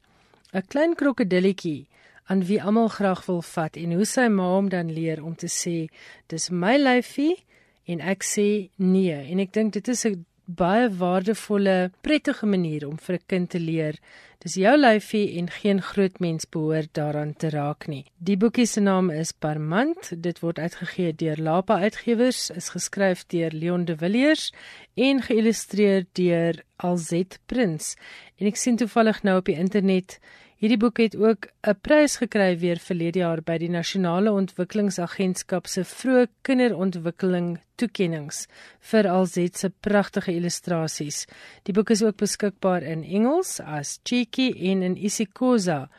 'n 0.54 0.68
klein 0.68 0.96
krokodilletjie 0.96 1.88
aan 2.28 2.46
wie 2.46 2.64
almal 2.64 2.88
graag 2.88 3.26
wil 3.26 3.42
vat 3.42 3.76
en 3.76 3.92
hoe 3.92 4.06
sy 4.06 4.28
ma 4.28 4.44
hom 4.44 4.70
dan 4.70 4.92
leer 4.92 5.24
om 5.24 5.36
te 5.36 5.48
sê 5.48 5.90
dis 6.28 6.50
my 6.50 6.78
lyfie 6.78 7.36
en 7.86 8.00
ek 8.00 8.24
sê 8.24 8.70
nee 8.76 9.20
en 9.32 9.40
ek 9.40 9.54
dink 9.54 9.74
dit 9.74 9.88
is 9.88 10.06
'n 10.06 10.26
baie 10.48 10.89
waardevolle, 10.89 11.91
prettige 12.02 12.45
manier 12.45 12.88
om 12.88 12.98
vir 12.98 13.16
'n 13.16 13.28
kind 13.28 13.50
te 13.50 13.60
leer. 13.60 14.00
Dis 14.39 14.54
jou 14.54 14.78
lyfie 14.78 15.38
en 15.39 15.50
geen 15.50 15.82
groot 15.82 16.20
mens 16.20 16.45
behoort 16.50 16.93
daaraan 16.93 17.34
te 17.36 17.50
raak 17.50 17.88
nie. 17.88 18.06
Die 18.18 18.38
boekie 18.38 18.66
se 18.66 18.80
naam 18.80 19.10
is 19.10 19.32
Parmant. 19.32 20.12
Dit 20.22 20.39
word 20.39 20.60
uitgegee 20.60 21.14
deur 21.14 21.38
Lapa 21.38 21.80
Uitgewers, 21.80 22.50
is 22.50 22.70
geskryf 22.70 23.26
deur 23.28 23.52
Leon 23.52 23.86
de 23.86 23.98
Villiers 23.98 24.54
en 24.93 25.22
geïllustreer 25.22 26.06
deur 26.14 26.64
Alzet 26.76 27.39
Prins. 27.45 27.95
En 28.38 28.48
ek 28.48 28.56
sien 28.56 28.78
toevallig 28.78 29.24
nou 29.24 29.38
op 29.38 29.45
die 29.45 29.58
internet 29.58 30.20
Hierdie 30.58 30.80
boek 30.82 30.97
het 30.97 31.16
ook 31.16 31.45
'n 31.70 31.78
prys 31.82 32.18
gekry 32.18 32.58
weer 32.58 32.80
verlede 32.82 33.20
jaar 33.20 33.41
by 33.41 33.58
die 33.58 33.70
Nasionale 33.70 34.32
Ontwikkelingsagentskap 34.32 35.68
se 35.68 35.84
vroeë 35.84 36.28
kinderontwikkeling 36.41 37.60
toekenninge 37.76 38.47
vir 38.80 39.08
alset 39.08 39.58
se 39.58 39.70
pragtige 39.70 40.34
illustrasies. 40.34 41.28
Die 41.64 41.74
boek 41.74 41.89
is 41.89 42.03
ook 42.03 42.18
beskikbaar 42.18 42.84
in 42.84 43.03
Engels 43.03 43.60
as 43.60 43.99
Cheeky 44.03 44.72
en 44.72 44.82
in 44.82 44.97
isiXhosa 44.97 45.89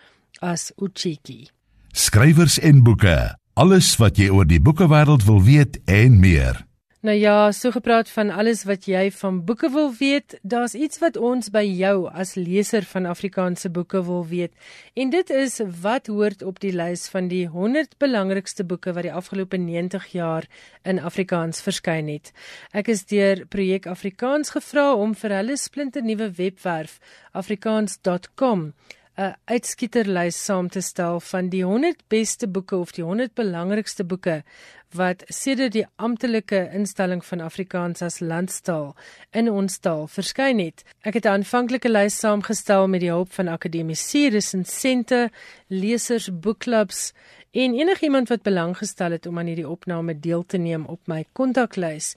as 0.40 0.72
Uchiki. 0.76 1.48
Skrywers 1.92 2.58
en 2.58 2.82
boeke. 2.82 3.36
Alles 3.54 3.96
wat 3.96 4.16
jy 4.16 4.28
oor 4.28 4.46
die 4.46 4.60
boekewêreld 4.60 5.24
wil 5.24 5.42
weet 5.42 5.78
en 5.84 6.20
meer. 6.20 6.67
Nou 7.00 7.14
ja, 7.14 7.52
so 7.52 7.70
gepraat 7.70 8.08
van 8.10 8.30
alles 8.34 8.64
wat 8.66 8.88
jy 8.90 9.04
van 9.14 9.36
boeke 9.46 9.68
wil 9.70 9.92
weet, 9.94 10.34
daar's 10.42 10.72
iets 10.74 10.98
wat 10.98 11.14
ons 11.16 11.46
by 11.54 11.62
jou 11.62 12.08
as 12.10 12.32
leser 12.34 12.82
van 12.90 13.06
Afrikaanse 13.06 13.70
boeke 13.70 14.00
wil 14.02 14.24
weet. 14.26 14.50
En 14.98 15.12
dit 15.14 15.30
is 15.30 15.60
wat 15.82 16.10
hoort 16.10 16.42
op 16.42 16.58
die 16.58 16.72
lys 16.74 17.06
van 17.14 17.28
die 17.30 17.44
100 17.46 17.94
belangrikste 18.02 18.66
boeke 18.66 18.96
wat 18.96 19.06
die 19.06 19.14
afgelope 19.14 19.62
90 19.62 20.10
jaar 20.10 20.50
in 20.82 20.98
Afrikaans 20.98 21.62
verskyn 21.62 22.10
het. 22.10 22.32
Ek 22.74 22.90
is 22.90 23.06
deur 23.06 23.46
Projek 23.46 23.86
Afrikaans 23.86 24.50
gevra 24.58 24.90
om 24.98 25.14
vir 25.14 25.38
hulle 25.38 25.54
splinternuwe 25.54 26.32
webwerf 26.34 26.98
afrikaans.com 27.30 28.72
'n 29.18 29.34
uitskieterlys 29.50 30.36
saam 30.44 30.68
te 30.68 30.80
stel 30.80 31.20
van 31.20 31.48
die 31.50 31.64
100 31.64 32.02
beste 32.08 32.46
boeke 32.46 32.76
of 32.76 32.92
die 32.92 33.04
100 33.04 33.34
belangrikste 33.34 34.04
boeke 34.04 34.42
wat 34.94 35.24
sedert 35.28 35.72
die 35.72 35.86
amptelike 35.96 36.60
instelling 36.72 37.24
van 37.24 37.40
Afrikaans 37.40 38.02
as 38.02 38.20
landstaal 38.20 38.94
in 39.36 39.50
ons 39.50 39.78
taal 39.84 40.06
verskyn 40.08 40.62
het. 40.62 40.84
Ek 41.02 41.14
het 41.14 41.26
'n 41.26 41.42
aanvanklike 41.42 41.88
lys 41.88 42.18
saamgestel 42.18 42.88
met 42.88 43.00
die 43.00 43.10
hulp 43.10 43.32
van 43.32 43.48
akademici, 43.48 44.28
resensente, 44.28 45.30
lesers, 45.66 46.30
boekklubs 46.30 47.12
en 47.50 47.74
enigiemand 47.74 48.28
wat 48.28 48.42
belang 48.42 48.74
gestel 48.76 49.14
het 49.16 49.26
om 49.26 49.38
aan 49.38 49.48
hierdie 49.48 49.68
opname 49.68 50.14
deel 50.20 50.44
te 50.46 50.58
neem 50.58 50.84
op 50.86 51.00
my 51.08 51.24
kontaklys. 51.32 52.14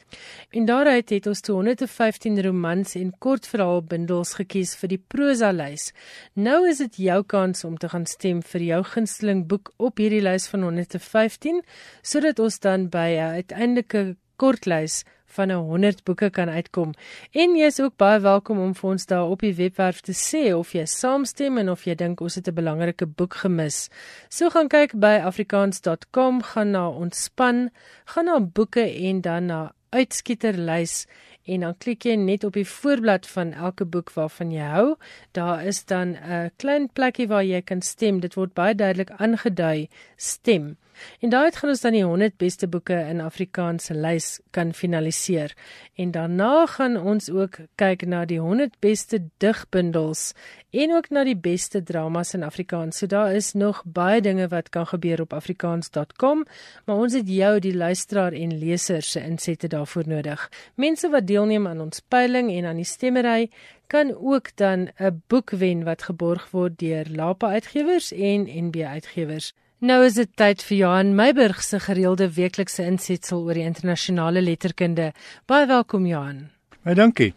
En 0.51 0.65
daaruit 0.65 1.09
het 1.09 1.27
ons 1.27 1.41
215 1.41 2.41
romans 2.41 2.95
en 2.95 3.13
kortverhaalbundels 3.19 4.34
gekies 4.41 4.75
vir 4.75 4.95
die 4.95 5.01
prosa 5.07 5.51
lys. 5.51 5.91
Nou 6.34 6.67
is 6.69 6.84
dit 6.84 6.99
jou 7.07 7.21
kans 7.23 7.63
om 7.63 7.77
te 7.77 7.89
gaan 7.89 8.05
stem 8.05 8.41
vir 8.43 8.61
jou 8.61 8.84
gunsteling 8.84 9.45
boek 9.47 9.73
op 9.77 9.97
hierdie 10.03 10.23
lys 10.23 10.49
van 10.51 10.67
115 10.67 11.63
sodat 12.01 12.39
ons 12.39 12.59
dan 12.59 12.89
by 12.89 13.09
'n 13.15 13.39
uiteindelike 13.39 14.15
kortlys 14.36 15.03
van 15.32 15.51
'n 15.51 15.65
100 15.69 16.03
boeke 16.03 16.29
kan 16.29 16.49
uitkom. 16.49 16.93
En 17.32 17.55
jy 17.55 17.65
is 17.65 17.79
ook 17.79 17.95
baie 17.97 18.19
welkom 18.19 18.59
om 18.59 18.75
vir 18.75 18.89
ons 18.89 19.05
daar 19.05 19.27
op 19.29 19.39
die 19.39 19.55
webwerf 19.55 20.01
te 20.01 20.13
sê 20.13 20.53
of 20.53 20.71
jy 20.73 20.86
saamstem 20.86 21.57
en 21.57 21.69
of 21.69 21.84
jy 21.84 21.95
dink 21.95 22.21
ons 22.21 22.36
het 22.36 22.47
'n 22.47 22.53
belangrike 22.53 23.05
boek 23.05 23.34
gemis. 23.34 23.89
So 24.29 24.49
gaan 24.49 24.67
kyk 24.67 24.99
by 24.99 25.21
afrikaans.com, 25.23 26.41
gaan 26.41 26.71
na 26.71 26.89
ontspan, 26.89 27.69
gaan 28.05 28.25
na 28.25 28.39
boeke 28.39 28.86
en 29.07 29.21
dan 29.21 29.45
na 29.45 29.73
uitskieterlys 29.89 31.05
en 31.43 31.65
dan 31.65 31.77
klik 31.77 32.05
jy 32.05 32.15
net 32.15 32.43
op 32.43 32.53
die 32.53 32.67
voorblad 32.67 33.27
van 33.27 33.53
elke 33.53 33.86
boek 33.86 34.11
waarvan 34.13 34.51
jy 34.53 34.67
hou. 34.73 34.95
Daar 35.32 35.65
is 35.65 35.86
dan 35.86 36.15
'n 36.15 36.51
klein 36.57 36.89
plekkie 36.93 37.27
waar 37.27 37.43
jy 37.43 37.61
kan 37.61 37.82
stem. 37.82 38.19
Dit 38.19 38.36
word 38.36 38.53
baie 38.53 38.75
duidelik 38.75 39.11
aangedui 39.11 39.89
stem. 40.15 40.77
En 41.19 41.29
daaruit 41.29 41.55
gaan 41.55 41.69
ons 41.69 41.81
dan 41.81 41.91
die 41.91 42.03
100 42.03 42.37
beste 42.37 42.67
boeke 42.67 42.93
in 42.93 43.21
Afrikaans 43.21 43.85
se 43.85 43.93
lys 43.93 44.39
kan 44.51 44.73
finaliseer. 44.73 45.53
En 45.95 46.11
daarna 46.11 46.65
gaan 46.65 46.97
ons 46.97 47.29
ook 47.29 47.57
kyk 47.75 48.05
na 48.05 48.25
die 48.25 48.39
100 48.39 48.79
beste 48.79 49.21
digbundels 49.37 50.33
en 50.71 50.93
ook 50.95 51.09
na 51.09 51.23
die 51.23 51.37
beste 51.37 51.83
dramas 51.83 52.33
in 52.33 52.43
Afrikaans. 52.43 52.97
So 52.97 53.07
daar 53.07 53.33
is 53.35 53.53
nog 53.53 53.83
baie 53.85 54.21
dinge 54.21 54.47
wat 54.47 54.69
kan 54.69 54.87
gebeur 54.87 55.21
op 55.21 55.33
afrikaans.com, 55.33 56.45
maar 56.85 56.95
ons 56.95 57.13
het 57.13 57.27
jou 57.29 57.59
die 57.59 57.75
luisteraar 57.75 58.33
en 58.33 58.57
leser 58.57 59.01
se 59.01 59.19
insette 59.19 59.67
daarvoor 59.67 60.07
nodig. 60.07 60.49
Mense 60.75 61.09
wat 61.09 61.27
deelneem 61.27 61.67
aan 61.67 61.81
ons 61.81 62.01
peiling 62.07 62.51
en 62.51 62.65
aan 62.65 62.79
die 62.81 62.87
stemmery 62.87 63.49
kan 63.91 64.15
ook 64.15 64.55
dan 64.55 64.89
'n 64.97 65.23
boek 65.27 65.49
wen 65.49 65.83
wat 65.83 66.01
geborg 66.01 66.51
word 66.51 66.79
deur 66.79 67.05
Lapa 67.09 67.47
Uitgewers 67.47 68.11
en 68.11 68.47
NB 68.65 68.75
Uitgewers. 68.83 69.53
Nou 69.82 70.03
is 70.05 70.13
dit 70.13 70.29
tyd 70.38 70.61
vir 70.61 70.75
Johan 70.77 71.15
Meiburg 71.17 71.63
se 71.65 71.79
gereelde 71.82 72.27
weeklikse 72.36 72.84
insetsel 72.86 73.39
oor 73.47 73.57
die 73.57 73.63
internasionale 73.65 74.43
letterkunde. 74.45 75.07
Baie 75.49 75.65
welkom 75.65 76.03
Johan. 76.05 76.43
Baie 76.86 76.93
dankie. 76.99 77.32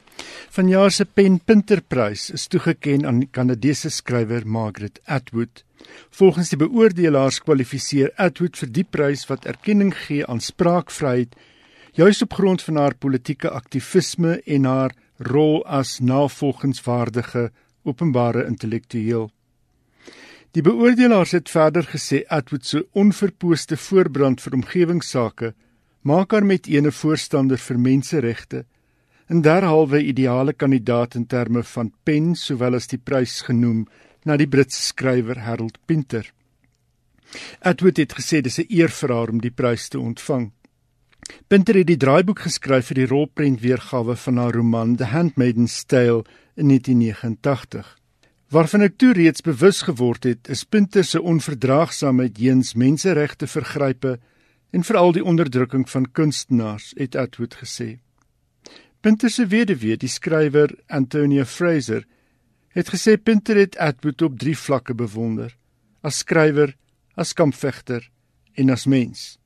Vanjaar 0.53 0.93
se 0.93 1.07
Pen 1.09 1.39
Punterprys 1.41 2.27
is 2.37 2.45
toegekend 2.53 3.09
aan 3.09 3.23
die 3.23 3.31
Kanadese 3.33 3.89
skrywer 3.89 4.45
Margaret 4.45 5.01
Atwood. 5.09 5.63
Volgens 6.13 6.53
die 6.53 6.59
beoordelaars 6.61 7.41
kwalifiseer 7.47 8.13
Atwood 8.21 8.61
vir 8.61 8.75
die 8.77 8.85
prys 8.85 9.25
wat 9.31 9.49
erkenning 9.49 9.95
gee 10.03 10.29
aan 10.29 10.45
spraakvryheid 10.45 11.33
juis 11.97 12.21
op 12.29 12.37
grond 12.37 12.61
van 12.69 12.77
haar 12.83 12.99
politieke 13.01 13.55
aktivisme 13.57 14.37
en 14.45 14.69
haar 14.69 14.93
rol 15.33 15.63
as 15.65 15.97
navolgingswaardige 16.05 17.49
openbare 17.89 18.45
intellektueel. 18.45 19.31
Die 20.55 20.63
beoordelaars 20.63 21.33
het 21.35 21.51
verder 21.51 21.83
gesê 21.91 22.21
Atwood 22.31 22.67
se 22.67 22.85
onverpooste 22.95 23.75
voorbrand 23.77 24.43
vir 24.43 24.55
omgewingsake 24.55 25.49
maak 26.07 26.31
haar 26.31 26.47
met 26.47 26.69
ene 26.71 26.93
voorstander 26.95 27.59
vir 27.59 27.81
menseregte 27.87 28.61
en 29.27 29.43
derhalwe 29.43 29.99
ideale 30.13 30.53
kandidaat 30.55 31.17
in 31.19 31.25
terme 31.27 31.65
van 31.73 31.91
pen 32.07 32.37
sowel 32.39 32.79
as 32.79 32.87
die 32.93 33.01
prys 33.03 33.41
genoem 33.49 33.81
na 34.25 34.37
die 34.39 34.47
Britse 34.47 34.79
skrywer 34.93 35.43
Harold 35.43 35.81
Pinter. 35.87 36.31
Atwood 37.59 37.99
het 37.99 38.15
gesê 38.15 38.41
dis 38.41 38.61
'n 38.61 38.71
eer 38.71 38.95
vir 38.95 39.15
haar 39.15 39.35
om 39.35 39.41
die 39.41 39.51
prys 39.51 39.89
te 39.89 39.99
ontvang. 39.99 40.53
Pinter 41.49 41.75
het 41.75 41.87
die 41.87 41.97
draaiboek 41.97 42.47
geskryf 42.47 42.87
vir 42.87 42.95
die 42.95 43.11
rolprent 43.11 43.61
weergawe 43.61 44.17
van 44.17 44.37
haar 44.37 44.55
roman 44.55 44.97
The 44.97 45.05
Handmaid's 45.05 45.85
Tale 45.85 46.23
in 46.55 46.69
1989. 46.69 48.04
Waarvan 48.55 48.85
ek 48.87 49.01
toe 49.03 49.11
reeds 49.17 49.43
bewus 49.43 49.81
geword 49.83 50.29
het, 50.29 50.47
is 50.47 50.63
Pinter 50.63 51.03
se 51.03 51.19
onverdraagsaamheid 51.19 52.37
teens 52.39 52.77
menseregte 52.79 53.49
vergrype 53.51 54.13
en 54.71 54.87
veral 54.87 55.11
die 55.17 55.25
onderdrukking 55.27 55.89
van 55.91 56.07
kunstenaars, 56.15 56.93
het 56.95 57.19
Atwood 57.19 57.57
gesê. 57.59 57.89
Pinter 59.03 59.31
se 59.31 59.49
weduwee, 59.51 59.99
die 59.99 60.11
skrywer 60.11 60.71
Antonia 60.87 61.43
Fraser, 61.45 62.07
het 62.79 62.95
gesê 62.95 63.17
Pinter 63.19 63.59
het 63.59 63.75
Atwood 63.75 64.23
op 64.23 64.39
drie 64.39 64.55
vlakke 64.55 64.95
bewonder: 64.95 65.51
as 66.03 66.23
skrywer, 66.23 66.77
as 67.19 67.35
kampvegter 67.35 68.07
en 68.55 68.71
as 68.71 68.87
mens. 68.87 69.37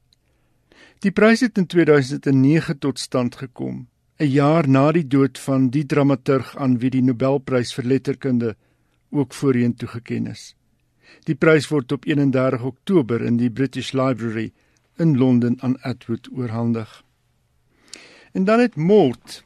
Die 1.01 1.17
prys 1.17 1.41
het 1.41 1.57
in 1.57 1.67
2009 1.67 2.79
tot 2.79 3.01
stand 3.01 3.41
gekom, 3.41 3.89
'n 4.21 4.29
jaar 4.29 4.69
na 4.69 4.93
die 4.93 5.09
dood 5.09 5.39
van 5.39 5.71
die 5.71 5.87
dramaturg 5.87 6.57
aan 6.57 6.79
wie 6.79 6.91
die 6.91 7.03
Nobelprys 7.03 7.73
vir 7.73 7.85
letterkunde 7.85 8.57
ook 9.11 9.35
voorheen 9.35 9.75
toegeken 9.75 10.27
is. 10.27 10.55
Die 11.25 11.35
prys 11.35 11.69
word 11.69 11.93
op 11.93 12.05
31 12.05 12.63
Oktober 12.63 13.23
in 13.23 13.37
die 13.37 13.51
British 13.51 13.93
Library 13.93 14.53
in 14.97 15.17
Londen 15.19 15.57
aan 15.61 15.81
Atwood 15.81 16.29
oorhandig. 16.33 17.05
En 18.33 18.45
dan 18.45 18.61
het 18.61 18.77
Moord, 18.77 19.45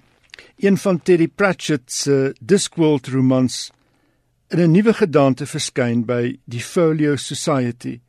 een 0.57 0.77
van 0.77 1.03
Terry 1.03 1.29
Pratchett 1.29 1.93
se 1.93 2.35
Discworld 2.41 3.07
romans 3.07 3.71
in 4.49 4.59
'n 4.59 4.71
nuwe 4.71 4.93
gedaante 4.95 5.47
verskyn 5.47 6.05
by 6.05 6.39
die 6.45 6.61
Folio 6.61 7.17
Society, 7.17 8.01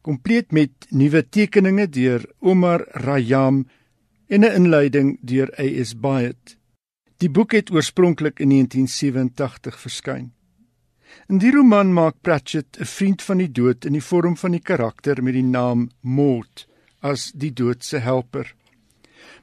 kompleet 0.00 0.50
met 0.52 0.70
nuwe 0.90 1.28
tekeninge 1.28 1.88
deur 1.88 2.24
Omar 2.38 2.86
Rayam 2.90 3.66
en 4.26 4.40
'n 4.40 4.54
inleiding 4.54 5.18
deur 5.22 5.52
A.S. 5.58 5.94
Byatt. 5.94 6.56
Die 7.16 7.30
boek 7.30 7.52
het 7.52 7.70
oorspronklik 7.70 8.40
in 8.40 8.48
1987 8.48 9.80
verskyn. 9.80 10.32
In 11.28 11.38
die 11.38 11.52
roman 11.52 11.92
maak 11.92 12.14
Pratchett 12.22 12.78
'n 12.80 12.84
vriend 12.84 13.22
van 13.22 13.38
die 13.38 13.52
dood 13.52 13.84
in 13.84 13.92
die 13.92 14.04
vorm 14.10 14.36
van 14.36 14.52
die 14.52 14.60
karakter 14.60 15.22
met 15.22 15.34
die 15.34 15.42
naam 15.42 15.90
Mort 16.00 16.66
as 17.00 17.32
die 17.34 17.52
dood 17.52 17.84
se 17.84 17.98
helper. 17.98 18.54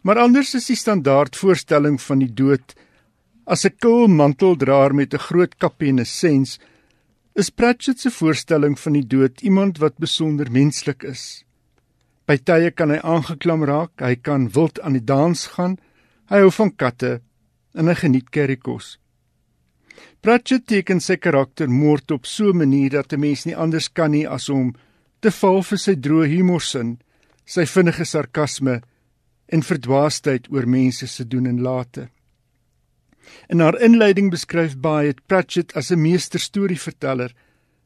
Maar 0.01 0.17
anders 0.17 0.55
is 0.55 0.67
die 0.67 0.76
standaard 0.76 1.36
voorstelling 1.36 2.01
van 2.01 2.20
die 2.20 2.34
dood 2.34 2.76
as 3.45 3.65
'n 3.65 3.76
kil 3.80 4.07
manteldraer 4.07 4.93
met 4.93 5.13
'n 5.13 5.26
groot 5.30 5.57
kapie 5.57 5.89
en 5.89 5.99
'n 5.99 6.05
sens 6.05 6.59
is 7.34 7.49
Pratchett 7.49 7.99
se 7.99 8.11
voorstelling 8.11 8.80
van 8.80 8.93
die 8.93 9.07
dood 9.07 9.41
iemand 9.41 9.78
wat 9.78 9.97
besonder 9.97 10.51
menslik 10.51 11.03
is. 11.03 11.45
By 12.28 12.38
tye 12.38 12.72
kan 12.72 12.89
hy 12.89 12.99
aangeklam 12.99 13.63
raak, 13.63 14.01
hy 14.01 14.15
kan 14.15 14.49
wild 14.53 14.80
aan 14.82 14.93
die 14.93 15.05
dans 15.05 15.47
gaan, 15.55 15.78
hy 16.30 16.43
hou 16.43 16.51
van 16.51 16.76
katte 16.76 17.22
en 17.74 17.88
hy 17.88 17.95
geniet 17.95 18.30
currykos. 18.30 18.97
Pratchett 20.22 20.68
teken 20.68 21.00
sy 21.00 21.16
karakter 21.18 21.70
moord 21.70 22.12
op 22.12 22.26
so 22.26 22.50
'n 22.50 22.58
manier 22.58 22.89
dat 22.89 23.14
'n 23.14 23.20
mens 23.20 23.45
nie 23.45 23.56
anders 23.56 23.88
kan 23.88 24.12
nie 24.12 24.28
as 24.28 24.50
om 24.50 24.76
te 25.20 25.32
val 25.32 25.64
vir 25.64 25.78
sy 25.78 25.95
droë 25.95 26.28
humorsin, 26.28 27.00
sy 27.45 27.66
vinnige 27.66 28.06
sarkasme 28.06 28.82
en 29.47 29.62
verdwaasheid 29.62 30.47
oor 30.52 30.68
mense 30.68 31.08
se 31.08 31.28
doen 31.28 31.45
en 31.45 31.62
late. 31.62 32.10
In 33.50 33.60
haar 33.60 33.82
inleiding 33.82 34.32
beskryf 34.32 34.78
Byatt 34.78 35.26
Pratchett 35.28 35.76
as 35.76 35.91
'n 35.91 36.02
meesterstorieverteller 36.02 37.34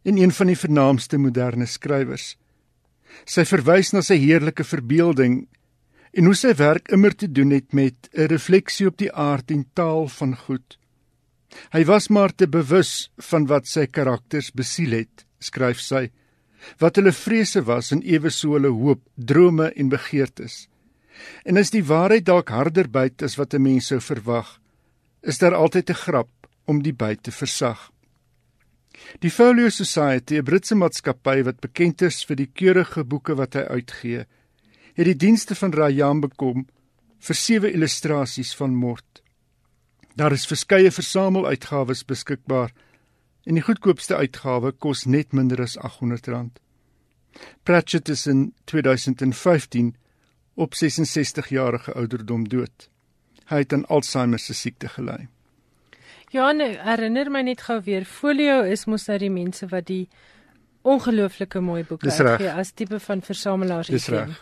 en 0.04 0.18
een 0.18 0.32
van 0.32 0.48
die 0.48 0.58
vernaamste 0.58 1.18
moderne 1.18 1.66
skrywers. 1.66 2.38
Sy 3.26 3.46
verwys 3.46 3.94
na 3.94 4.02
sy 4.02 4.18
heerlike 4.18 4.64
verbeelding 4.64 5.48
en 6.14 6.26
hoe 6.26 6.36
sy 6.36 6.54
werk 6.56 6.92
immer 6.92 7.16
te 7.16 7.32
doen 7.32 7.52
het 7.52 7.74
met 7.74 8.10
'n 8.14 8.28
refleksie 8.28 8.88
op 8.88 8.98
die 8.98 9.12
aard 9.12 9.52
en 9.52 9.66
taal 9.74 10.08
van 10.08 10.36
goed. 10.38 10.78
Hy 11.74 11.84
was 11.86 12.10
maar 12.10 12.34
te 12.36 12.48
bewus 12.48 13.10
van 13.30 13.48
wat 13.48 13.68
sy 13.68 13.86
karakters 13.88 14.52
besiel 14.52 14.92
het, 15.04 15.26
skryf 15.40 15.82
sy, 15.82 16.10
wat 16.80 16.98
hulle 16.98 17.12
vrese 17.12 17.64
was 17.68 17.92
en 17.92 18.04
eweso 18.04 18.56
hulle 18.56 18.72
hoop, 18.72 19.02
drome 19.16 19.72
en 19.76 19.90
begeertes. 19.90 20.68
En 21.46 21.60
as 21.62 21.74
die 21.74 21.84
waarheid 21.86 22.26
dalk 22.26 22.50
harder 22.50 22.90
byt 22.90 23.24
as 23.24 23.38
wat 23.38 23.54
'n 23.54 23.62
mens 23.62 23.88
sou 23.88 24.00
verwag, 24.00 24.60
is 25.22 25.38
daar 25.38 25.56
altyd 25.56 25.90
'n 25.90 26.04
grap 26.06 26.32
om 26.66 26.82
die 26.82 26.94
byt 26.94 27.24
te 27.24 27.32
versag. 27.32 27.92
Die 29.20 29.32
Folio 29.32 29.70
Society, 29.70 30.38
'n 30.38 30.44
Britse 30.44 30.76
maatskappy 30.76 31.44
wat 31.44 31.60
bekend 31.60 32.02
is 32.02 32.24
vir 32.26 32.36
die 32.36 32.52
keurige 32.54 33.04
boeke 33.04 33.36
wat 33.36 33.54
hy 33.54 33.62
uitgee, 33.62 34.26
het 34.94 35.06
die 35.06 35.18
dienste 35.18 35.56
van 35.56 35.74
Rayam 35.74 36.22
bekom 36.22 36.68
vir 37.20 37.36
sewe 37.36 37.72
illustrasies 37.72 38.54
van 38.56 38.76
Mort. 38.76 39.23
Daar 40.16 40.32
is 40.32 40.46
verskeie 40.46 40.92
versameluitgawes 40.92 42.04
beskikbaar 42.06 42.72
en 43.44 43.58
die 43.58 43.64
goedkoopste 43.66 44.16
uitgawe 44.16 44.72
kos 44.72 45.06
net 45.10 45.34
minder 45.34 45.62
as 45.62 45.76
R800. 45.78 46.62
Pratchett 47.64 48.10
is 48.10 48.28
in 48.28 48.54
2015 48.70 49.96
op 50.54 50.76
66 50.78 51.50
jarige 51.50 51.94
ouderdom 51.94 52.46
dood. 52.50 52.90
Hy 53.50 53.64
het 53.64 53.74
aan 53.74 53.88
Alzheimer 53.90 54.40
se 54.40 54.54
siekte 54.54 54.88
gely. 54.88 55.28
Ja, 56.34 56.52
nee, 56.52 56.78
herinner 56.82 57.30
my 57.32 57.42
net 57.42 57.62
gou 57.62 57.82
weer, 57.86 58.06
Folio 58.06 58.62
is 58.62 58.86
mos 58.86 59.08
nou 59.10 59.18
die 59.22 59.34
mense 59.34 59.68
wat 59.70 59.90
die 59.90 60.08
ongelooflike 60.82 61.62
mooi 61.62 61.84
boeke 61.86 62.10
uitgee 62.10 62.54
as 62.54 62.72
tipe 62.72 63.00
van 63.00 63.22
versamelaars. 63.22 63.90
Dis 63.94 64.08
reg. 64.14 64.38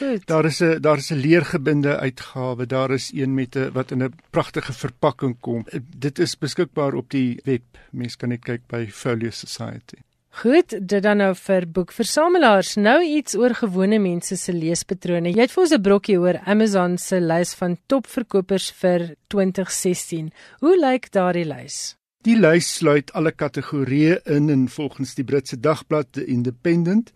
Goed. 0.00 0.26
Daar 0.26 0.44
is 0.44 0.60
'n 0.60 0.80
daar 0.80 0.96
is 0.96 1.10
'n 1.10 1.20
leergebinde 1.26 1.96
uitgawe. 1.96 2.66
Daar 2.66 2.90
is 2.90 3.12
een 3.12 3.34
met 3.34 3.56
'n 3.56 3.72
wat 3.72 3.90
in 3.90 4.02
'n 4.02 4.14
pragtige 4.30 4.72
verpakking 4.72 5.36
kom. 5.40 5.66
Dit 5.96 6.18
is 6.18 6.38
beskikbaar 6.38 6.94
op 6.94 7.10
die 7.10 7.40
web. 7.44 7.62
Mense 7.90 8.16
kan 8.16 8.28
net 8.28 8.44
kyk 8.44 8.60
by 8.66 8.86
Folio 8.90 9.30
Society. 9.30 9.96
Goed, 10.28 10.88
dit 10.88 11.02
dan 11.02 11.16
nou 11.16 11.34
vir 11.34 11.66
boekversamelaars. 11.68 12.76
Nou 12.76 13.04
iets 13.04 13.34
oor 13.34 13.54
gewone 13.54 13.98
mense 13.98 14.36
se 14.36 14.52
leespatrone. 14.52 15.32
Jy 15.32 15.40
het 15.40 15.52
vir 15.52 15.62
ons 15.62 15.72
'n 15.72 15.82
brokkie 15.82 16.18
oor 16.18 16.38
Amazon 16.44 16.98
se 16.98 17.20
lys 17.20 17.54
van 17.54 17.78
topverkopers 17.86 18.70
vir 18.70 19.14
2016. 19.26 20.32
Hoe 20.58 20.76
lyk 20.80 21.10
daardie 21.12 21.44
lys? 21.44 21.96
Die 22.22 22.36
lys 22.36 22.74
sluit 22.76 23.12
alle 23.12 23.32
kategorieë 23.32 24.20
in 24.24 24.50
en 24.50 24.68
volgens 24.68 25.14
die 25.14 25.24
Britse 25.24 25.60
dagblad 25.60 26.12
The 26.12 26.24
Independent 26.24 27.12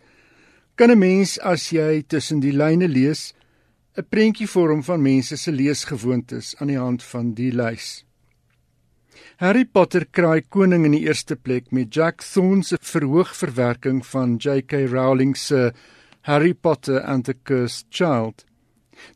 kan 0.75 0.91
'n 0.91 0.99
mens 0.99 1.39
as 1.39 1.69
jy 1.71 2.03
tussen 2.07 2.39
die 2.39 2.51
lyne 2.51 2.87
lees 2.87 3.33
'n 3.97 4.07
prentjie 4.09 4.47
vorm 4.47 4.83
van 4.83 5.01
mense 5.01 5.37
se 5.37 5.51
leesgewoontes 5.51 6.55
aan 6.59 6.67
die 6.67 6.79
hand 6.79 7.03
van 7.03 7.33
die 7.33 7.51
lys. 7.51 8.03
Harry 9.37 9.65
Potter 9.65 10.05
kraai 10.11 10.41
koning 10.41 10.85
in 10.85 10.91
die 10.91 11.05
eerste 11.07 11.35
plek 11.35 11.71
met 11.71 11.95
Jack 11.95 12.21
Thorne 12.23 12.63
se 12.63 12.77
verhoogverwerking 12.81 14.05
van 14.05 14.35
J.K. 14.35 14.85
Rowling 14.91 15.35
se 15.37 15.71
Harry 16.21 16.53
Potter 16.53 17.01
and 17.01 17.25
the 17.25 17.35
Cursed 17.43 17.85
Child. 17.89 18.45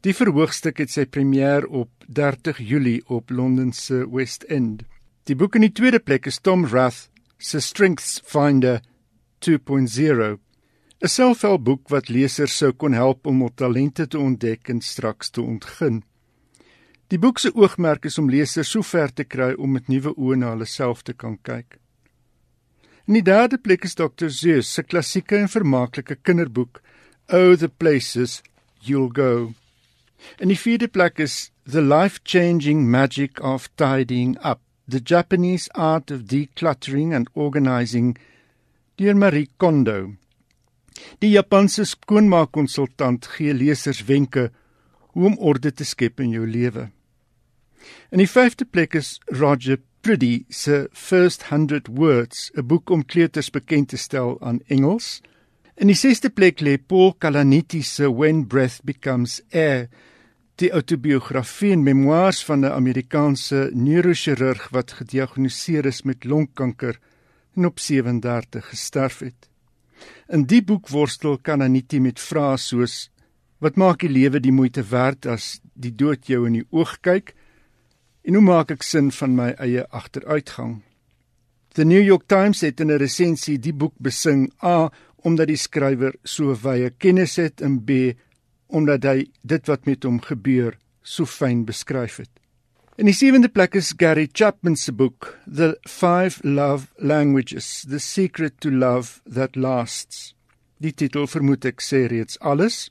Die 0.02 0.14
verhoogstuk 0.14 0.78
het 0.78 0.92
sy 0.92 1.06
premier 1.06 1.68
op 1.68 1.90
30 2.08 2.60
Julie 2.60 3.02
op 3.08 3.30
Londen 3.30 3.72
se 3.74 4.06
West 4.12 4.44
End. 4.44 4.84
Die 5.24 5.36
boek 5.36 5.56
in 5.56 5.68
die 5.68 5.76
tweede 5.76 6.00
plek 6.00 6.28
is 6.28 6.40
Tom 6.40 6.66
Rath 6.66 7.10
se 7.38 7.60
Strengths 7.60 8.22
Finder 8.26 8.82
2.0 9.46 10.40
'n 11.02 11.08
selfhelpboek 11.08 11.88
wat 11.94 12.10
lesers 12.12 12.58
sou 12.60 12.74
kon 12.74 12.94
help 12.94 13.28
om 13.28 13.40
hul 13.40 13.54
talente 13.56 14.06
te 14.08 14.20
ontdek 14.20 14.70
en 14.70 14.82
straks 14.84 15.30
te 15.30 15.42
ontgin. 15.42 16.02
Die 17.08 17.20
boek 17.24 17.40
se 17.40 17.52
oogmerk 17.56 18.04
is 18.06 18.18
om 18.20 18.28
lesers 18.30 18.72
so 18.76 18.84
ver 18.84 19.14
te 19.14 19.24
kry 19.24 19.54
om 19.58 19.72
met 19.78 19.88
nuwe 19.88 20.12
oë 20.18 20.36
na 20.42 20.52
hulle 20.52 20.68
self 20.68 21.04
te 21.08 21.14
kan 21.14 21.38
kyk. 21.42 21.80
In 23.08 23.16
die 23.16 23.24
derde 23.24 23.58
plek 23.58 23.88
is 23.88 23.96
Dr. 23.96 24.28
Zeus 24.28 24.74
se 24.74 24.84
klassieke 24.84 25.40
en 25.40 25.48
vermaaklike 25.48 26.20
kinderboek 26.20 26.84
Oh 27.32 27.56
the 27.56 27.70
Places 27.70 28.44
You'll 28.84 29.10
Go. 29.10 29.54
In 30.38 30.52
die 30.52 30.60
vierde 30.60 30.92
plek 30.92 31.20
is 31.20 31.50
The 31.66 31.82
Life-Changing 31.82 32.84
Magic 32.92 33.40
of 33.42 33.70
Tidying 33.78 34.36
Up, 34.44 34.60
the 34.86 35.00
Japanese 35.00 35.70
Art 35.76 36.12
of 36.12 36.28
Decluttering 36.28 37.16
and 37.16 37.30
Organizing 37.34 38.18
deur 38.98 39.16
Marie 39.16 39.48
Kondo. 39.58 40.19
Die 41.20 41.32
Japanse 41.32 41.86
skoonmaakkonsultant 41.86 43.26
gee 43.26 43.54
lesers 43.54 44.04
wenke 44.06 44.52
hoe 45.14 45.26
om 45.26 45.38
orde 45.38 45.72
te 45.74 45.84
skep 45.84 46.20
in 46.20 46.32
jou 46.32 46.48
lewe. 46.48 46.90
In 48.12 48.22
die 48.22 48.30
vyfde 48.30 48.66
plek 48.66 48.96
is 48.96 49.18
Roger 49.26 49.80
Priddy 50.02 50.46
se 50.50 50.88
First 50.94 51.50
100 51.50 51.88
Words, 51.88 52.52
'n 52.56 52.66
boek 52.68 52.90
om 52.90 53.06
kleuters 53.06 53.50
bekend 53.50 53.90
te 53.90 53.98
stel 53.98 54.38
aan 54.42 54.62
Engels. 54.68 55.22
In 55.76 55.88
die 55.88 55.96
sesde 55.96 56.30
plek 56.30 56.60
lê 56.60 56.78
Paul 56.78 57.14
Kalaniti 57.14 57.82
se 57.82 58.08
When 58.12 58.48
Breath 58.48 58.82
Becomes 58.84 59.42
Air, 59.52 59.90
die 60.56 60.72
autobiografie 60.72 61.72
en 61.72 61.84
memoirs 61.84 62.44
van 62.46 62.66
'n 62.66 62.72
Amerikaanse 62.72 63.70
neurochirurg 63.74 64.70
wat 64.70 64.92
gediagnoseer 64.92 65.86
is 65.86 66.02
met 66.02 66.24
longkanker 66.24 67.00
en 67.56 67.66
op 67.66 67.80
37 67.80 68.70
gesterf 68.70 69.20
het. 69.20 69.50
In 70.30 70.44
die 70.46 70.62
boek 70.62 70.92
worstel 70.94 71.40
Kananiti 71.42 71.98
met 71.98 72.20
vrae 72.22 72.58
soos 72.62 73.08
wat 73.66 73.80
maak 73.82 74.04
die 74.04 74.12
lewe 74.14 74.38
die 74.38 74.54
moeite 74.54 74.84
werd 74.92 75.26
as 75.26 75.56
die 75.74 75.90
dood 75.90 76.30
jou 76.30 76.44
in 76.46 76.60
die 76.60 76.68
oog 76.70 77.00
kyk 77.02 77.34
en 78.28 78.38
hoe 78.38 78.44
maak 78.46 78.70
ek 78.76 78.86
sin 78.86 79.10
van 79.10 79.34
my 79.34 79.48
eie 79.58 79.88
agteruitgang? 79.90 80.84
The 81.74 81.86
New 81.86 82.02
York 82.06 82.28
Times 82.30 82.62
het 82.62 82.80
in 82.80 82.92
'n 82.92 83.02
resensie 83.02 83.58
die 83.58 83.74
boek 83.74 83.96
besing 83.98 84.52
A 84.62 84.92
omdat 85.26 85.48
die 85.48 85.58
skrywer 85.58 86.14
so 86.24 86.54
wye 86.54 86.92
kennis 86.92 87.38
het 87.38 87.62
en 87.62 87.82
B 87.82 88.14
omdat 88.68 89.04
hy 89.04 89.26
dit 89.42 89.68
wat 89.68 89.86
met 89.86 90.04
hom 90.04 90.22
gebeur 90.22 90.78
so 91.02 91.26
fyn 91.26 91.66
beskryf 91.66 92.18
het. 92.18 92.39
In 93.00 93.08
die 93.08 93.16
sewende 93.16 93.48
plek 93.48 93.78
is 93.80 93.94
Gary 93.96 94.28
Chapman 94.28 94.76
se 94.76 94.92
boek 94.92 95.30
The 95.48 95.78
Five 95.88 96.42
Love 96.44 96.90
Languages: 97.00 97.86
The 97.88 97.98
Secret 97.98 98.60
to 98.60 98.70
Love 98.70 99.22
That 99.24 99.56
Lasts. 99.56 100.34
Die 100.84 100.92
titel 100.92 101.24
vermoed 101.32 101.64
ek 101.64 101.80
sê 101.80 102.02
reeds 102.12 102.36
alles. 102.44 102.90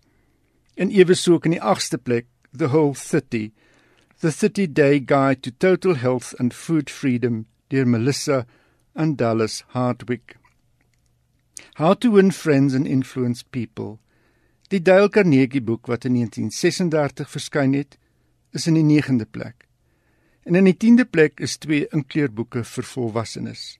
En 0.80 0.88
ewe 0.88 1.12
so 1.12 1.36
ook 1.36 1.50
in 1.50 1.58
die 1.58 1.60
agste 1.60 2.00
plek 2.00 2.24
The 2.56 2.70
Whole 2.72 2.96
30: 2.96 3.52
The 4.24 4.32
30 4.32 4.66
Day 4.72 5.04
Guide 5.04 5.42
to 5.42 5.52
Total 5.52 6.00
Health 6.00 6.32
and 6.40 6.56
Food 6.56 6.88
Freedom 6.88 7.44
deur 7.68 7.84
Melissa 7.84 8.46
and 8.96 9.20
Dallas 9.20 9.60
Hardwick. 9.76 10.38
How 11.76 11.92
to 11.92 12.16
Win 12.16 12.32
Friends 12.32 12.72
and 12.72 12.88
Influence 12.88 13.44
People. 13.44 13.98
Die 14.70 14.80
Dale 14.80 15.10
Carnegie 15.10 15.60
boek 15.60 15.86
wat 15.86 16.08
in 16.08 16.16
1936 16.16 17.28
verskyn 17.28 17.76
het, 17.76 18.00
is 18.56 18.64
in 18.64 18.80
die 18.80 18.88
9de 18.88 19.28
plek. 19.28 19.67
En 20.44 20.54
in 20.54 20.64
die 20.64 20.76
10de 20.76 21.04
plek 21.10 21.40
is 21.40 21.56
twee 21.56 21.86
inkleurboeke 21.92 22.64
vir 22.64 22.84
volwassenes. 22.84 23.78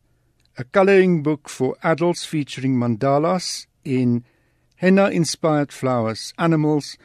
A 0.58 0.64
coloring 0.70 1.22
book 1.22 1.48
for 1.48 1.76
adults 1.80 2.26
featuring 2.26 2.76
mandalas 2.76 3.66
in 3.82 4.24
henna 4.76 5.08
inspired 5.10 5.72
flowers, 5.72 6.32
animals 6.36 6.96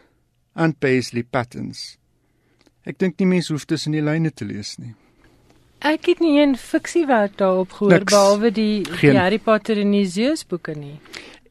and 0.56 0.80
paisley 0.80 1.24
patterns. 1.24 1.98
Ek 2.84 2.98
dink 3.00 3.20
nie 3.20 3.30
mense 3.30 3.54
hoef 3.54 3.66
tussen 3.70 3.96
die 3.96 4.04
lyne 4.04 4.32
te 4.34 4.46
lees 4.46 4.76
nie. 4.82 4.94
Ek 5.84 6.08
het 6.08 6.20
nie 6.20 6.40
'n 6.40 6.56
fiksiewerk 6.56 7.38
daarop 7.38 7.72
gehoor 7.72 8.04
behalwe 8.04 8.52
die, 8.52 8.84
die 8.84 9.18
Harry 9.18 9.40
Potter 9.40 9.78
en 9.78 9.92
die 9.92 10.08
Zeus 10.08 10.46
boeke 10.46 10.76
nie. 10.76 11.00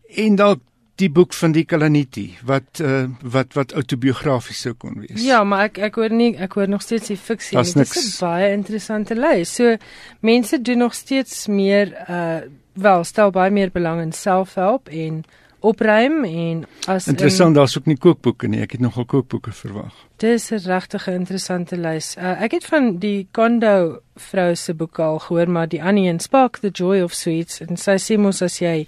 En 0.09 0.37
dalk 0.37 0.61
die 1.03 1.11
boek 1.11 1.35
van 1.35 1.55
die 1.55 1.65
Kalaniti 1.69 2.27
wat 2.49 2.81
uh, 2.81 3.05
wat 3.35 3.57
wat 3.59 3.75
autobiografies 3.79 4.63
sou 4.67 4.75
kon 4.79 5.01
wees. 5.03 5.21
Ja, 5.25 5.43
maar 5.45 5.69
ek 5.71 5.83
ek 5.91 6.01
hoor 6.01 6.15
nie 6.15 6.33
ek 6.39 6.57
hoor 6.59 6.71
nog 6.71 6.85
steeds 6.85 7.13
die 7.13 7.19
fiksie. 7.19 7.59
Dit 7.59 7.77
is 7.77 7.97
'n 7.99 8.25
baie 8.25 8.53
interessante 8.53 9.19
lys. 9.19 9.55
So 9.55 9.77
mense 10.21 10.63
doen 10.63 10.79
nog 10.79 10.95
steeds 10.95 11.47
meer 11.47 11.95
uh 12.09 12.41
wel 12.73 13.05
stel 13.05 13.31
baie 13.31 13.51
meer 13.51 13.71
belang 13.71 14.01
in 14.01 14.13
selfhelp 14.13 14.89
en 14.89 15.25
opruim 15.61 16.25
en 16.25 16.65
as 16.87 17.07
Interessant, 17.07 17.55
daar's 17.55 17.77
ook 17.79 17.87
nie 17.87 17.97
kookboeke 17.97 18.49
nie. 18.49 18.63
Ek 18.65 18.73
het 18.73 18.81
nogal 18.81 19.05
kookboeke 19.05 19.53
verwag. 19.53 19.93
Dis 20.17 20.51
'n 20.51 20.59
regtig 20.67 21.07
interessante 21.07 21.77
lys. 21.77 22.17
Uh, 22.17 22.43
ek 22.43 22.53
het 22.53 22.65
van 22.65 22.99
die 22.99 23.29
Kondo 23.31 24.01
vrou 24.17 24.55
se 24.55 24.75
boek 24.75 24.99
al 24.99 25.19
gehoor, 25.19 25.51
maar 25.51 25.69
die 25.69 25.83
ander 25.83 26.05
een, 26.05 26.21
Spark 26.21 26.59
the 26.59 26.71
Joy 26.71 27.01
of 27.01 27.13
Sweets, 27.13 27.61
en 27.61 27.77
sy 27.77 27.97
sê 27.97 28.19
mos 28.19 28.43
as 28.43 28.59
jy 28.59 28.87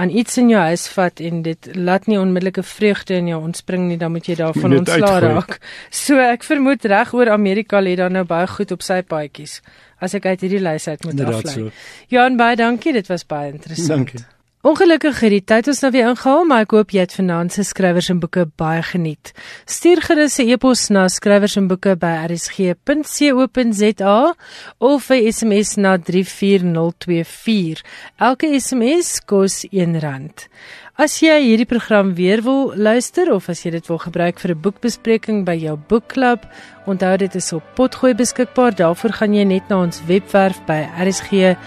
aan 0.00 0.10
iets 0.10 0.38
in 0.40 0.48
jou 0.48 0.62
huis 0.70 0.86
vat 0.94 1.20
en 1.20 1.42
dit 1.44 1.68
laat 1.76 2.08
nie 2.08 2.18
onmiddellike 2.20 2.64
vreugde 2.64 3.18
in 3.20 3.28
jou 3.28 3.40
ontspring 3.44 3.86
nie, 3.90 3.98
dan 4.00 4.14
moet 4.14 4.30
jy 4.30 4.38
daarvan 4.40 4.78
ontslaa 4.78 5.20
raak. 5.26 5.58
So 5.92 6.16
ek 6.24 6.46
vermoed 6.46 6.88
reg 6.88 7.12
oor 7.16 7.32
Amerika 7.34 7.82
lê 7.84 7.96
daar 8.00 8.12
nou 8.12 8.24
baie 8.24 8.48
goed 8.48 8.72
op 8.72 8.84
sy 8.86 9.02
paadjies 9.04 9.60
as 10.00 10.16
ek 10.16 10.30
uit 10.32 10.46
hierdie 10.46 10.64
lys 10.64 10.88
uit 10.88 11.04
moet 11.04 11.24
aflei. 11.28 11.54
So. 11.54 11.70
Johan 12.08 12.40
baie 12.40 12.56
dankie, 12.56 12.96
dit 12.96 13.12
was 13.12 13.26
baie 13.28 13.52
interessant. 13.52 14.08
Dankie. 14.08 14.39
Ongelukkig 14.60 15.22
het 15.24 15.32
die 15.32 15.40
tyd 15.40 15.70
ons 15.72 15.78
nou 15.80 15.88
weer 15.94 16.10
ingehaal, 16.10 16.42
maar 16.44 16.66
ek 16.66 16.74
hoop 16.76 16.90
jy 16.92 17.00
het 17.00 17.14
vanaand 17.16 17.48
se 17.54 17.62
skrywers 17.64 18.10
en 18.12 18.18
boeke 18.20 18.42
baie 18.60 18.82
geniet. 18.84 19.32
Stuur 19.64 20.02
gerus 20.04 20.36
'n 20.36 20.52
e-pos 20.52 20.92
na 20.92 21.08
skrywers 21.08 21.56
en 21.56 21.64
boeke 21.70 21.96
by 21.96 22.28
rsg.co.za 22.28 24.18
of 24.78 25.10
'n 25.10 25.32
SMS 25.32 25.76
na 25.76 25.96
34024. 25.96 27.82
Elke 28.18 28.60
SMS 28.60 29.20
kos 29.24 29.64
R1. 29.72 30.28
As 31.00 31.14
jy 31.24 31.32
hierdie 31.40 31.64
program 31.64 32.10
weer 32.12 32.42
wil 32.44 32.74
luister 32.76 33.30
of 33.32 33.46
as 33.48 33.62
jy 33.64 33.70
dit 33.72 33.86
wil 33.88 33.96
gebruik 34.02 34.36
vir 34.36 34.52
'n 34.52 34.60
boekbespreking 34.60 35.46
by 35.48 35.56
jou 35.56 35.76
boekklub, 35.88 36.44
onthou 36.84 37.16
dit 37.16 37.34
is 37.34 37.52
op 37.56 37.62
potgooi 37.74 38.14
beskikbaar. 38.14 38.76
Daarvoor 38.76 39.12
gaan 39.12 39.32
jy 39.34 39.44
net 39.44 39.68
na 39.70 39.80
ons 39.80 40.02
webwerf 40.04 40.60
by 40.66 40.88
rsg.co.za 41.00 41.62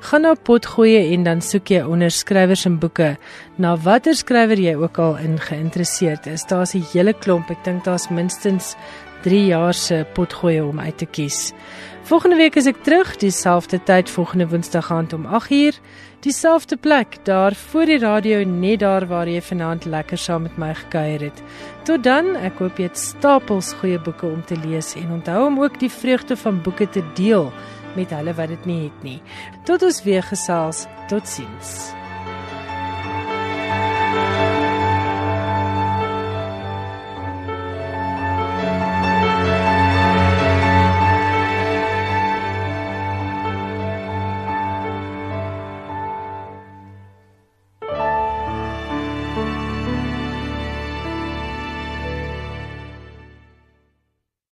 gaan 0.00 0.22
na 0.22 0.34
potgoeie 0.34 1.12
en 1.12 1.24
dan 1.24 1.40
soek 1.40 1.70
jy 1.70 1.82
onder 1.82 2.10
skrywers 2.10 2.66
en 2.66 2.78
boeke 2.78 3.16
na 3.58 3.76
watter 3.76 4.14
skrywer 4.14 4.58
jy 4.58 4.74
ook 4.76 4.98
al 4.98 5.16
in 5.16 5.38
geïnteresseerd 5.38 6.26
is. 6.26 6.44
Daar's 6.46 6.74
'n 6.74 6.84
hele 6.92 7.12
klomp. 7.12 7.50
Ek 7.50 7.64
dink 7.64 7.84
daar's 7.84 8.10
minstens 8.10 8.76
3 9.24 9.46
jaar 9.46 9.74
se 9.74 10.06
potgoeie 10.14 10.64
om 10.64 10.80
uit 10.80 10.98
te 10.98 11.06
kies. 11.06 11.52
Volgende 12.04 12.36
week 12.36 12.56
is 12.56 12.66
ek 12.66 12.82
terug, 12.84 13.14
dieselfde 13.16 13.78
tyd 13.88 14.10
volgende 14.10 14.44
Woensdag 14.48 14.90
aand 14.92 15.12
om 15.16 15.24
8uur, 15.24 15.72
dieselfde 16.24 16.76
plek, 16.76 17.18
daar 17.22 17.54
voor 17.54 17.84
die 17.86 17.98
radio 17.98 18.44
net 18.48 18.80
daar 18.80 19.06
waar 19.06 19.28
jy 19.28 19.42
vanaand 19.44 19.84
lekker 19.84 20.18
saam 20.18 20.46
met 20.48 20.56
my 20.56 20.72
gekuier 20.74 21.26
het. 21.28 21.42
Tot 21.84 22.04
dan, 22.04 22.32
ek 22.40 22.62
hoop 22.62 22.80
jy 22.80 22.88
het 22.88 23.00
stapels 23.00 23.74
goeie 23.80 24.00
boeke 24.00 24.26
om 24.26 24.40
te 24.48 24.56
lees 24.64 24.94
en 25.00 25.12
onthou 25.18 25.42
om 25.46 25.60
ook 25.62 25.76
die 25.80 25.92
vreugde 25.92 26.36
van 26.40 26.62
boeke 26.64 26.88
te 26.88 27.04
deel 27.18 27.52
met 27.96 28.14
hulle 28.16 28.34
wat 28.34 28.54
dit 28.56 28.64
nie 28.70 28.80
het 28.86 29.04
nie. 29.04 29.20
Tot 29.68 29.84
ons 29.84 30.00
weer 30.08 30.24
gesels. 30.24 30.86
Totsiens. 31.12 31.92